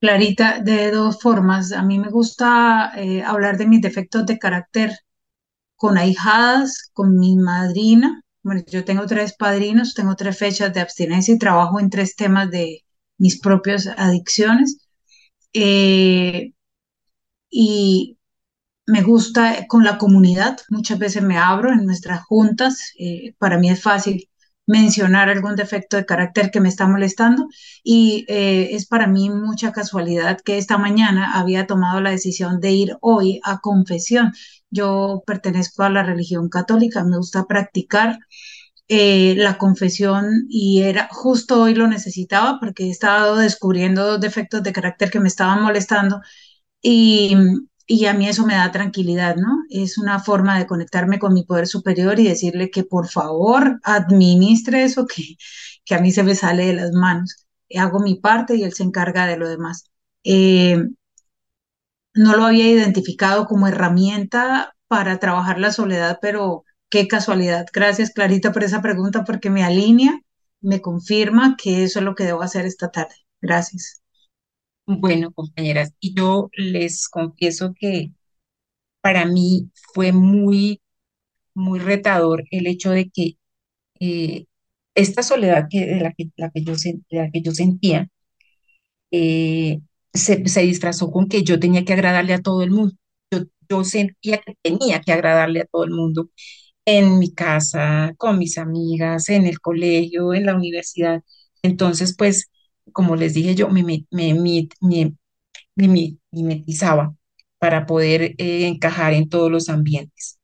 Clarita, 0.00 0.60
de 0.60 0.90
dos 0.90 1.20
formas. 1.20 1.72
A 1.72 1.82
mí 1.82 1.98
me 1.98 2.08
gusta 2.08 2.92
hablar 3.26 3.58
de 3.58 3.66
mis 3.66 3.82
defectos 3.82 4.24
de 4.24 4.38
carácter 4.38 4.92
con 5.76 5.98
ahijadas, 5.98 6.90
con 6.94 7.18
mi 7.18 7.36
madrina. 7.36 8.21
Bueno, 8.42 8.62
yo 8.70 8.84
tengo 8.84 9.06
tres 9.06 9.34
padrinos, 9.34 9.94
tengo 9.94 10.16
tres 10.16 10.36
fechas 10.38 10.72
de 10.72 10.80
abstinencia 10.80 11.34
y 11.34 11.38
trabajo 11.38 11.78
en 11.80 11.90
tres 11.90 12.16
temas 12.16 12.50
de 12.50 12.84
mis 13.18 13.40
propias 13.40 13.86
adicciones. 13.96 14.78
Eh, 15.54 16.52
y 17.50 18.18
me 18.86 19.02
gusta 19.02 19.66
con 19.68 19.84
la 19.84 19.98
comunidad, 19.98 20.58
muchas 20.70 20.98
veces 20.98 21.22
me 21.22 21.38
abro 21.38 21.72
en 21.72 21.86
nuestras 21.86 22.24
juntas, 22.24 22.92
eh, 22.98 23.34
para 23.38 23.58
mí 23.58 23.70
es 23.70 23.82
fácil 23.82 24.28
mencionar 24.66 25.28
algún 25.30 25.56
defecto 25.56 25.96
de 25.96 26.06
carácter 26.06 26.50
que 26.50 26.60
me 26.60 26.68
está 26.70 26.86
molestando 26.88 27.48
y 27.84 28.24
eh, 28.28 28.70
es 28.74 28.86
para 28.86 29.06
mí 29.08 29.30
mucha 29.30 29.72
casualidad 29.72 30.40
que 30.44 30.58
esta 30.58 30.78
mañana 30.78 31.32
había 31.38 31.66
tomado 31.66 32.00
la 32.00 32.10
decisión 32.10 32.60
de 32.60 32.72
ir 32.72 32.96
hoy 33.00 33.40
a 33.44 33.60
confesión. 33.60 34.32
Yo 34.72 35.22
pertenezco 35.26 35.84
a 35.84 35.90
la 35.90 36.02
religión 36.04 36.48
católica, 36.50 37.04
me 37.04 37.18
gusta 37.18 37.46
practicar 37.46 38.18
eh, 38.88 39.34
la 39.36 39.58
confesión 39.58 40.46
y 40.50 40.82
era 40.82 41.08
justo 41.12 41.62
hoy 41.62 41.74
lo 41.74 41.86
necesitaba 41.88 42.58
porque 42.60 42.84
he 42.86 42.90
estado 42.90 43.36
descubriendo 43.36 44.18
defectos 44.18 44.62
de 44.62 44.72
carácter 44.72 45.10
que 45.10 45.20
me 45.20 45.28
estaban 45.28 45.62
molestando 45.62 46.20
y 46.82 47.36
y 47.86 48.06
a 48.06 48.14
mí 48.14 48.28
eso 48.28 48.46
me 48.46 48.54
da 48.54 48.70
tranquilidad, 48.72 49.36
¿no? 49.36 49.48
Es 49.70 49.98
una 49.98 50.18
forma 50.20 50.58
de 50.58 50.66
conectarme 50.66 51.18
con 51.18 51.34
mi 51.34 51.44
poder 51.44 51.66
superior 51.66 52.18
y 52.20 52.24
decirle 52.28 52.70
que 52.70 52.84
por 52.84 53.08
favor 53.08 53.80
administre 53.84 54.84
eso 54.84 55.06
que, 55.06 55.36
que 55.84 55.94
a 55.94 56.00
mí 56.00 56.12
se 56.12 56.22
me 56.22 56.34
sale 56.34 56.66
de 56.66 56.74
las 56.74 56.92
manos. 56.92 57.46
Hago 57.76 58.00
mi 58.00 58.16
parte 58.16 58.56
y 58.56 58.64
él 58.64 58.72
se 58.72 58.84
encarga 58.84 59.26
de 59.26 59.36
lo 59.36 59.48
demás. 59.48 59.90
Eh, 60.24 60.78
no 62.14 62.36
lo 62.36 62.44
había 62.46 62.68
identificado 62.70 63.46
como 63.46 63.68
herramienta 63.68 64.74
para 64.88 65.18
trabajar 65.18 65.58
la 65.58 65.72
soledad, 65.72 66.18
pero 66.22 66.64
qué 66.90 67.08
casualidad. 67.08 67.66
Gracias, 67.72 68.10
Clarita, 68.12 68.52
por 68.52 68.64
esa 68.64 68.82
pregunta, 68.82 69.24
porque 69.24 69.50
me 69.50 69.64
alinea, 69.64 70.20
me 70.60 70.80
confirma 70.80 71.56
que 71.56 71.84
eso 71.84 71.98
es 72.00 72.04
lo 72.04 72.14
que 72.14 72.24
debo 72.24 72.42
hacer 72.42 72.66
esta 72.66 72.90
tarde. 72.90 73.14
Gracias. 73.40 74.02
Bueno, 74.86 75.32
compañeras, 75.32 75.92
y 76.00 76.14
yo 76.14 76.50
les 76.56 77.08
confieso 77.08 77.72
que 77.78 78.12
para 79.00 79.26
mí 79.26 79.70
fue 79.94 80.12
muy, 80.12 80.82
muy 81.54 81.78
retador 81.80 82.44
el 82.50 82.66
hecho 82.66 82.90
de 82.92 83.10
que 83.10 83.36
eh, 84.00 84.46
esta 84.94 85.22
soledad 85.22 85.68
que, 85.70 85.86
de 85.86 86.00
la 86.00 86.12
que, 86.14 86.30
la 86.36 86.50
que 86.52 86.62
yo, 86.64 86.76
sentía 87.54 88.08
eh, 89.10 89.80
se, 90.12 90.46
se 90.48 90.62
disfrazó 90.62 91.10
con 91.10 91.28
que 91.28 91.42
yo 91.44 91.58
tenía 91.60 91.84
que 91.84 91.92
agradarle 91.94 92.34
a 92.34 92.42
todo 92.42 92.62
el 92.62 92.70
mundo. 92.70 92.94
Yo, 93.30 93.40
yo 93.68 93.84
sentía 93.84 94.38
que 94.38 94.56
tenía 94.62 95.00
que 95.00 95.12
agradarle 95.12 95.60
a 95.62 95.66
todo 95.66 95.84
el 95.84 95.90
mundo 95.92 96.30
en 96.86 97.18
mi 97.18 97.32
casa, 97.34 98.14
con 98.18 98.38
mis 98.38 98.58
amigas, 98.58 99.28
en 99.30 99.46
el 99.46 99.60
colegio, 99.60 100.34
en 100.34 100.46
la 100.46 100.56
universidad. 100.56 101.22
Entonces, 101.62 102.16
pues, 102.16 102.50
como 102.92 103.16
les 103.16 103.34
dije 103.34 103.54
yo, 103.56 103.68
me, 103.70 103.84
me, 103.84 104.06
me, 104.10 104.34
me- 104.34 104.68
me- 104.80 105.14
me 105.76 106.16
mimetizaba 106.32 107.14
para 107.58 107.86
poder 107.86 108.34
eh, 108.38 108.66
encajar 108.68 109.14
en 109.14 109.28
todos 109.28 109.50
los 109.50 109.68
ambientes. 109.68 110.38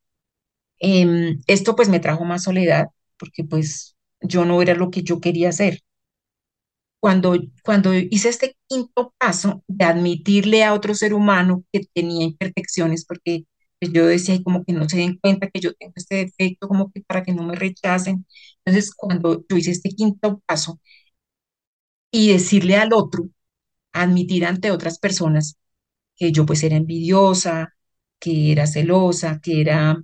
Em, 0.81 1.41
esto 1.47 1.77
pues 1.77 1.89
me 1.89 2.01
trajo 2.01 2.25
más 2.25 2.45
soledad 2.45 2.87
porque 3.19 3.45
pues 3.45 3.97
yo 4.23 4.45
no 4.45 4.63
era 4.63 4.75
lo 4.75 4.91
que 4.91 5.03
yo 5.03 5.21
quería 5.21 5.49
hacer. 5.51 5.81
Cuando, 7.01 7.37
cuando 7.65 7.95
hice 7.95 8.29
este 8.29 8.57
quinto 8.69 9.15
paso 9.19 9.63
de 9.69 9.85
admitirle 9.85 10.65
a 10.65 10.75
otro 10.75 10.95
ser 10.95 11.15
humano 11.15 11.65
que 11.73 11.83
tenía 11.95 12.25
imperfecciones, 12.25 13.05
porque 13.07 13.45
pues, 13.81 13.93
yo 13.93 14.07
decía, 14.07 14.35
"Ay, 14.35 14.43
como 14.43 14.65
que 14.65 14.73
no 14.73 14.89
se 14.89 14.99
den 14.99 15.19
cuenta 15.23 15.49
que 15.51 15.61
yo 15.61 15.75
tengo 15.75 15.93
este 15.97 16.17
defecto, 16.17 16.67
como 16.69 16.91
que 16.93 17.03
para 17.03 17.23
que 17.23 17.33
no 17.35 17.45
me 17.45 17.55
rechacen. 17.57 18.27
Entonces, 18.65 18.93
cuando 18.95 19.45
yo 19.49 19.57
hice 19.57 19.71
este 19.73 19.91
quinto 19.91 20.43
paso 20.47 20.81
y 22.11 22.33
decirle 22.33 22.77
al 22.77 22.93
otro, 22.93 23.29
admitir 23.93 24.47
ante 24.47 24.73
otras 24.73 24.99
personas 24.99 25.59
que 26.17 26.33
yo 26.33 26.47
pues 26.47 26.65
era 26.65 26.77
envidiosa, 26.77 27.75
que 28.21 28.53
era 28.53 28.67
celosa, 28.69 29.41
que 29.43 29.63
era, 29.63 30.03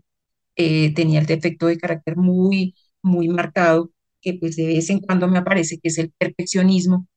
eh, 0.57 0.95
tenía 0.95 1.21
el 1.21 1.27
defecto 1.27 1.69
de 1.69 1.79
carácter 1.79 2.17
muy, 2.19 2.77
muy 3.03 3.29
marcado, 3.31 3.93
que 4.25 4.35
pues 4.35 4.57
de 4.57 4.67
vez 4.69 4.91
en 4.91 5.01
cuando 5.01 5.29
me 5.29 5.39
aparece, 5.39 5.79
que 5.81 5.89
es 5.91 5.99
el 5.99 6.13
perfeccionismo. 6.19 7.09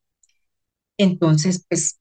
Entonces, 0.98 1.66
pues 1.70 2.00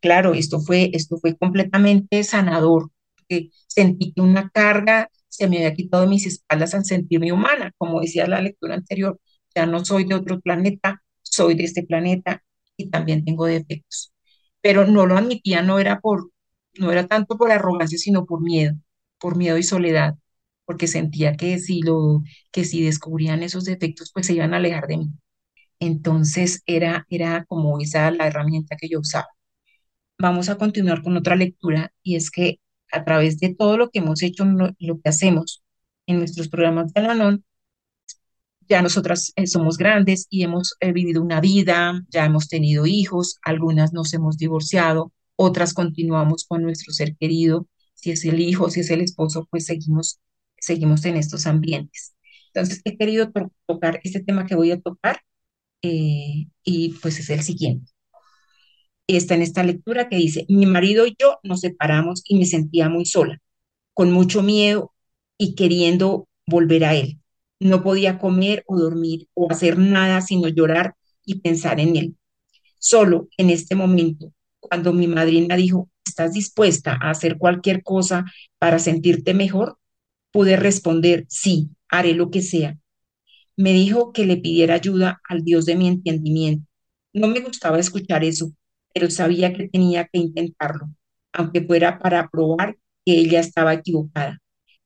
claro, 0.00 0.34
esto 0.34 0.60
fue, 0.60 0.90
esto 0.94 1.18
fue 1.18 1.36
completamente 1.38 2.24
sanador, 2.24 2.90
porque 3.16 3.50
sentí 3.68 4.12
que 4.14 4.22
una 4.22 4.50
carga 4.50 5.10
se 5.28 5.48
me 5.48 5.58
había 5.58 5.74
quitado 5.74 6.04
de 6.04 6.10
mis 6.10 6.26
espaldas 6.26 6.74
al 6.74 6.84
sentirme 6.86 7.32
humana, 7.32 7.72
como 7.78 8.00
decía 8.00 8.26
la 8.28 8.42
lectura 8.42 8.74
anterior, 8.76 9.20
ya 9.54 9.66
no 9.66 9.84
soy 9.84 10.04
de 10.04 10.14
otro 10.16 10.40
planeta, 10.40 11.02
soy 11.22 11.54
de 11.56 11.64
este 11.64 11.84
planeta 11.84 12.44
y 12.76 12.90
también 12.90 13.24
tengo 13.24 13.46
defectos. 13.46 14.12
Pero 14.62 14.86
no 14.86 15.06
lo 15.06 15.18
admitía, 15.18 15.62
no 15.62 15.78
era 15.80 16.00
por, 16.00 16.32
no 16.78 16.92
era 16.92 17.06
tanto 17.08 17.38
por 17.38 17.52
arrogancia, 17.52 17.98
sino 17.98 18.26
por 18.26 18.42
miedo, 18.42 18.76
por 19.20 19.36
miedo 19.36 19.58
y 19.58 19.64
soledad, 19.64 20.16
porque 20.70 20.86
sentía 20.86 21.36
que 21.36 21.58
si 21.58 21.82
lo, 21.82 22.22
que 22.52 22.64
si 22.64 22.80
descubrían 22.80 23.42
esos 23.42 23.64
defectos, 23.64 24.12
pues 24.14 24.26
se 24.26 24.34
iban 24.34 24.54
a 24.54 24.58
alejar 24.58 24.86
de 24.86 24.98
mí. 24.98 25.10
Entonces 25.80 26.62
era, 26.64 27.06
era 27.10 27.44
como 27.46 27.80
esa 27.80 28.08
la 28.12 28.28
herramienta 28.28 28.76
que 28.76 28.88
yo 28.88 29.00
usaba. 29.00 29.26
Vamos 30.16 30.48
a 30.48 30.58
continuar 30.58 31.02
con 31.02 31.16
otra 31.16 31.34
lectura 31.34 31.92
y 32.04 32.14
es 32.14 32.30
que 32.30 32.60
a 32.92 33.04
través 33.04 33.40
de 33.40 33.52
todo 33.52 33.76
lo 33.78 33.90
que 33.90 33.98
hemos 33.98 34.22
hecho, 34.22 34.44
lo, 34.44 34.70
lo 34.78 35.00
que 35.00 35.08
hacemos 35.08 35.60
en 36.06 36.18
nuestros 36.18 36.48
programas 36.48 36.92
de 36.92 37.00
Alanon, 37.00 37.44
ya 38.68 38.80
nosotras 38.80 39.32
eh, 39.34 39.48
somos 39.48 39.76
grandes 39.76 40.28
y 40.30 40.44
hemos 40.44 40.76
eh, 40.78 40.92
vivido 40.92 41.20
una 41.20 41.40
vida, 41.40 42.00
ya 42.10 42.26
hemos 42.26 42.46
tenido 42.46 42.86
hijos, 42.86 43.40
algunas 43.42 43.92
nos 43.92 44.14
hemos 44.14 44.36
divorciado, 44.36 45.12
otras 45.34 45.74
continuamos 45.74 46.44
con 46.44 46.62
nuestro 46.62 46.92
ser 46.92 47.16
querido, 47.16 47.66
si 47.94 48.12
es 48.12 48.24
el 48.24 48.38
hijo, 48.38 48.70
si 48.70 48.80
es 48.80 48.90
el 48.90 49.00
esposo, 49.00 49.48
pues 49.50 49.66
seguimos, 49.66 50.20
seguimos 50.60 51.04
en 51.06 51.16
estos 51.16 51.46
ambientes. 51.46 52.14
Entonces, 52.54 52.80
he 52.84 52.96
querido 52.96 53.30
to- 53.32 53.52
tocar 53.66 54.00
este 54.04 54.20
tema 54.20 54.46
que 54.46 54.56
voy 54.56 54.72
a 54.72 54.80
tocar 54.80 55.20
eh, 55.82 56.48
y 56.64 56.90
pues 57.02 57.18
es 57.20 57.30
el 57.30 57.42
siguiente 57.42 57.92
está 59.06 59.34
en 59.34 59.42
esta 59.42 59.62
lectura 59.62 60.08
que 60.08 60.16
dice, 60.16 60.46
mi 60.48 60.66
marido 60.66 61.06
y 61.06 61.16
yo 61.18 61.38
nos 61.42 61.60
separamos 61.60 62.22
y 62.26 62.38
me 62.38 62.46
sentía 62.46 62.88
muy 62.88 63.04
sola, 63.06 63.38
con 63.94 64.12
mucho 64.12 64.42
miedo 64.42 64.92
y 65.38 65.54
queriendo 65.54 66.28
volver 66.46 66.84
a 66.84 66.94
él. 66.94 67.20
No 67.60 67.82
podía 67.82 68.18
comer 68.18 68.64
o 68.66 68.78
dormir 68.78 69.28
o 69.34 69.50
hacer 69.50 69.78
nada 69.78 70.20
sino 70.22 70.48
llorar 70.48 70.94
y 71.24 71.40
pensar 71.40 71.80
en 71.80 71.96
él. 71.96 72.16
Solo 72.78 73.28
en 73.38 73.50
este 73.50 73.76
momento, 73.76 74.32
cuando 74.60 74.94
mi 74.94 75.08
madrina 75.08 75.56
dijo, 75.56 75.90
¿estás 76.06 76.34
dispuesta 76.34 76.98
a 77.02 77.10
hacer 77.12 77.38
cualquier 77.38 77.84
cosa 77.84 78.26
para 78.60 78.80
sentirte 78.80 79.34
mejor? 79.34 79.78
Pude 80.32 80.56
responder, 80.56 81.26
sí, 81.28 81.70
haré 81.88 82.14
lo 82.14 82.30
que 82.30 82.42
sea. 82.42 82.78
Me 83.56 83.72
dijo 83.72 84.12
que 84.12 84.26
le 84.26 84.36
pidiera 84.38 84.74
ayuda 84.74 85.20
al 85.28 85.44
Dios 85.44 85.66
de 85.66 85.76
mi 85.76 85.88
entendimiento. 85.88 86.66
No 87.12 87.28
me 87.28 87.40
gustaba 87.40 87.78
escuchar 87.78 88.24
eso, 88.24 88.52
pero 88.94 89.10
sabía 89.10 89.52
que 89.52 89.68
tenía 89.68 90.08
que 90.12 90.18
intentarlo, 90.18 90.88
aunque 91.32 91.62
fuera 91.62 91.98
para 91.98 92.28
probar 92.28 92.76
que 93.04 93.18
ella 93.18 93.40
estaba 93.40 93.74
equivocada. 93.74 94.38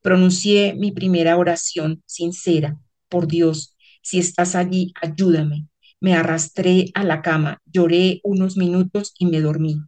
Pronuncié 0.03 0.75
mi 0.75 0.93
primera 0.93 1.37
oración 1.37 2.03
sincera. 2.07 2.79
Por 3.09 3.27
Dios, 3.29 3.77
si 4.03 4.19
estás 4.19 4.55
allí, 4.55 4.93
ayúdame. 5.01 5.69
Me 6.01 6.15
arrastré 6.15 6.91
a 6.95 7.05
la 7.05 7.23
cama, 7.23 7.61
lloré 7.65 8.21
unos 8.25 8.57
minutos 8.57 9.15
y 9.19 9.27
me 9.27 9.41
dormí. 9.41 9.81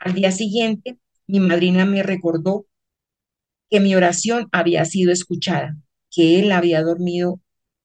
Al 0.00 0.14
día 0.14 0.30
siguiente, 0.32 0.98
mi 1.26 1.40
madrina 1.40 1.84
me 1.84 2.02
recordó 2.02 2.66
que 3.70 3.80
mi 3.80 3.94
oración 3.94 4.48
había 4.52 4.84
sido 4.84 5.12
escuchada, 5.12 5.76
que 6.10 6.40
él 6.40 6.52
había 6.52 6.82
dormido 6.82 7.40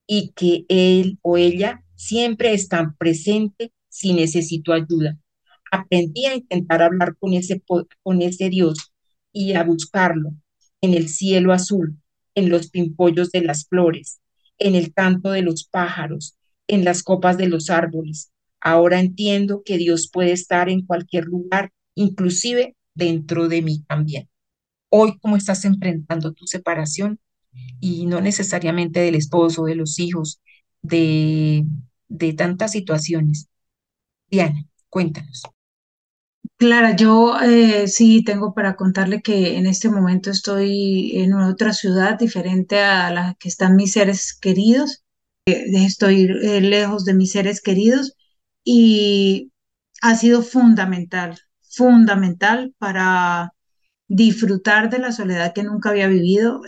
y 0.08 0.32
que 0.36 0.66
él 0.70 1.20
o 1.22 1.38
ella 1.38 1.84
siempre 1.96 2.54
están 2.54 2.96
presentes 2.98 3.70
si 3.90 4.14
necesito 4.14 4.74
ayuda. 4.74 5.18
Aprendí 5.72 6.26
a 6.26 6.36
intentar 6.36 6.82
hablar 6.82 7.16
con 7.18 7.34
ese, 7.34 7.62
con 8.04 8.22
ese 8.22 8.50
Dios 8.50 8.92
y 9.32 9.54
a 9.54 9.64
buscarlo 9.64 10.34
en 10.82 10.94
el 10.94 11.10
cielo 11.10 11.54
azul, 11.54 11.98
en 12.36 12.50
los 12.50 12.70
pimpollos 12.70 13.32
de 13.32 13.42
las 13.42 13.68
flores, 13.68 14.20
en 14.58 14.76
el 14.76 14.94
canto 14.94 15.32
de 15.32 15.42
los 15.42 15.66
pájaros, 15.66 16.36
en 16.68 16.84
las 16.84 17.04
copas 17.04 17.38
de 17.38 17.48
los 17.48 17.70
árboles. 17.70 18.32
Ahora 18.62 19.00
entiendo 19.00 19.64
que 19.64 19.78
Dios 19.78 20.10
puede 20.12 20.32
estar 20.32 20.70
en 20.70 20.86
cualquier 20.86 21.26
lugar, 21.26 21.72
inclusive 21.96 22.76
dentro 22.94 23.48
de 23.48 23.62
mí 23.62 23.84
también. 23.88 24.30
Hoy, 24.96 25.18
¿cómo 25.22 25.38
estás 25.38 25.66
enfrentando 25.66 26.34
tu 26.34 26.46
separación? 26.46 27.20
y 27.80 28.06
no 28.06 28.22
necesariamente 28.22 29.02
del 29.02 29.16
esposo, 29.16 29.66
de 29.66 29.76
los 29.76 30.00
hijos, 30.00 30.42
de, 30.82 31.66
de 32.08 32.34
tantas 32.34 32.72
situaciones. 32.72 33.48
Diana, 34.30 34.66
cuéntanos. 34.90 35.44
Clara, 36.58 36.96
yo 36.96 37.40
eh, 37.42 37.88
sí 37.88 38.24
tengo 38.24 38.54
para 38.54 38.76
contarle 38.76 39.22
que 39.22 39.58
en 39.58 39.66
este 39.68 39.90
momento 39.90 40.30
estoy 40.32 41.12
en 41.16 41.34
otra 41.34 41.74
ciudad 41.74 42.18
diferente 42.18 42.80
a 42.80 43.12
la 43.12 43.36
que 43.40 43.50
están 43.50 43.76
mis 43.76 43.94
seres 43.94 44.34
queridos. 44.34 45.04
Eh, 45.46 45.66
estoy 45.86 46.24
eh, 46.26 46.62
lejos 46.62 47.06
de 47.06 47.14
mis 47.14 47.32
seres 47.32 47.62
queridos 47.62 48.16
y 48.64 49.52
ha 50.02 50.16
sido 50.16 50.42
fundamental, 50.42 51.38
fundamental 51.62 52.74
para 52.78 53.53
disfrutar 54.14 54.90
de 54.90 55.00
la 55.00 55.12
soledad 55.12 55.54
que 55.54 55.64
nunca 55.64 55.90
había 55.90 56.08
vivido, 56.08 56.62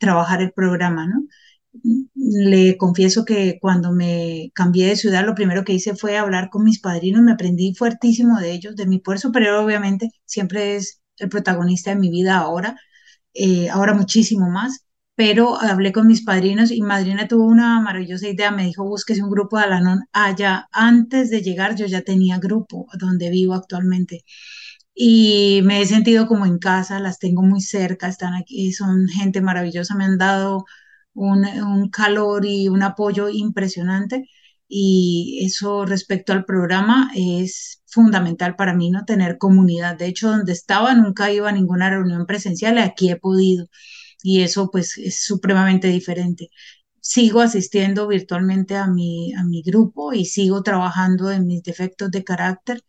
trabajar 0.00 0.42
el 0.42 0.52
programa, 0.52 1.06
¿no? 1.06 1.24
Le 2.14 2.76
confieso 2.76 3.24
que 3.24 3.58
cuando 3.60 3.92
me 3.92 4.50
cambié 4.54 4.88
de 4.88 4.96
ciudad, 4.96 5.26
lo 5.26 5.34
primero 5.34 5.64
que 5.64 5.72
hice 5.72 5.96
fue 5.96 6.16
hablar 6.16 6.48
con 6.50 6.64
mis 6.64 6.80
padrinos, 6.80 7.22
me 7.22 7.32
aprendí 7.32 7.74
fuertísimo 7.74 8.38
de 8.38 8.52
ellos, 8.52 8.76
de 8.76 8.86
mi 8.86 9.00
poder 9.00 9.20
superior, 9.20 9.56
obviamente, 9.56 10.10
siempre 10.24 10.76
es 10.76 11.02
el 11.18 11.28
protagonista 11.28 11.90
de 11.90 11.96
mi 11.96 12.10
vida 12.10 12.36
ahora, 12.38 12.76
eh, 13.34 13.68
ahora 13.70 13.94
muchísimo 13.94 14.50
más, 14.50 14.86
pero 15.16 15.60
hablé 15.60 15.92
con 15.92 16.06
mis 16.06 16.24
padrinos 16.24 16.70
y 16.70 16.82
madrina 16.82 17.28
tuvo 17.28 17.46
una 17.46 17.80
maravillosa 17.80 18.28
idea, 18.28 18.50
me 18.50 18.66
dijo, 18.66 18.84
búsquese 18.84 19.22
un 19.22 19.30
grupo 19.30 19.58
de 19.58 19.64
Alanón 19.64 20.00
allá. 20.12 20.68
Antes 20.72 21.30
de 21.30 21.42
llegar 21.42 21.76
yo 21.76 21.86
ya 21.86 22.02
tenía 22.02 22.38
grupo 22.38 22.86
donde 22.98 23.30
vivo 23.30 23.54
actualmente 23.54 24.24
y 24.94 25.60
me 25.64 25.80
he 25.82 25.86
sentido 25.86 26.26
como 26.28 26.46
en 26.46 26.58
casa, 26.58 27.00
las 27.00 27.18
tengo 27.18 27.42
muy 27.42 27.60
cerca, 27.60 28.08
están 28.08 28.34
aquí, 28.34 28.72
son 28.72 29.08
gente 29.08 29.40
maravillosa, 29.40 29.96
me 29.96 30.04
han 30.04 30.18
dado 30.18 30.64
un, 31.14 31.90
calor 31.90 32.44
y 32.46 32.68
un 32.68 32.82
apoyo 32.82 33.28
impresionante. 33.28 34.28
Y 34.68 35.42
eso 35.46 35.84
respecto 35.86 36.32
al 36.32 36.44
programa 36.44 37.10
es 37.14 37.82
fundamental 37.86 38.56
para 38.56 38.74
mí, 38.74 38.90
¿no? 38.90 39.04
Tener 39.04 39.38
comunidad. 39.38 39.96
De 39.96 40.06
hecho, 40.06 40.28
donde 40.30 40.52
estaba 40.52 40.94
nunca 40.94 41.30
iba 41.32 41.48
a 41.50 41.52
ninguna 41.52 41.90
reunión 41.90 42.26
presencial, 42.26 42.78
aquí 42.78 43.10
he 43.10 43.16
podido. 43.16 43.68
Y 44.22 44.42
eso 44.42 44.70
pues 44.70 44.98
es 44.98 45.24
supremamente 45.24 45.88
diferente. 45.88 46.50
Sigo 47.00 47.40
asistiendo 47.42 48.08
virtualmente 48.08 48.76
a 48.76 48.86
mi, 48.88 49.34
a 49.34 49.44
mi 49.44 49.62
grupo 49.62 50.12
y 50.12 50.24
sigo 50.24 50.62
trabajando 50.62 51.30
en 51.30 51.46
mis 51.46 51.62
defectos 51.62 52.10
de 52.10 52.24
carácter 52.24 52.82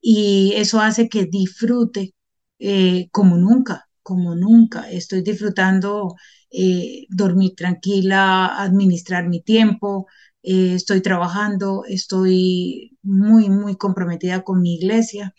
y 0.00 0.52
eso 0.56 0.80
hace 0.80 1.08
que 1.08 1.26
disfrute 1.26 2.14
eh, 2.58 3.08
como 3.12 3.36
nunca, 3.36 3.88
como 4.02 4.34
nunca. 4.34 4.90
Estoy 4.90 5.22
disfrutando 5.22 6.14
eh, 6.50 7.06
dormir 7.10 7.54
tranquila, 7.56 8.46
administrar 8.62 9.28
mi 9.28 9.42
tiempo, 9.42 10.06
eh, 10.42 10.74
estoy 10.74 11.02
trabajando, 11.02 11.84
estoy 11.86 12.96
muy, 13.02 13.50
muy 13.50 13.76
comprometida 13.76 14.42
con 14.42 14.62
mi 14.62 14.76
iglesia 14.76 15.34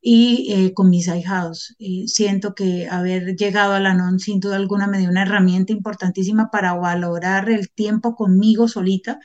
y 0.00 0.52
eh, 0.52 0.74
con 0.74 0.90
mis 0.90 1.08
ahijados. 1.08 1.74
siento 2.06 2.54
que 2.54 2.88
haber 2.88 3.36
llegado 3.36 3.72
a 3.74 3.80
la 3.80 3.94
NON 3.94 4.20
sin 4.20 4.40
duda 4.40 4.56
alguna 4.56 4.86
me 4.86 4.98
dio 4.98 5.10
una 5.10 5.22
herramienta 5.22 5.72
importantísima 5.72 6.50
para 6.50 6.74
valorar 6.74 7.50
el 7.50 7.70
tiempo 7.70 8.14
conmigo 8.16 8.68
solita 8.68 9.18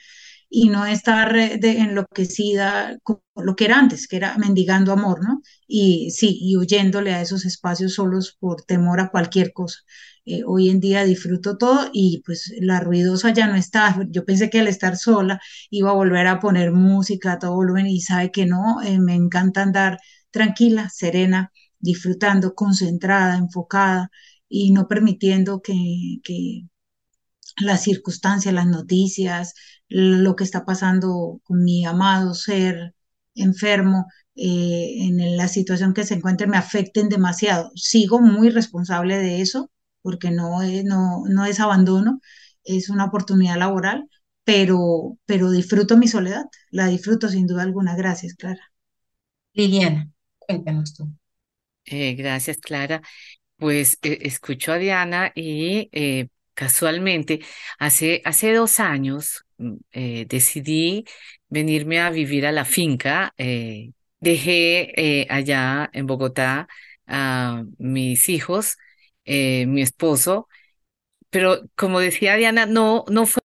y 0.53 0.69
no 0.69 0.85
estar 0.85 1.33
de, 1.33 1.79
enloquecida 1.79 2.97
como 3.03 3.23
lo 3.37 3.55
que 3.55 3.65
era 3.65 3.79
antes, 3.79 4.07
que 4.07 4.17
era 4.17 4.37
mendigando 4.37 4.91
amor, 4.91 5.23
¿no? 5.23 5.41
Y 5.65 6.11
sí, 6.11 6.37
y 6.41 6.57
huyéndole 6.57 7.13
a 7.13 7.21
esos 7.21 7.45
espacios 7.45 7.93
solos 7.95 8.35
por 8.39 8.63
temor 8.63 8.99
a 8.99 9.09
cualquier 9.11 9.53
cosa. 9.53 9.79
Eh, 10.25 10.43
hoy 10.45 10.69
en 10.69 10.81
día 10.81 11.05
disfruto 11.05 11.57
todo 11.57 11.89
y 11.93 12.21
pues 12.25 12.53
la 12.59 12.81
ruidosa 12.81 13.31
ya 13.33 13.47
no 13.47 13.55
está. 13.55 13.97
Yo 14.09 14.25
pensé 14.25 14.49
que 14.49 14.59
al 14.59 14.67
estar 14.67 14.97
sola 14.97 15.39
iba 15.69 15.91
a 15.91 15.93
volver 15.93 16.27
a 16.27 16.39
poner 16.41 16.71
música 16.73 17.33
a 17.33 17.39
todo 17.39 17.55
volumen 17.55 17.87
y 17.87 18.01
sabe 18.01 18.31
que 18.31 18.45
no, 18.45 18.81
eh, 18.81 18.99
me 18.99 19.15
encanta 19.15 19.61
andar 19.63 19.99
tranquila, 20.31 20.89
serena, 20.89 21.51
disfrutando, 21.79 22.55
concentrada, 22.55 23.37
enfocada 23.37 24.11
y 24.49 24.71
no 24.73 24.87
permitiendo 24.87 25.61
que 25.61 25.73
las 27.57 27.83
circunstancias, 27.83 28.53
las 28.53 28.67
noticias, 28.67 29.53
lo 29.87 30.35
que 30.35 30.43
está 30.43 30.65
pasando 30.65 31.39
con 31.43 31.63
mi 31.63 31.85
amado 31.85 32.33
ser 32.33 32.95
enfermo, 33.35 34.07
eh, 34.35 34.95
en 35.07 35.37
la 35.37 35.47
situación 35.47 35.93
que 35.93 36.03
se 36.05 36.15
encuentre, 36.15 36.47
me 36.47 36.57
afecten 36.57 37.09
demasiado. 37.09 37.71
Sigo 37.75 38.21
muy 38.21 38.49
responsable 38.49 39.17
de 39.17 39.41
eso, 39.41 39.71
porque 40.01 40.31
no 40.31 40.61
es, 40.61 40.83
no, 40.83 41.23
no 41.29 41.45
es 41.45 41.59
abandono, 41.59 42.21
es 42.63 42.89
una 42.89 43.05
oportunidad 43.05 43.57
laboral, 43.57 44.07
pero, 44.43 45.17
pero 45.25 45.51
disfruto 45.51 45.97
mi 45.97 46.07
soledad, 46.07 46.45
la 46.71 46.87
disfruto 46.87 47.29
sin 47.29 47.47
duda 47.47 47.63
alguna. 47.63 47.95
Gracias, 47.95 48.33
Clara. 48.35 48.61
Liliana, 49.53 50.09
cuéntanos 50.39 50.93
tú. 50.93 51.09
Eh, 51.85 52.13
gracias, 52.15 52.57
Clara. 52.57 53.01
Pues 53.57 53.97
eh, 54.03 54.19
escucho 54.21 54.71
a 54.73 54.77
Diana 54.77 55.31
y 55.35 55.89
eh, 55.91 56.29
casualmente 56.61 57.41
hace, 57.79 58.21
hace 58.25 58.53
dos 58.53 58.79
años 58.79 59.45
mm, 59.57 59.75
decidí 60.27 61.05
venirme 61.49 61.99
a 62.01 62.09
vivir 62.11 62.45
a 62.45 62.51
la 62.51 62.65
finca. 62.65 63.33
dejé 64.19 65.25
allá 65.29 65.89
en 65.93 66.05
Bogotá 66.07 66.67
a 67.07 67.63
mis 67.77 68.29
hijos 68.29 68.77
eh, 69.25 69.65
mi 69.67 69.81
esposo, 69.81 70.47
pero 71.29 71.61
como 71.75 71.99
decía 71.99 72.35
Diana, 72.37 72.65
no, 72.65 73.05
no 73.09 73.25
fue 73.25 73.41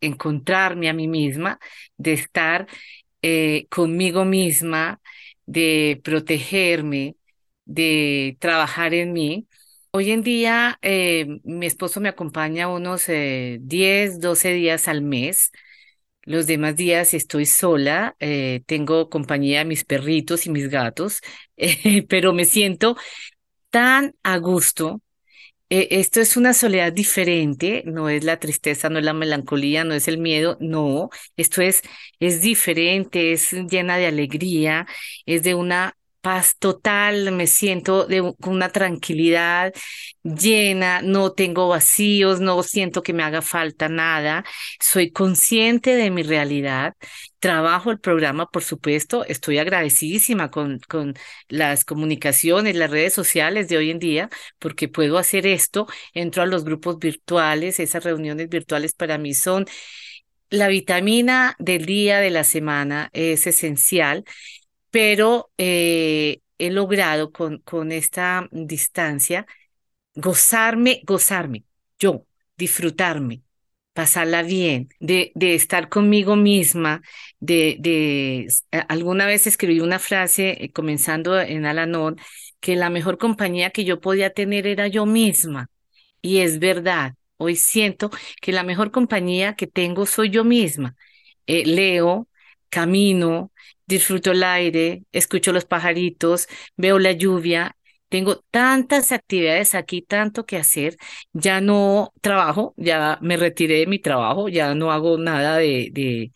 encontrarme 0.00 0.88
a 0.90 0.94
mí 0.94 1.08
misma, 1.08 1.58
de 1.96 2.12
estar 2.14 2.66
eh, 3.22 3.66
conmigo 3.70 4.24
misma, 4.24 5.00
de 5.46 6.00
protegerme, 6.04 7.16
de 7.64 8.36
trabajar 8.40 8.94
en 8.94 9.12
mí. 9.12 9.48
Hoy 9.94 10.10
en 10.10 10.22
día 10.22 10.78
eh, 10.82 11.26
mi 11.44 11.66
esposo 11.66 12.00
me 12.00 12.08
acompaña 12.08 12.68
unos 12.68 13.06
10, 13.08 14.20
12 14.20 14.52
días 14.54 14.88
al 14.88 15.02
mes. 15.02 15.52
Los 16.22 16.46
demás 16.46 16.76
días 16.76 17.14
estoy 17.14 17.46
sola, 17.46 18.16
tengo 18.66 19.10
compañía 19.10 19.60
de 19.60 19.64
mis 19.66 19.84
perritos 19.84 20.46
y 20.46 20.50
mis 20.50 20.68
gatos, 20.70 21.20
pero 22.08 22.32
me 22.32 22.44
siento 22.44 22.96
tan 23.70 24.14
a 24.22 24.38
gusto. 24.38 25.02
Eh, 25.70 25.88
esto 25.92 26.20
es 26.20 26.36
una 26.36 26.52
soledad 26.54 26.92
diferente, 26.92 27.82
no 27.86 28.08
es 28.10 28.24
la 28.24 28.38
tristeza, 28.38 28.90
no 28.90 28.98
es 28.98 29.04
la 29.06 29.14
melancolía, 29.14 29.84
no 29.84 29.94
es 29.94 30.06
el 30.08 30.18
miedo, 30.18 30.58
no, 30.60 31.08
esto 31.36 31.62
es, 31.62 31.82
es 32.20 32.42
diferente, 32.42 33.32
es 33.32 33.52
llena 33.52 33.96
de 33.96 34.06
alegría, 34.06 34.86
es 35.26 35.42
de 35.42 35.54
una 35.54 35.96
paz 36.22 36.56
total, 36.58 37.32
me 37.32 37.46
siento 37.46 38.06
de, 38.06 38.20
una 38.46 38.70
tranquilidad 38.70 39.74
llena, 40.22 41.02
no 41.02 41.32
tengo 41.32 41.68
vacíos, 41.68 42.40
no 42.40 42.62
siento 42.62 43.02
que 43.02 43.12
me 43.12 43.24
haga 43.24 43.42
falta 43.42 43.88
nada, 43.88 44.44
soy 44.80 45.10
consciente 45.10 45.96
de 45.96 46.10
mi 46.10 46.22
realidad, 46.22 46.94
trabajo 47.40 47.90
el 47.90 47.98
programa, 48.00 48.46
por 48.46 48.62
supuesto, 48.62 49.24
estoy 49.26 49.58
agradecidísima 49.58 50.50
con, 50.50 50.78
con 50.88 51.14
las 51.48 51.84
comunicaciones, 51.84 52.76
las 52.76 52.90
redes 52.90 53.12
sociales 53.12 53.68
de 53.68 53.76
hoy 53.78 53.90
en 53.90 53.98
día, 53.98 54.30
porque 54.60 54.88
puedo 54.88 55.18
hacer 55.18 55.46
esto, 55.46 55.86
entro 56.14 56.42
a 56.42 56.46
los 56.46 56.64
grupos 56.64 56.98
virtuales, 56.98 57.80
esas 57.80 58.04
reuniones 58.04 58.48
virtuales 58.48 58.94
para 58.94 59.18
mí 59.18 59.34
son... 59.34 59.66
La 60.50 60.68
vitamina 60.68 61.56
del 61.58 61.86
día, 61.86 62.18
de 62.18 62.28
la 62.28 62.44
semana, 62.44 63.08
es 63.14 63.46
esencial 63.46 64.24
pero 64.92 65.52
eh, 65.58 66.42
he 66.58 66.70
logrado 66.72 67.32
con, 67.32 67.60
con 67.60 67.92
esta 67.92 68.48
distancia 68.52 69.46
gozarme, 70.14 71.02
gozarme, 71.06 71.64
yo, 71.98 72.26
disfrutarme, 72.56 73.42
pasarla 73.92 74.42
bien, 74.42 74.88
de, 75.00 75.32
de 75.34 75.54
estar 75.54 75.88
conmigo 75.88 76.36
misma, 76.36 77.02
de, 77.40 77.76
de, 77.80 78.48
alguna 78.88 79.26
vez 79.26 79.46
escribí 79.46 79.80
una 79.80 79.98
frase 79.98 80.64
eh, 80.64 80.72
comenzando 80.72 81.40
en 81.40 81.66
Alanón, 81.66 82.16
que 82.60 82.76
la 82.76 82.90
mejor 82.90 83.18
compañía 83.18 83.70
que 83.70 83.84
yo 83.84 84.00
podía 84.00 84.32
tener 84.32 84.66
era 84.66 84.86
yo 84.88 85.06
misma. 85.06 85.68
Y 86.22 86.38
es 86.38 86.58
verdad, 86.58 87.14
hoy 87.36 87.56
siento 87.56 88.10
que 88.40 88.52
la 88.52 88.62
mejor 88.64 88.90
compañía 88.90 89.54
que 89.56 89.66
tengo 89.66 90.06
soy 90.06 90.30
yo 90.30 90.44
misma. 90.44 90.96
Eh, 91.46 91.66
leo, 91.66 92.28
camino, 92.70 93.52
disfruto 93.86 94.32
el 94.32 94.42
aire, 94.42 95.04
escucho 95.12 95.52
los 95.52 95.64
pajaritos, 95.64 96.48
veo 96.76 96.98
la 96.98 97.12
lluvia. 97.12 97.76
Tengo 98.08 98.36
tantas 98.50 99.10
actividades 99.12 99.74
aquí, 99.74 100.02
tanto 100.02 100.44
que 100.46 100.58
hacer. 100.58 100.96
Ya 101.32 101.60
no 101.60 102.12
trabajo, 102.20 102.74
ya 102.76 103.18
me 103.22 103.36
retiré 103.36 103.78
de 103.80 103.86
mi 103.86 103.98
trabajo, 103.98 104.48
ya 104.48 104.74
no 104.74 104.92
hago 104.92 105.16
nada 105.18 105.56
de, 105.56 105.88
de, 105.92 106.32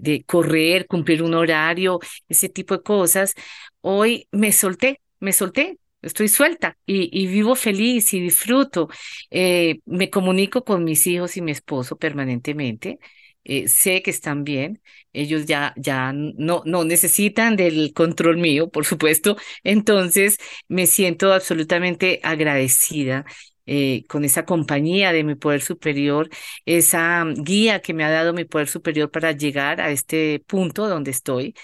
de, 0.00 0.24
correr, 0.24 0.86
cumplir 0.86 1.22
un 1.22 1.34
horario, 1.34 1.98
ese 2.28 2.48
tipo 2.48 2.76
de 2.76 2.82
cosas. 2.82 3.34
Hoy 3.80 4.28
me 4.30 4.52
solté, 4.52 5.00
me 5.20 5.32
solté, 5.32 5.78
estoy 6.02 6.28
suelta 6.28 6.76
y, 6.86 7.08
y, 7.12 7.26
vivo 7.26 7.54
feliz 7.54 8.12
y 8.14 8.20
disfruto. 8.20 8.88
Eh, 9.30 9.80
me 9.86 10.10
comunico 10.10 10.64
con 10.64 10.84
mis 10.84 11.06
hijos 11.06 11.36
y 11.36 11.42
mi 11.42 11.52
esposo 11.52 11.96
permanentemente. 11.96 12.98
Eh, 13.44 13.68
sé 13.68 14.02
que 14.02 14.10
están 14.10 14.44
bien, 14.44 14.82
ellos 15.12 15.46
ya, 15.46 15.72
ya 15.76 16.12
no, 16.14 16.62
no 16.66 16.84
necesitan 16.84 17.56
del 17.56 17.92
control 17.94 18.36
mío, 18.38 18.70
por 18.70 18.84
supuesto, 18.84 19.36
entonces 19.64 20.38
me 20.68 20.86
siento 20.86 21.32
absolutamente 21.32 22.20
agradecida 22.22 23.24
eh, 23.66 24.04
con 24.08 24.24
esa 24.24 24.44
compañía 24.44 25.12
de 25.12 25.24
mi 25.24 25.34
poder 25.36 25.62
superior, 25.62 26.28
esa 26.64 27.24
guía 27.36 27.80
que 27.80 27.94
me 27.94 28.04
ha 28.04 28.10
dado 28.10 28.32
mi 28.32 28.44
poder 28.44 28.68
superior 28.68 29.10
para 29.10 29.32
llegar 29.32 29.80
a 29.80 29.90
este 29.90 30.42
punto 30.46 30.88
donde 30.88 31.10
estoy. 31.12 31.54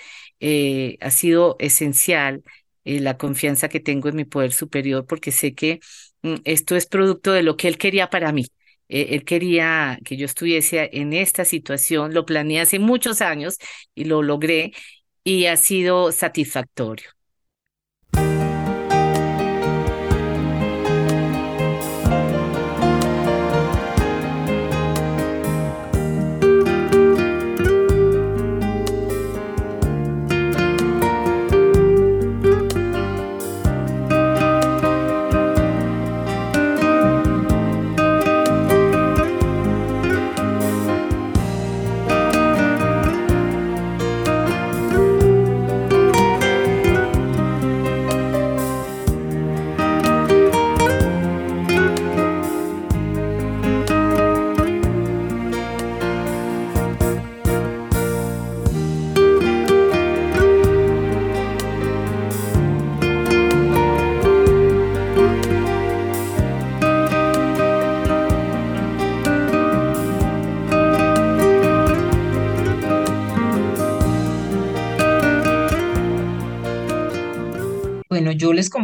Eh, 0.41 0.99
ha 1.01 1.11
sido 1.11 1.57
esencial 1.59 2.43
la 2.85 3.17
confianza 3.19 3.69
que 3.69 3.81
tengo 3.81 4.09
en 4.09 4.17
mi 4.17 4.25
poder 4.25 4.53
superior 4.53 5.07
porque 5.07 5.33
sé 5.33 5.55
que 5.55 5.81
mm, 6.23 6.35
esto 6.45 6.77
es 6.77 6.87
producto 6.87 7.33
de 7.33 7.43
lo 7.43 7.57
que 7.57 7.69
él 7.69 7.79
quería 7.79 8.11
para 8.11 8.33
mí. 8.33 8.47
Eh, 8.89 9.09
él 9.11 9.25
quería 9.25 9.99
que 10.05 10.17
yo 10.17 10.27
estuviese 10.27 10.91
en 10.93 11.13
esta 11.13 11.45
situación, 11.45 12.15
lo 12.15 12.27
planeé 12.27 12.61
hace 12.61 12.79
muchos 12.79 13.21
años 13.21 13.59
y 13.95 14.05
lo 14.05 14.23
logré 14.23 14.73
y 15.25 15.47
ha 15.47 15.57
sido 15.57 16.13
satisfactorio. 16.13 17.16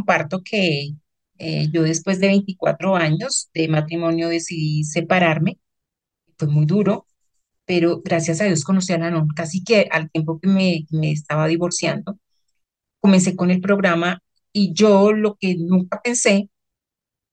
Comparto 0.02 0.42
que 0.42 0.90
eh, 1.38 1.68
yo 1.72 1.82
después 1.82 2.20
de 2.20 2.28
24 2.28 2.96
años 2.96 3.50
de 3.54 3.68
matrimonio 3.68 4.28
decidí 4.28 4.84
separarme. 4.84 5.58
Fue 6.38 6.48
muy 6.48 6.66
duro, 6.66 7.06
pero 7.66 8.02
gracias 8.02 8.40
a 8.40 8.44
Dios 8.44 8.64
conocí 8.64 8.92
a 8.92 8.98
la 8.98 9.26
casi 9.36 9.64
que 9.64 9.88
al 9.92 10.10
tiempo 10.10 10.40
que 10.40 10.48
me, 10.48 10.86
me 10.90 11.12
estaba 11.12 11.46
divorciando. 11.48 12.18
Comencé 13.00 13.36
con 13.36 13.50
el 13.50 13.60
programa 13.60 14.20
y 14.52 14.74
yo 14.74 15.12
lo 15.12 15.36
que 15.36 15.56
nunca 15.56 16.00
pensé, 16.02 16.50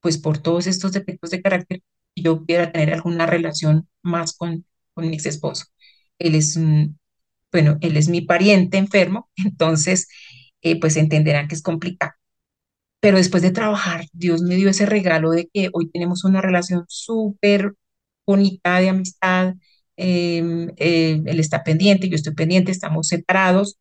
pues 0.00 0.18
por 0.18 0.38
todos 0.38 0.66
estos 0.66 0.92
defectos 0.92 1.30
de 1.30 1.42
carácter, 1.42 1.82
yo 2.16 2.40
pudiera 2.40 2.72
tener 2.72 2.94
alguna 2.94 3.26
relación 3.26 3.88
más 4.02 4.36
con, 4.36 4.66
con 4.94 5.08
mi 5.08 5.14
ex 5.16 5.26
esposo. 5.26 5.66
Él 6.18 6.34
es, 6.36 6.58
bueno, 7.52 7.78
él 7.80 7.96
es 7.96 8.08
mi 8.08 8.22
pariente 8.22 8.78
enfermo, 8.78 9.30
entonces, 9.36 10.08
eh, 10.62 10.78
pues 10.80 10.96
entenderán 10.96 11.48
que 11.48 11.54
es 11.56 11.62
complicado 11.62 12.12
pero 13.00 13.16
después 13.18 13.42
de 13.42 13.50
trabajar, 13.50 14.06
Dios 14.12 14.42
me 14.42 14.56
dio 14.56 14.68
ese 14.70 14.86
regalo 14.86 15.30
de 15.30 15.48
que 15.52 15.70
hoy 15.72 15.90
tenemos 15.90 16.24
una 16.24 16.40
relación 16.42 16.84
súper 16.88 17.74
bonita 18.26 18.78
de 18.80 18.88
amistad. 18.90 19.54
Em, 19.96 20.70
eh, 20.76 21.22
él 21.26 21.40
está 21.40 21.64
pendiente, 21.64 22.08
yo 22.08 22.16
estoy 22.16 22.34
pendiente, 22.34 22.72
estamos 22.72 23.08
separados. 23.08 23.78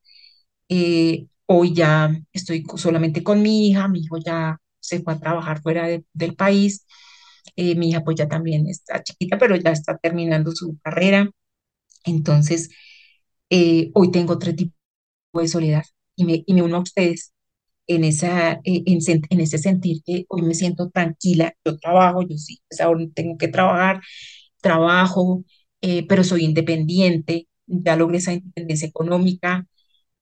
Eh, 0.70 1.28
hoy 1.48 1.74
ya 1.74 2.12
estoy 2.34 2.66
solamente 2.78 3.24
con 3.24 3.42
mi 3.42 3.70
hija, 3.70 3.88
mi 3.88 4.02
hijo 4.02 4.18
ya 4.20 4.58
se 4.80 5.02
fue 5.04 5.14
a 5.14 5.20
trabajar 5.20 5.62
fuera 5.62 5.88
del 6.14 6.36
país. 6.36 6.86
Eh, 7.56 7.76
mi 7.76 7.90
hija 7.90 8.04
pues 8.04 8.18
ya 8.18 8.28
también 8.28 8.68
está 8.68 9.04
chiquita, 9.04 9.38
pero 9.38 9.56
ya 9.58 9.72
está 9.72 9.98
terminando 9.98 10.52
su 10.54 10.78
carrera. 10.84 11.30
Entonces, 12.06 12.70
hoy 13.94 14.12
tengo 14.12 14.34
otro 14.34 14.54
tipo 14.56 14.74
de 15.34 15.48
soledad 15.48 15.84
y 16.16 16.26
me 16.54 16.64
uno 16.64 16.78
a 16.78 16.80
ustedes 16.82 17.34
en, 17.90 18.04
esa, 18.06 18.54
eh, 18.64 18.84
en, 18.86 19.00
en, 19.30 19.40
ese 19.42 19.58
sentir 19.58 20.02
que 20.06 20.26
hoy 20.30 20.44
me 20.44 20.56
siento 20.56 20.90
tranquila, 20.92 21.54
yo 21.66 21.78
trabajo, 21.80 22.22
yo 22.28 22.38
sí, 22.38 22.60
pues 22.70 22.82
ahora 22.82 23.06
tengo 23.16 23.38
que 23.38 23.48
trabajar, 23.50 24.02
trabajo, 24.62 25.44
eh, 25.82 26.06
pero 26.08 26.24
soy 26.24 26.46
independiente, 26.46 27.48
ya 27.68 27.96
logré 27.96 28.20
esa 28.20 28.34
independencia 28.34 28.88
económica, 28.88 29.68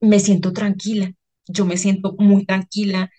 me 0.01 0.20
siento 0.20 0.53
tranquila, 0.53 1.13
yo 1.47 1.65
me 1.65 1.78
siento 1.78 2.15
muy 2.20 2.45
tranquila. 2.45 3.11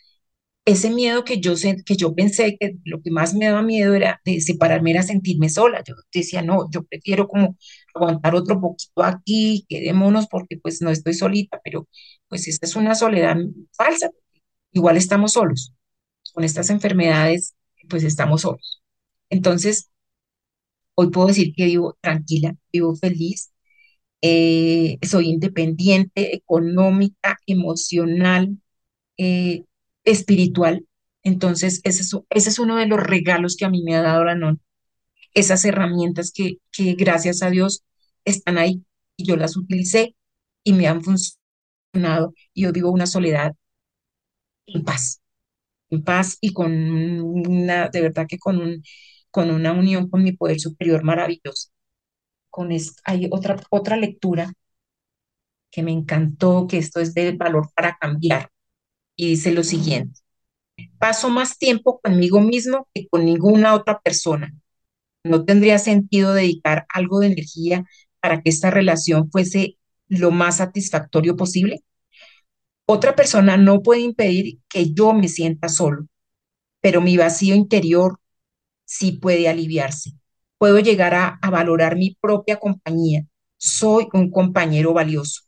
Ese 0.64 0.90
miedo 0.90 1.24
que 1.24 1.40
yo, 1.40 1.54
que 1.86 1.96
yo 1.96 2.14
pensé 2.14 2.56
que 2.60 2.76
lo 2.84 3.00
que 3.00 3.10
más 3.10 3.34
me 3.34 3.46
daba 3.46 3.62
miedo 3.62 3.94
era 3.94 4.20
de 4.24 4.40
separarme, 4.42 4.90
era 4.90 5.02
sentirme 5.02 5.48
sola. 5.48 5.82
Yo 5.86 5.94
decía, 6.12 6.42
no, 6.42 6.70
yo 6.70 6.84
prefiero 6.84 7.26
como 7.26 7.56
aguantar 7.94 8.34
otro 8.34 8.60
poquito 8.60 9.02
aquí, 9.02 9.64
quedémonos 9.68 10.26
porque 10.28 10.58
pues 10.58 10.82
no 10.82 10.90
estoy 10.90 11.14
solita, 11.14 11.58
pero 11.64 11.88
pues 12.28 12.48
esta 12.48 12.66
es 12.66 12.76
una 12.76 12.94
soledad 12.94 13.36
falsa, 13.76 14.10
igual 14.72 14.96
estamos 14.96 15.32
solos. 15.32 15.74
Con 16.34 16.44
estas 16.44 16.70
enfermedades, 16.70 17.54
pues 17.88 18.04
estamos 18.04 18.42
solos. 18.42 18.82
Entonces, 19.30 19.90
hoy 20.94 21.10
puedo 21.10 21.28
decir 21.28 21.52
que 21.56 21.66
vivo 21.66 21.96
tranquila, 22.00 22.56
vivo 22.72 22.94
feliz, 22.96 23.52
eh, 24.22 24.98
soy 25.02 25.28
independiente, 25.28 26.34
económica, 26.36 27.38
emocional, 27.46 28.58
eh, 29.18 29.64
espiritual. 30.04 30.86
Entonces, 31.22 31.80
ese 31.84 32.02
es, 32.30 32.58
uno 32.58 32.76
de 32.76 32.86
los 32.86 33.00
regalos 33.00 33.56
que 33.56 33.64
a 33.64 33.70
mí 33.70 33.82
me 33.84 33.96
ha 33.96 34.02
dado 34.02 34.24
la 34.24 34.34
NON. 34.34 34.60
Esas 35.34 35.64
herramientas 35.64 36.32
que, 36.32 36.58
que 36.72 36.94
gracias 36.94 37.42
a 37.42 37.50
Dios 37.50 37.84
están 38.24 38.58
ahí 38.58 38.84
y 39.16 39.26
yo 39.26 39.36
las 39.36 39.56
utilicé 39.56 40.16
y 40.64 40.72
me 40.72 40.88
han 40.88 41.02
funcionado. 41.02 42.34
Y 42.54 42.62
yo 42.62 42.72
vivo 42.72 42.90
una 42.90 43.06
soledad 43.06 43.54
en 44.68 44.84
paz, 44.84 45.22
en 45.90 46.04
paz 46.04 46.38
y 46.42 46.52
con 46.54 46.72
una, 47.22 47.88
de 47.90 48.02
verdad 48.02 48.26
que 48.28 48.38
con, 48.38 48.58
un, 48.60 48.82
con 49.32 49.50
una 49.50 49.72
unión 49.72 50.08
con 50.10 50.22
mi 50.24 50.32
poder 50.32 50.60
superior 50.60 51.04
maravilloso. 51.04 51.70
Con 52.50 52.72
esto, 52.72 53.02
hay 53.04 53.28
otra, 53.32 53.56
otra 53.70 53.96
lectura 53.96 54.52
que 55.70 55.82
me 55.82 55.92
encantó, 55.92 56.66
que 56.68 56.78
esto 56.78 57.00
es 57.00 57.14
del 57.14 57.36
valor 57.36 57.70
para 57.74 57.96
cambiar, 58.00 58.50
y 59.16 59.30
dice 59.30 59.52
lo 59.52 59.64
siguiente, 59.64 60.20
paso 60.98 61.30
más 61.30 61.58
tiempo 61.58 62.00
conmigo 62.02 62.40
mismo 62.40 62.88
que 62.94 63.08
con 63.08 63.24
ninguna 63.26 63.74
otra 63.74 64.00
persona. 64.00 64.54
¿No 65.24 65.44
tendría 65.44 65.78
sentido 65.78 66.34
dedicar 66.34 66.86
algo 66.94 67.20
de 67.20 67.28
energía 67.28 67.84
para 68.20 68.42
que 68.42 68.50
esta 68.50 68.70
relación 68.70 69.30
fuese 69.30 69.78
lo 70.08 70.30
más 70.32 70.58
satisfactorio 70.58 71.36
posible? 71.36 71.82
Otra 72.90 73.14
persona 73.14 73.58
no 73.58 73.82
puede 73.82 74.00
impedir 74.00 74.60
que 74.66 74.94
yo 74.94 75.12
me 75.12 75.28
sienta 75.28 75.68
solo, 75.68 76.06
pero 76.80 77.02
mi 77.02 77.18
vacío 77.18 77.54
interior 77.54 78.18
sí 78.86 79.12
puede 79.12 79.46
aliviarse. 79.46 80.12
Puedo 80.56 80.78
llegar 80.80 81.14
a, 81.14 81.38
valorar 81.50 81.96
mi 81.96 82.16
propia 82.18 82.56
compañía. 82.56 83.26
Soy 83.58 84.08
un 84.14 84.30
compañero 84.30 84.94
valioso. 84.94 85.42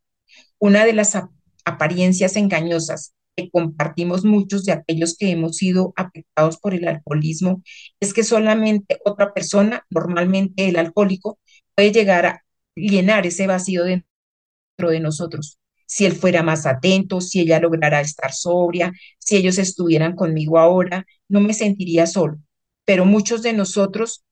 Una 0.58 0.84
de 0.84 0.92
las 0.92 1.16
apariencias 1.64 2.36
engañosas 2.36 3.14
que 3.34 3.50
compartimos 3.50 4.22
muchos 4.22 4.66
de 4.66 4.72
aquellos 4.72 5.16
que 5.16 5.30
hemos 5.30 5.56
sido 5.56 5.94
afectados 5.96 6.58
por 6.58 6.74
el 6.74 6.86
alcoholismo 6.88 7.62
es 8.00 8.12
que 8.12 8.22
solamente 8.22 9.00
otra 9.02 9.32
persona, 9.32 9.86
normalmente 9.88 10.68
el 10.68 10.76
alcohólico, 10.76 11.38
puede 11.74 11.90
llegar 11.90 12.26
a 12.26 12.44
llenar 12.74 13.26
ese 13.26 13.46
vacío 13.46 13.84
dentro 13.84 14.90
de 14.90 15.00
nosotros 15.00 15.59
si 15.90 16.04
él 16.04 16.14
fuera 16.14 16.44
más 16.44 16.66
atento, 16.66 17.20
si 17.20 17.40
ella 17.40 17.58
lograra 17.58 18.00
estar 18.00 18.32
sobria, 18.32 18.92
si 19.18 19.34
ellos 19.34 19.58
estuvieran 19.58 20.14
conmigo 20.14 20.56
ahora, 20.56 21.04
no 21.28 21.40
me 21.40 21.52
sentiría 21.52 22.06
solo. 22.06 22.38
Pero 22.84 23.04
muchos 23.04 23.42
de 23.42 23.54
nosotros 23.54 24.22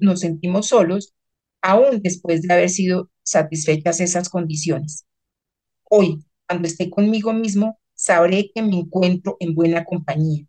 nos 0.00 0.20
sentimos 0.20 0.68
solos 0.68 1.14
aún 1.62 2.02
después 2.02 2.42
de 2.42 2.52
haber 2.52 2.68
sido 2.68 3.10
satisfechas 3.22 4.00
esas 4.00 4.28
condiciones. 4.28 5.06
Hoy, 5.88 6.26
cuando 6.46 6.68
esté 6.68 6.90
conmigo 6.90 7.32
mismo, 7.32 7.80
sabré 7.94 8.50
que 8.54 8.60
me 8.60 8.76
encuentro 8.80 9.38
en 9.40 9.54
buena 9.54 9.86
compañía. 9.86 10.44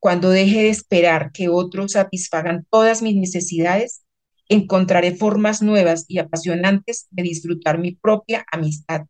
Cuando 0.00 0.30
deje 0.30 0.62
de 0.62 0.70
esperar 0.70 1.30
que 1.30 1.48
otros 1.48 1.92
satisfagan 1.92 2.66
todas 2.68 3.00
mis 3.00 3.14
necesidades, 3.14 4.02
encontraré 4.48 5.14
formas 5.14 5.62
nuevas 5.62 6.04
y 6.08 6.18
apasionantes 6.18 7.06
de 7.12 7.22
disfrutar 7.22 7.78
mi 7.78 7.92
propia 7.92 8.44
amistad. 8.50 9.02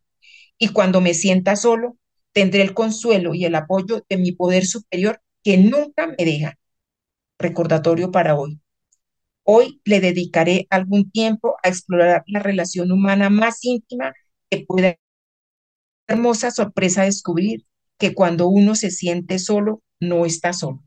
Y 0.59 0.69
cuando 0.69 1.01
me 1.01 1.13
sienta 1.15 1.55
solo, 1.55 1.97
tendré 2.33 2.61
el 2.61 2.73
consuelo 2.73 3.33
y 3.33 3.45
el 3.45 3.55
apoyo 3.55 4.05
de 4.09 4.17
mi 4.17 4.33
poder 4.33 4.65
superior 4.65 5.21
que 5.43 5.57
nunca 5.57 6.05
me 6.07 6.25
deja. 6.25 6.59
Recordatorio 7.39 8.11
para 8.11 8.35
hoy. 8.35 8.59
Hoy 9.43 9.81
le 9.85 10.01
dedicaré 10.01 10.67
algún 10.69 11.09
tiempo 11.09 11.55
a 11.63 11.69
explorar 11.69 12.23
la 12.27 12.39
relación 12.39 12.91
humana 12.91 13.29
más 13.29 13.63
íntima 13.63 14.13
que 14.49 14.65
pueda. 14.67 14.95
Hermosa 16.07 16.51
sorpresa 16.51 17.03
descubrir 17.03 17.65
que 17.97 18.13
cuando 18.13 18.47
uno 18.47 18.75
se 18.75 18.91
siente 18.91 19.39
solo, 19.39 19.81
no 19.99 20.25
está 20.25 20.53
solo. 20.53 20.83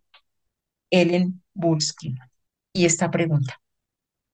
Ellen 0.90 1.42
Bulsky. 1.54 2.14
Y 2.74 2.84
esta 2.84 3.10
pregunta. 3.10 3.60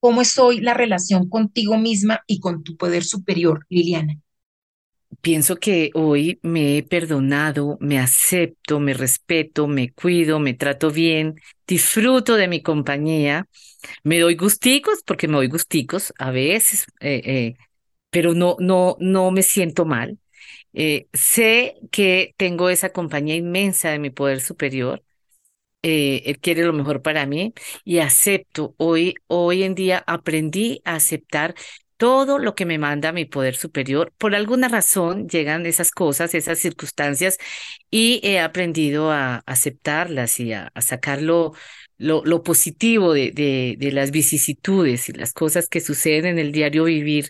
¿Cómo 0.01 0.21
es 0.21 0.37
hoy 0.37 0.59
la 0.61 0.73
relación 0.73 1.29
contigo 1.29 1.77
misma 1.77 2.23
y 2.27 2.39
con 2.39 2.63
tu 2.63 2.77
poder 2.77 3.03
superior, 3.03 3.65
Liliana? 3.69 4.19
Pienso 5.21 5.57
que 5.57 5.91
hoy 5.95 6.39
me 6.43 6.77
he 6.77 6.83
perdonado, 6.83 7.77
me 7.81 7.99
acepto, 7.99 8.79
me 8.79 8.93
respeto, 8.93 9.67
me 9.67 9.91
cuido, 9.91 10.39
me 10.39 10.53
trato 10.53 10.91
bien, 10.91 11.35
disfruto 11.67 12.35
de 12.35 12.47
mi 12.47 12.61
compañía, 12.61 13.47
me 14.03 14.19
doy 14.19 14.35
gusticos 14.35 15.01
porque 15.05 15.27
me 15.27 15.35
doy 15.37 15.47
gusticos 15.49 16.13
a 16.19 16.31
veces, 16.31 16.85
eh, 17.01 17.21
eh, 17.25 17.55
pero 18.11 18.33
no, 18.35 18.57
no, 18.59 18.97
no 18.99 19.31
me 19.31 19.43
siento 19.43 19.85
mal. 19.85 20.19
Eh, 20.73 21.07
sé 21.13 21.75
que 21.91 22.33
tengo 22.37 22.69
esa 22.69 22.91
compañía 22.91 23.35
inmensa 23.35 23.91
de 23.91 23.99
mi 23.99 24.11
poder 24.11 24.41
superior. 24.41 25.03
él 25.81 26.39
quiere 26.41 26.63
lo 26.63 26.73
mejor 26.73 27.01
para 27.01 27.25
mí 27.25 27.53
y 27.85 27.99
acepto. 27.99 28.75
Hoy, 28.77 29.15
hoy 29.27 29.63
en 29.63 29.75
día 29.75 30.03
aprendí 30.07 30.81
a 30.85 30.95
aceptar 30.95 31.55
todo 31.99 32.39
lo 32.39 32.55
que 32.55 32.65
me 32.65 32.77
manda 32.79 33.11
mi 33.11 33.25
poder 33.25 33.55
superior. 33.57 34.13
Por 34.17 34.33
alguna 34.33 34.69
razón 34.69 35.27
llegan 35.27 35.65
esas 35.65 35.91
cosas, 35.91 36.33
esas 36.33 36.57
circunstancias 36.59 37.37
y 37.91 38.21
he 38.23 38.39
aprendido 38.39 39.11
a 39.11 39.43
aceptarlas 39.45 40.39
y 40.39 40.53
a, 40.53 40.71
sacar 40.79 41.21
lo, 41.21 41.53
lo, 41.97 42.43
positivo 42.43 43.13
de, 43.13 43.31
de, 43.77 43.91
las 43.91 44.11
vicisitudes 44.11 45.09
y 45.09 45.13
las 45.13 45.33
cosas 45.33 45.67
que 45.67 45.81
suceden 45.81 46.25
en 46.25 46.39
el 46.39 46.53
diario 46.53 46.85
vivir. 46.85 47.29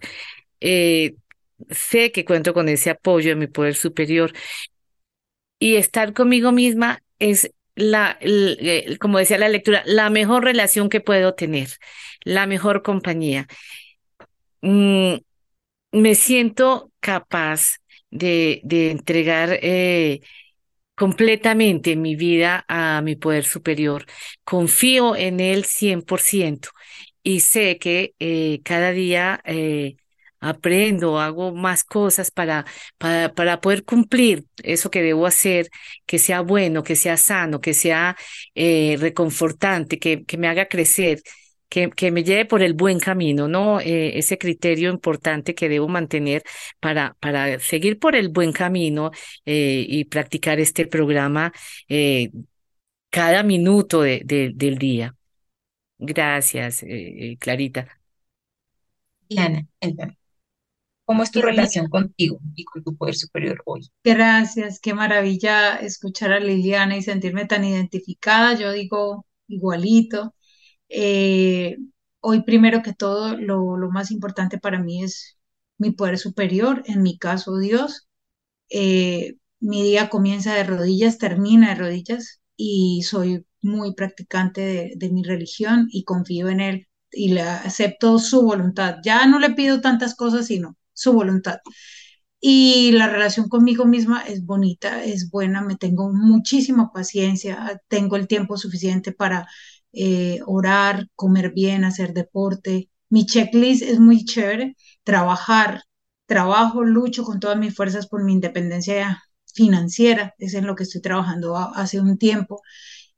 Eh, 0.61 1.15
sé 1.71 2.11
que 2.11 2.23
cuento 2.23 2.53
con 2.53 2.69
ese 2.69 2.91
apoyo 2.91 3.29
de 3.29 3.35
mi 3.37 3.47
poder 3.47 3.73
superior 3.75 4.33
y 5.57 5.75
estar 5.77 6.13
conmigo 6.13 6.51
misma 6.51 7.01
es 7.17 7.51
la, 7.75 8.19
como 8.99 9.17
decía 9.17 9.37
la 9.39 9.49
lectura, 9.49 9.83
la 9.85 10.09
mejor 10.09 10.43
relación 10.43 10.89
que 10.89 11.01
puedo 11.01 11.33
tener, 11.33 11.69
la 12.23 12.45
mejor 12.45 12.83
compañía. 12.83 13.47
Mm, 14.61 15.15
me 15.93 16.15
siento 16.15 16.91
capaz 16.99 17.77
de, 18.11 18.61
de 18.63 18.91
entregar 18.91 19.59
eh, 19.61 20.21
completamente 20.95 21.95
mi 21.95 22.15
vida 22.15 22.65
a 22.67 23.01
mi 23.03 23.15
poder 23.15 23.45
superior. 23.45 24.05
Confío 24.43 25.15
en 25.15 25.39
él 25.39 25.65
100% 25.65 26.69
y 27.23 27.41
sé 27.41 27.77
que 27.79 28.15
eh, 28.19 28.61
cada 28.63 28.91
día 28.93 29.41
eh, 29.45 29.97
aprendo, 30.41 31.19
hago 31.19 31.53
más 31.53 31.83
cosas 31.83 32.31
para, 32.31 32.65
para, 32.97 33.33
para 33.35 33.61
poder 33.61 33.85
cumplir 33.85 34.45
eso 34.63 34.91
que 34.91 35.01
debo 35.03 35.25
hacer, 35.27 35.69
que 36.05 36.19
sea 36.19 36.41
bueno, 36.41 36.83
que 36.83 36.95
sea 36.97 37.17
sano, 37.17 37.61
que 37.61 37.73
sea 37.75 38.17
reconfortante, 38.55 39.99
que, 39.99 40.23
que 40.25 40.37
me 40.37 40.47
haga 40.47 40.67
crecer 40.67 41.21
que, 41.69 41.89
que 41.91 42.11
me 42.11 42.23
lleve 42.23 42.45
por 42.45 42.61
el 42.61 42.73
buen 42.73 42.99
camino, 42.99 43.47
¿no? 43.47 43.79
Eh, 43.79 44.17
ese 44.17 44.37
criterio 44.37 44.89
importante 44.91 45.55
que 45.55 45.69
debo 45.69 45.87
mantener 45.87 46.43
para, 46.79 47.15
para 47.19 47.59
seguir 47.59 47.99
por 47.99 48.15
el 48.15 48.29
buen 48.29 48.51
camino 48.51 49.11
eh, 49.45 49.85
y 49.87 50.05
practicar 50.05 50.59
este 50.59 50.87
programa 50.87 51.53
eh, 51.87 52.31
cada 53.09 53.43
minuto 53.43 54.01
de, 54.01 54.21
del 54.55 54.77
día. 54.77 55.15
Gracias, 55.97 56.83
Clarita. 57.39 57.99
Diana, 59.29 59.67
¿Cómo 61.05 61.23
es 61.23 61.31
tu 61.31 61.41
relación 61.41 61.89
contigo 61.89 62.39
y 62.55 62.63
con 62.65 62.83
tu 62.83 62.95
poder 62.95 63.15
superior 63.15 63.63
hoy? 63.65 63.89
Gracias, 64.03 64.79
qué 64.79 64.93
maravilla 64.93 65.77
escuchar 65.77 66.31
a 66.31 66.39
Liliana 66.39 66.95
y 66.97 67.01
sentirme 67.01 67.45
tan 67.45 67.63
identificada. 67.63 68.53
Yo 68.53 68.71
digo 68.71 69.25
igualito. 69.47 70.35
Eh, 70.89 71.77
hoy, 72.21 72.43
primero 72.43 72.81
que 72.83 72.93
todo, 72.93 73.37
lo, 73.37 73.77
más 73.91 74.11
importante 74.11 74.57
para 74.59 74.79
mí 74.79 75.03
es 75.03 75.37
mi 75.77 75.91
poder 75.91 76.17
superior, 76.17 76.83
en 76.87 77.03
mi 77.03 77.17
caso 77.17 77.57
Dios. 77.57 78.07
Eh, 78.69 79.35
mi 79.59 79.83
día 79.83 80.09
comienza 80.09 80.55
de 80.55 80.63
rodillas, 80.63 81.17
termina 81.17 81.69
de 81.69 81.75
rodillas 81.75 82.41
y 82.55 83.03
soy 83.03 83.45
muy 83.61 83.93
practicante 83.93 84.93
de, 84.95 85.09
mi 85.09 85.23
religión 85.23 85.87
y 85.91 86.03
confío 86.03 86.49
en 86.49 86.61
Él 86.61 86.87
y 87.11 87.29
le 87.33 87.41
acepto 87.41 88.19
su 88.19 88.43
voluntad. 88.43 88.97
Ya 89.03 89.25
no 89.27 89.39
le 89.39 89.51
pido 89.51 89.81
tantas 89.81 90.15
cosas, 90.15 90.47
sino 90.47 90.77
su 90.93 91.13
voluntad. 91.13 91.59
Y 92.41 92.91
la 92.93 93.09
relación 93.09 93.49
conmigo 93.49 93.85
misma 93.85 94.21
es 94.21 94.45
bonita, 94.45 95.03
es 95.03 95.29
buena, 95.29 95.61
me 95.61 95.75
tengo 95.75 96.11
muchísima 96.13 96.91
paciencia, 96.93 97.81
tengo 97.89 98.15
el 98.15 98.27
tiempo 98.27 98.57
suficiente 98.57 99.11
para 99.11 99.47
eh, 99.93 100.39
orar, 100.45 101.07
comer 101.15 101.51
bien, 101.53 101.83
hacer 101.83 102.13
deporte. 102.13 102.89
Mi 103.09 103.25
checklist 103.25 103.81
es 103.83 103.99
muy 103.99 104.25
chévere, 104.25 104.75
trabajar, 105.03 105.83
trabajo, 106.25 106.83
lucho 106.83 107.23
con 107.23 107.39
todas 107.39 107.57
mis 107.57 107.75
fuerzas 107.75 108.07
por 108.07 108.23
mi 108.23 108.33
independencia 108.33 109.23
financiera, 109.53 110.35
es 110.37 110.53
en 110.53 110.67
lo 110.67 110.75
que 110.75 110.83
estoy 110.83 111.01
trabajando 111.01 111.57
hace 111.57 111.99
un 111.99 112.17
tiempo. 112.17 112.61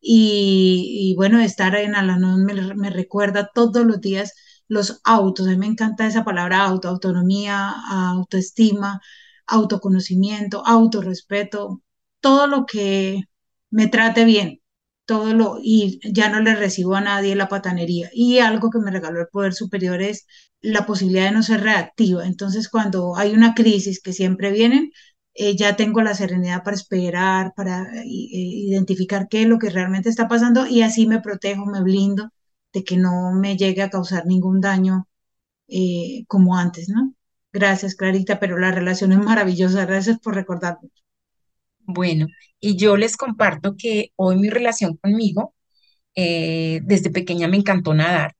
Y, 0.01 1.13
bueno, 1.17 1.39
estar 1.39 1.75
en 1.75 1.95
Alanón 1.95 2.45
me, 2.45 2.53
me, 2.75 2.89
recuerda 2.89 3.51
todos 3.53 3.85
los 3.85 4.01
días 4.01 4.33
los 4.67 5.01
autos, 5.03 5.47
a 5.47 5.51
mí 5.51 5.57
me 5.57 5.67
encanta 5.67 6.07
esa 6.07 6.23
palabra 6.23 6.63
auto, 6.63 6.87
autonomía, 6.89 7.73
autoestima, 7.89 9.01
autoconocimiento, 9.47 10.65
autorrespeto, 10.65 11.81
todo 12.21 12.47
lo 12.47 12.65
que 12.65 13.23
me 13.69 13.87
trate 13.87 14.25
bien, 14.25 14.60
todo 15.05 15.33
lo, 15.33 15.57
y 15.61 15.99
ya 16.13 16.29
no 16.29 16.39
le 16.41 16.55
recibo 16.55 16.95
a 16.95 17.01
nadie 17.01 17.35
la 17.35 17.49
patanería. 17.49 18.09
Y 18.13 18.39
algo 18.39 18.69
que 18.69 18.79
me 18.79 18.91
regaló 18.91 19.21
el 19.21 19.27
poder 19.27 19.53
superior 19.53 20.01
es 20.01 20.25
la 20.61 20.85
posibilidad 20.85 21.25
de 21.25 21.31
no 21.31 21.43
ser 21.43 21.61
reactiva. 21.61 22.25
Entonces, 22.25 22.69
cuando 22.69 23.15
hay 23.17 23.33
una 23.33 23.53
crisis 23.55 24.01
que 24.01 24.13
siempre 24.13 24.51
vienen, 24.51 24.91
eh, 25.33 25.55
ya 25.55 25.75
tengo 25.75 26.01
la 26.01 26.13
serenidad 26.13 26.63
para 26.63 26.75
esperar, 26.75 27.53
para 27.55 27.83
eh, 28.03 28.05
identificar 28.05 29.27
qué 29.29 29.43
es 29.43 29.47
lo 29.47 29.59
que 29.59 29.69
realmente 29.69 30.09
está 30.09 30.27
pasando 30.27 30.67
y 30.67 30.81
así 30.81 31.07
me 31.07 31.21
protejo, 31.21 31.65
me 31.65 31.81
blindo 31.81 32.29
de 32.73 32.83
que 32.83 32.97
no 32.97 33.31
me 33.33 33.57
llegue 33.57 33.81
a 33.81 33.89
causar 33.89 34.25
ningún 34.25 34.61
daño 34.61 35.07
eh, 35.67 36.25
como 36.27 36.57
antes, 36.57 36.89
¿no? 36.89 37.13
Gracias, 37.53 37.95
Clarita, 37.95 38.39
pero 38.39 38.57
la 38.59 38.71
relación 38.71 39.11
es 39.13 39.19
maravillosa. 39.19 39.85
Gracias 39.85 40.19
por 40.19 40.35
recordarme. 40.35 40.89
Bueno, 41.93 42.27
y 42.59 42.77
yo 42.77 42.97
les 42.97 43.17
comparto 43.17 43.75
que 43.77 44.11
hoy 44.15 44.37
mi 44.37 44.49
relación 44.49 44.97
conmigo, 44.97 45.55
eh, 46.15 46.81
desde 46.85 47.11
pequeña 47.11 47.47
me 47.47 47.57
encantó 47.57 47.93
nadar, 47.93 48.35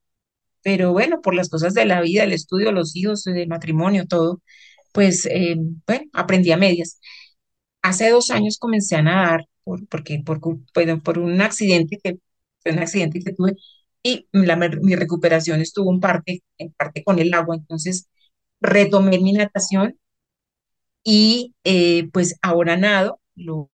pero 0.64 0.94
bueno, 0.94 1.22
por 1.22 1.36
las 1.36 1.50
cosas 1.50 1.74
de 1.76 1.86
la 1.86 2.02
vida, 2.02 2.24
el 2.26 2.34
estudio, 2.34 2.72
los 2.74 2.96
hijos, 2.96 3.28
el 3.28 3.48
matrimonio, 3.50 4.08
todo, 4.08 4.42
pues 4.94 5.26
eh, 5.28 5.56
bueno, 5.88 6.06
aprendí 6.14 6.52
a 6.52 6.58
medias. 6.58 7.00
Hace 7.82 8.10
dos 8.12 8.32
años 8.32 8.58
comencé 8.60 8.96
a 8.98 9.04
nadar 9.04 9.46
por, 9.64 9.88
porque, 9.88 10.22
por, 10.26 10.40
por 11.04 11.20
un 11.20 11.42
accidente 11.42 12.00
que, 12.04 12.20
un 12.66 12.80
accidente 12.80 13.20
que 13.22 13.34
tuve 13.34 13.56
y 14.04 14.28
mi 14.34 14.96
recuperación 14.96 15.62
estuvo 15.62 15.94
en 15.94 16.00
parte, 16.00 16.44
en 16.58 16.72
parte 16.74 17.04
con 17.04 17.20
el 17.20 17.34
agua, 17.34 17.56
entonces 17.56 18.08
retomé 18.62 19.20
mi 19.20 19.34
natación 19.34 19.98
y 21.04 21.56
eh, 21.64 22.10
pues 22.14 22.38
ahora 22.42 22.78
nado, 22.78 23.20
lo, 23.42 23.72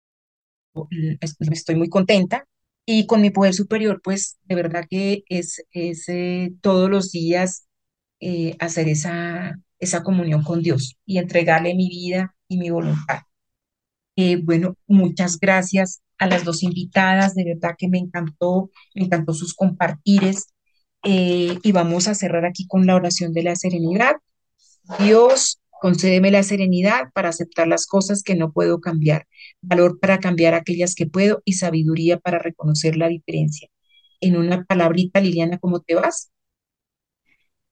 estoy 1.51 1.75
muy 1.75 1.89
contenta 1.89 2.47
y 2.85 3.05
con 3.05 3.21
mi 3.21 3.29
poder 3.31 3.53
superior, 3.53 4.01
pues 4.03 4.37
de 4.43 4.55
verdad 4.55 4.85
que 4.89 5.23
es, 5.29 5.63
es 5.71 6.07
eh, 6.09 6.53
todos 6.61 6.89
los 6.89 7.11
días 7.11 7.67
eh, 8.19 8.55
hacer 8.59 8.87
esa, 8.87 9.59
esa 9.79 10.03
comunión 10.03 10.43
con 10.43 10.61
Dios 10.61 10.97
y 11.05 11.17
entregarle 11.17 11.75
mi 11.75 11.89
vida 11.89 12.35
y 12.47 12.57
mi 12.57 12.69
voluntad. 12.69 13.21
bueno, 14.43 14.75
muchas 14.87 15.39
gracias 15.39 16.01
a 16.17 16.27
las 16.27 16.43
dos 16.43 16.63
invitadas, 16.63 17.35
de 17.35 17.45
verdad 17.45 17.75
que 17.77 17.89
me 17.89 17.99
encantó, 17.99 18.71
me 18.95 19.03
encantó 19.03 19.33
sus 19.33 19.53
compartires 19.53 20.47
y 21.03 21.71
vamos 21.71 22.07
a 22.07 22.15
cerrar 22.15 22.45
aquí 22.45 22.65
con 22.67 22.85
la 22.85 22.95
oración 22.95 23.33
de 23.33 23.43
la 23.43 23.55
serenidad. 23.55 24.15
Dios, 24.99 25.59
Concédeme 25.81 26.31
la 26.31 26.43
serenidad 26.43 27.11
para 27.13 27.29
aceptar 27.29 27.67
las 27.67 27.85
cosas 27.85 28.23
que 28.23 28.35
no 28.35 28.51
puedo 28.51 28.79
cambiar, 28.79 29.27
valor 29.61 29.99
para 29.99 30.19
cambiar 30.19 30.53
aquellas 30.53 30.95
que 30.95 31.07
puedo 31.07 31.41
y 31.45 31.53
sabiduría 31.53 32.17
para 32.19 32.39
reconocer 32.39 32.97
la 32.97 33.07
diferencia. 33.07 33.69
En 34.21 34.37
una 34.37 34.65
palabrita, 34.65 35.19
Liliana, 35.21 35.59
¿cómo 35.59 35.81
te 35.81 35.95
vas? 35.95 36.31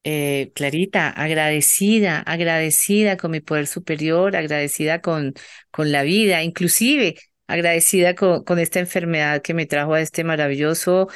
eh, 0.05 0.51
Clarita, 0.55 1.09
agradecida, 1.09 2.19
agradecida 2.19 3.17
con 3.17 3.31
mi 3.31 3.41
poder 3.41 3.67
superior, 3.67 4.35
agradecida 4.35 5.01
con, 5.01 5.33
con 5.71 5.91
la 5.91 6.03
vida, 6.03 6.43
inclusive 6.43 7.15
agradecida 7.47 8.15
con, 8.15 8.59
esta 8.59 8.79
enfermedad 8.79 9.41
que 9.41 9.53
me 9.53 9.65
trajo 9.65 9.93
a 9.93 10.01
este 10.01 10.23
maravilloso 10.23 11.07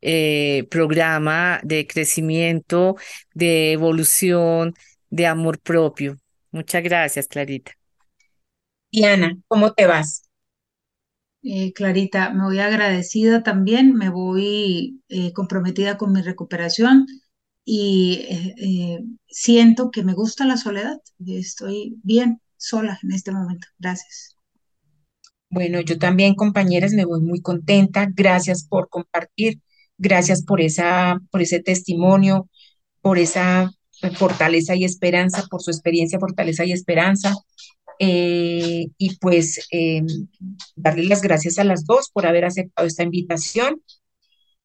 eh, 0.00 0.66
programa 0.70 1.60
de 1.62 1.86
crecimiento, 1.86 2.96
de 3.34 3.72
evolución, 3.72 4.74
de 5.10 5.26
amor 5.26 5.60
propio. 5.60 6.16
Muchas 6.50 6.82
gracias, 6.82 7.26
Clarita. 7.28 7.72
Diana, 8.92 9.38
¿cómo 9.48 9.72
te 9.72 9.86
vas? 9.86 10.22
Eh, 11.42 11.72
Clarita, 11.72 12.30
me 12.30 12.44
voy 12.44 12.58
agradecida 12.58 13.42
también, 13.42 13.94
me 13.94 14.10
voy 14.10 15.02
eh, 15.08 15.32
comprometida 15.32 15.96
con 15.96 16.12
mi 16.12 16.20
recuperación 16.22 17.06
y 17.64 18.26
eh, 18.30 18.54
eh, 18.58 18.98
siento 19.28 19.90
que 19.90 20.02
me 20.02 20.14
gusta 20.14 20.46
la 20.46 20.56
soledad. 20.56 20.98
Estoy 21.26 21.98
bien 22.02 22.40
sola 22.56 22.98
en 23.02 23.12
este 23.12 23.30
momento. 23.30 23.68
Gracias. 23.78 24.34
Bueno, 25.50 25.80
yo 25.80 25.98
también, 25.98 26.34
compañeras, 26.34 26.92
me 26.92 27.04
voy 27.04 27.20
muy 27.20 27.40
contenta. 27.42 28.08
Gracias 28.12 28.66
por 28.66 28.88
compartir, 28.88 29.60
gracias 29.98 30.42
por 30.44 30.60
esa, 30.60 31.20
por 31.30 31.42
ese 31.42 31.60
testimonio, 31.60 32.48
por 33.02 33.18
esa 33.18 33.70
fortaleza 34.14 34.74
y 34.74 34.84
esperanza, 34.84 35.46
por 35.50 35.62
su 35.62 35.70
experiencia, 35.70 36.18
fortaleza 36.18 36.64
y 36.64 36.72
esperanza. 36.72 37.34
Eh, 38.00 38.88
y 38.96 39.16
pues 39.18 39.66
eh, 39.72 40.02
darle 40.76 41.04
las 41.04 41.20
gracias 41.20 41.58
a 41.58 41.64
las 41.64 41.84
dos 41.84 42.10
por 42.12 42.26
haber 42.26 42.44
aceptado 42.44 42.86
esta 42.86 43.02
invitación. 43.02 43.82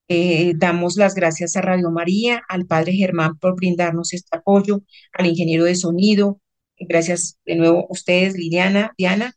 Eh, 0.08 0.52
damos 0.56 0.96
las 0.96 1.14
gracias 1.14 1.56
a 1.56 1.62
Radio 1.62 1.90
María, 1.90 2.42
al 2.48 2.66
Padre 2.66 2.92
Germán 2.92 3.38
por 3.38 3.56
brindarnos 3.56 4.12
este 4.12 4.36
apoyo, 4.36 4.82
al 5.12 5.26
ingeniero 5.26 5.64
de 5.64 5.74
sonido. 5.74 6.40
Gracias 6.78 7.38
de 7.46 7.56
nuevo 7.56 7.80
a 7.80 7.86
ustedes, 7.88 8.36
Liliana, 8.36 8.92
Diana, 8.98 9.34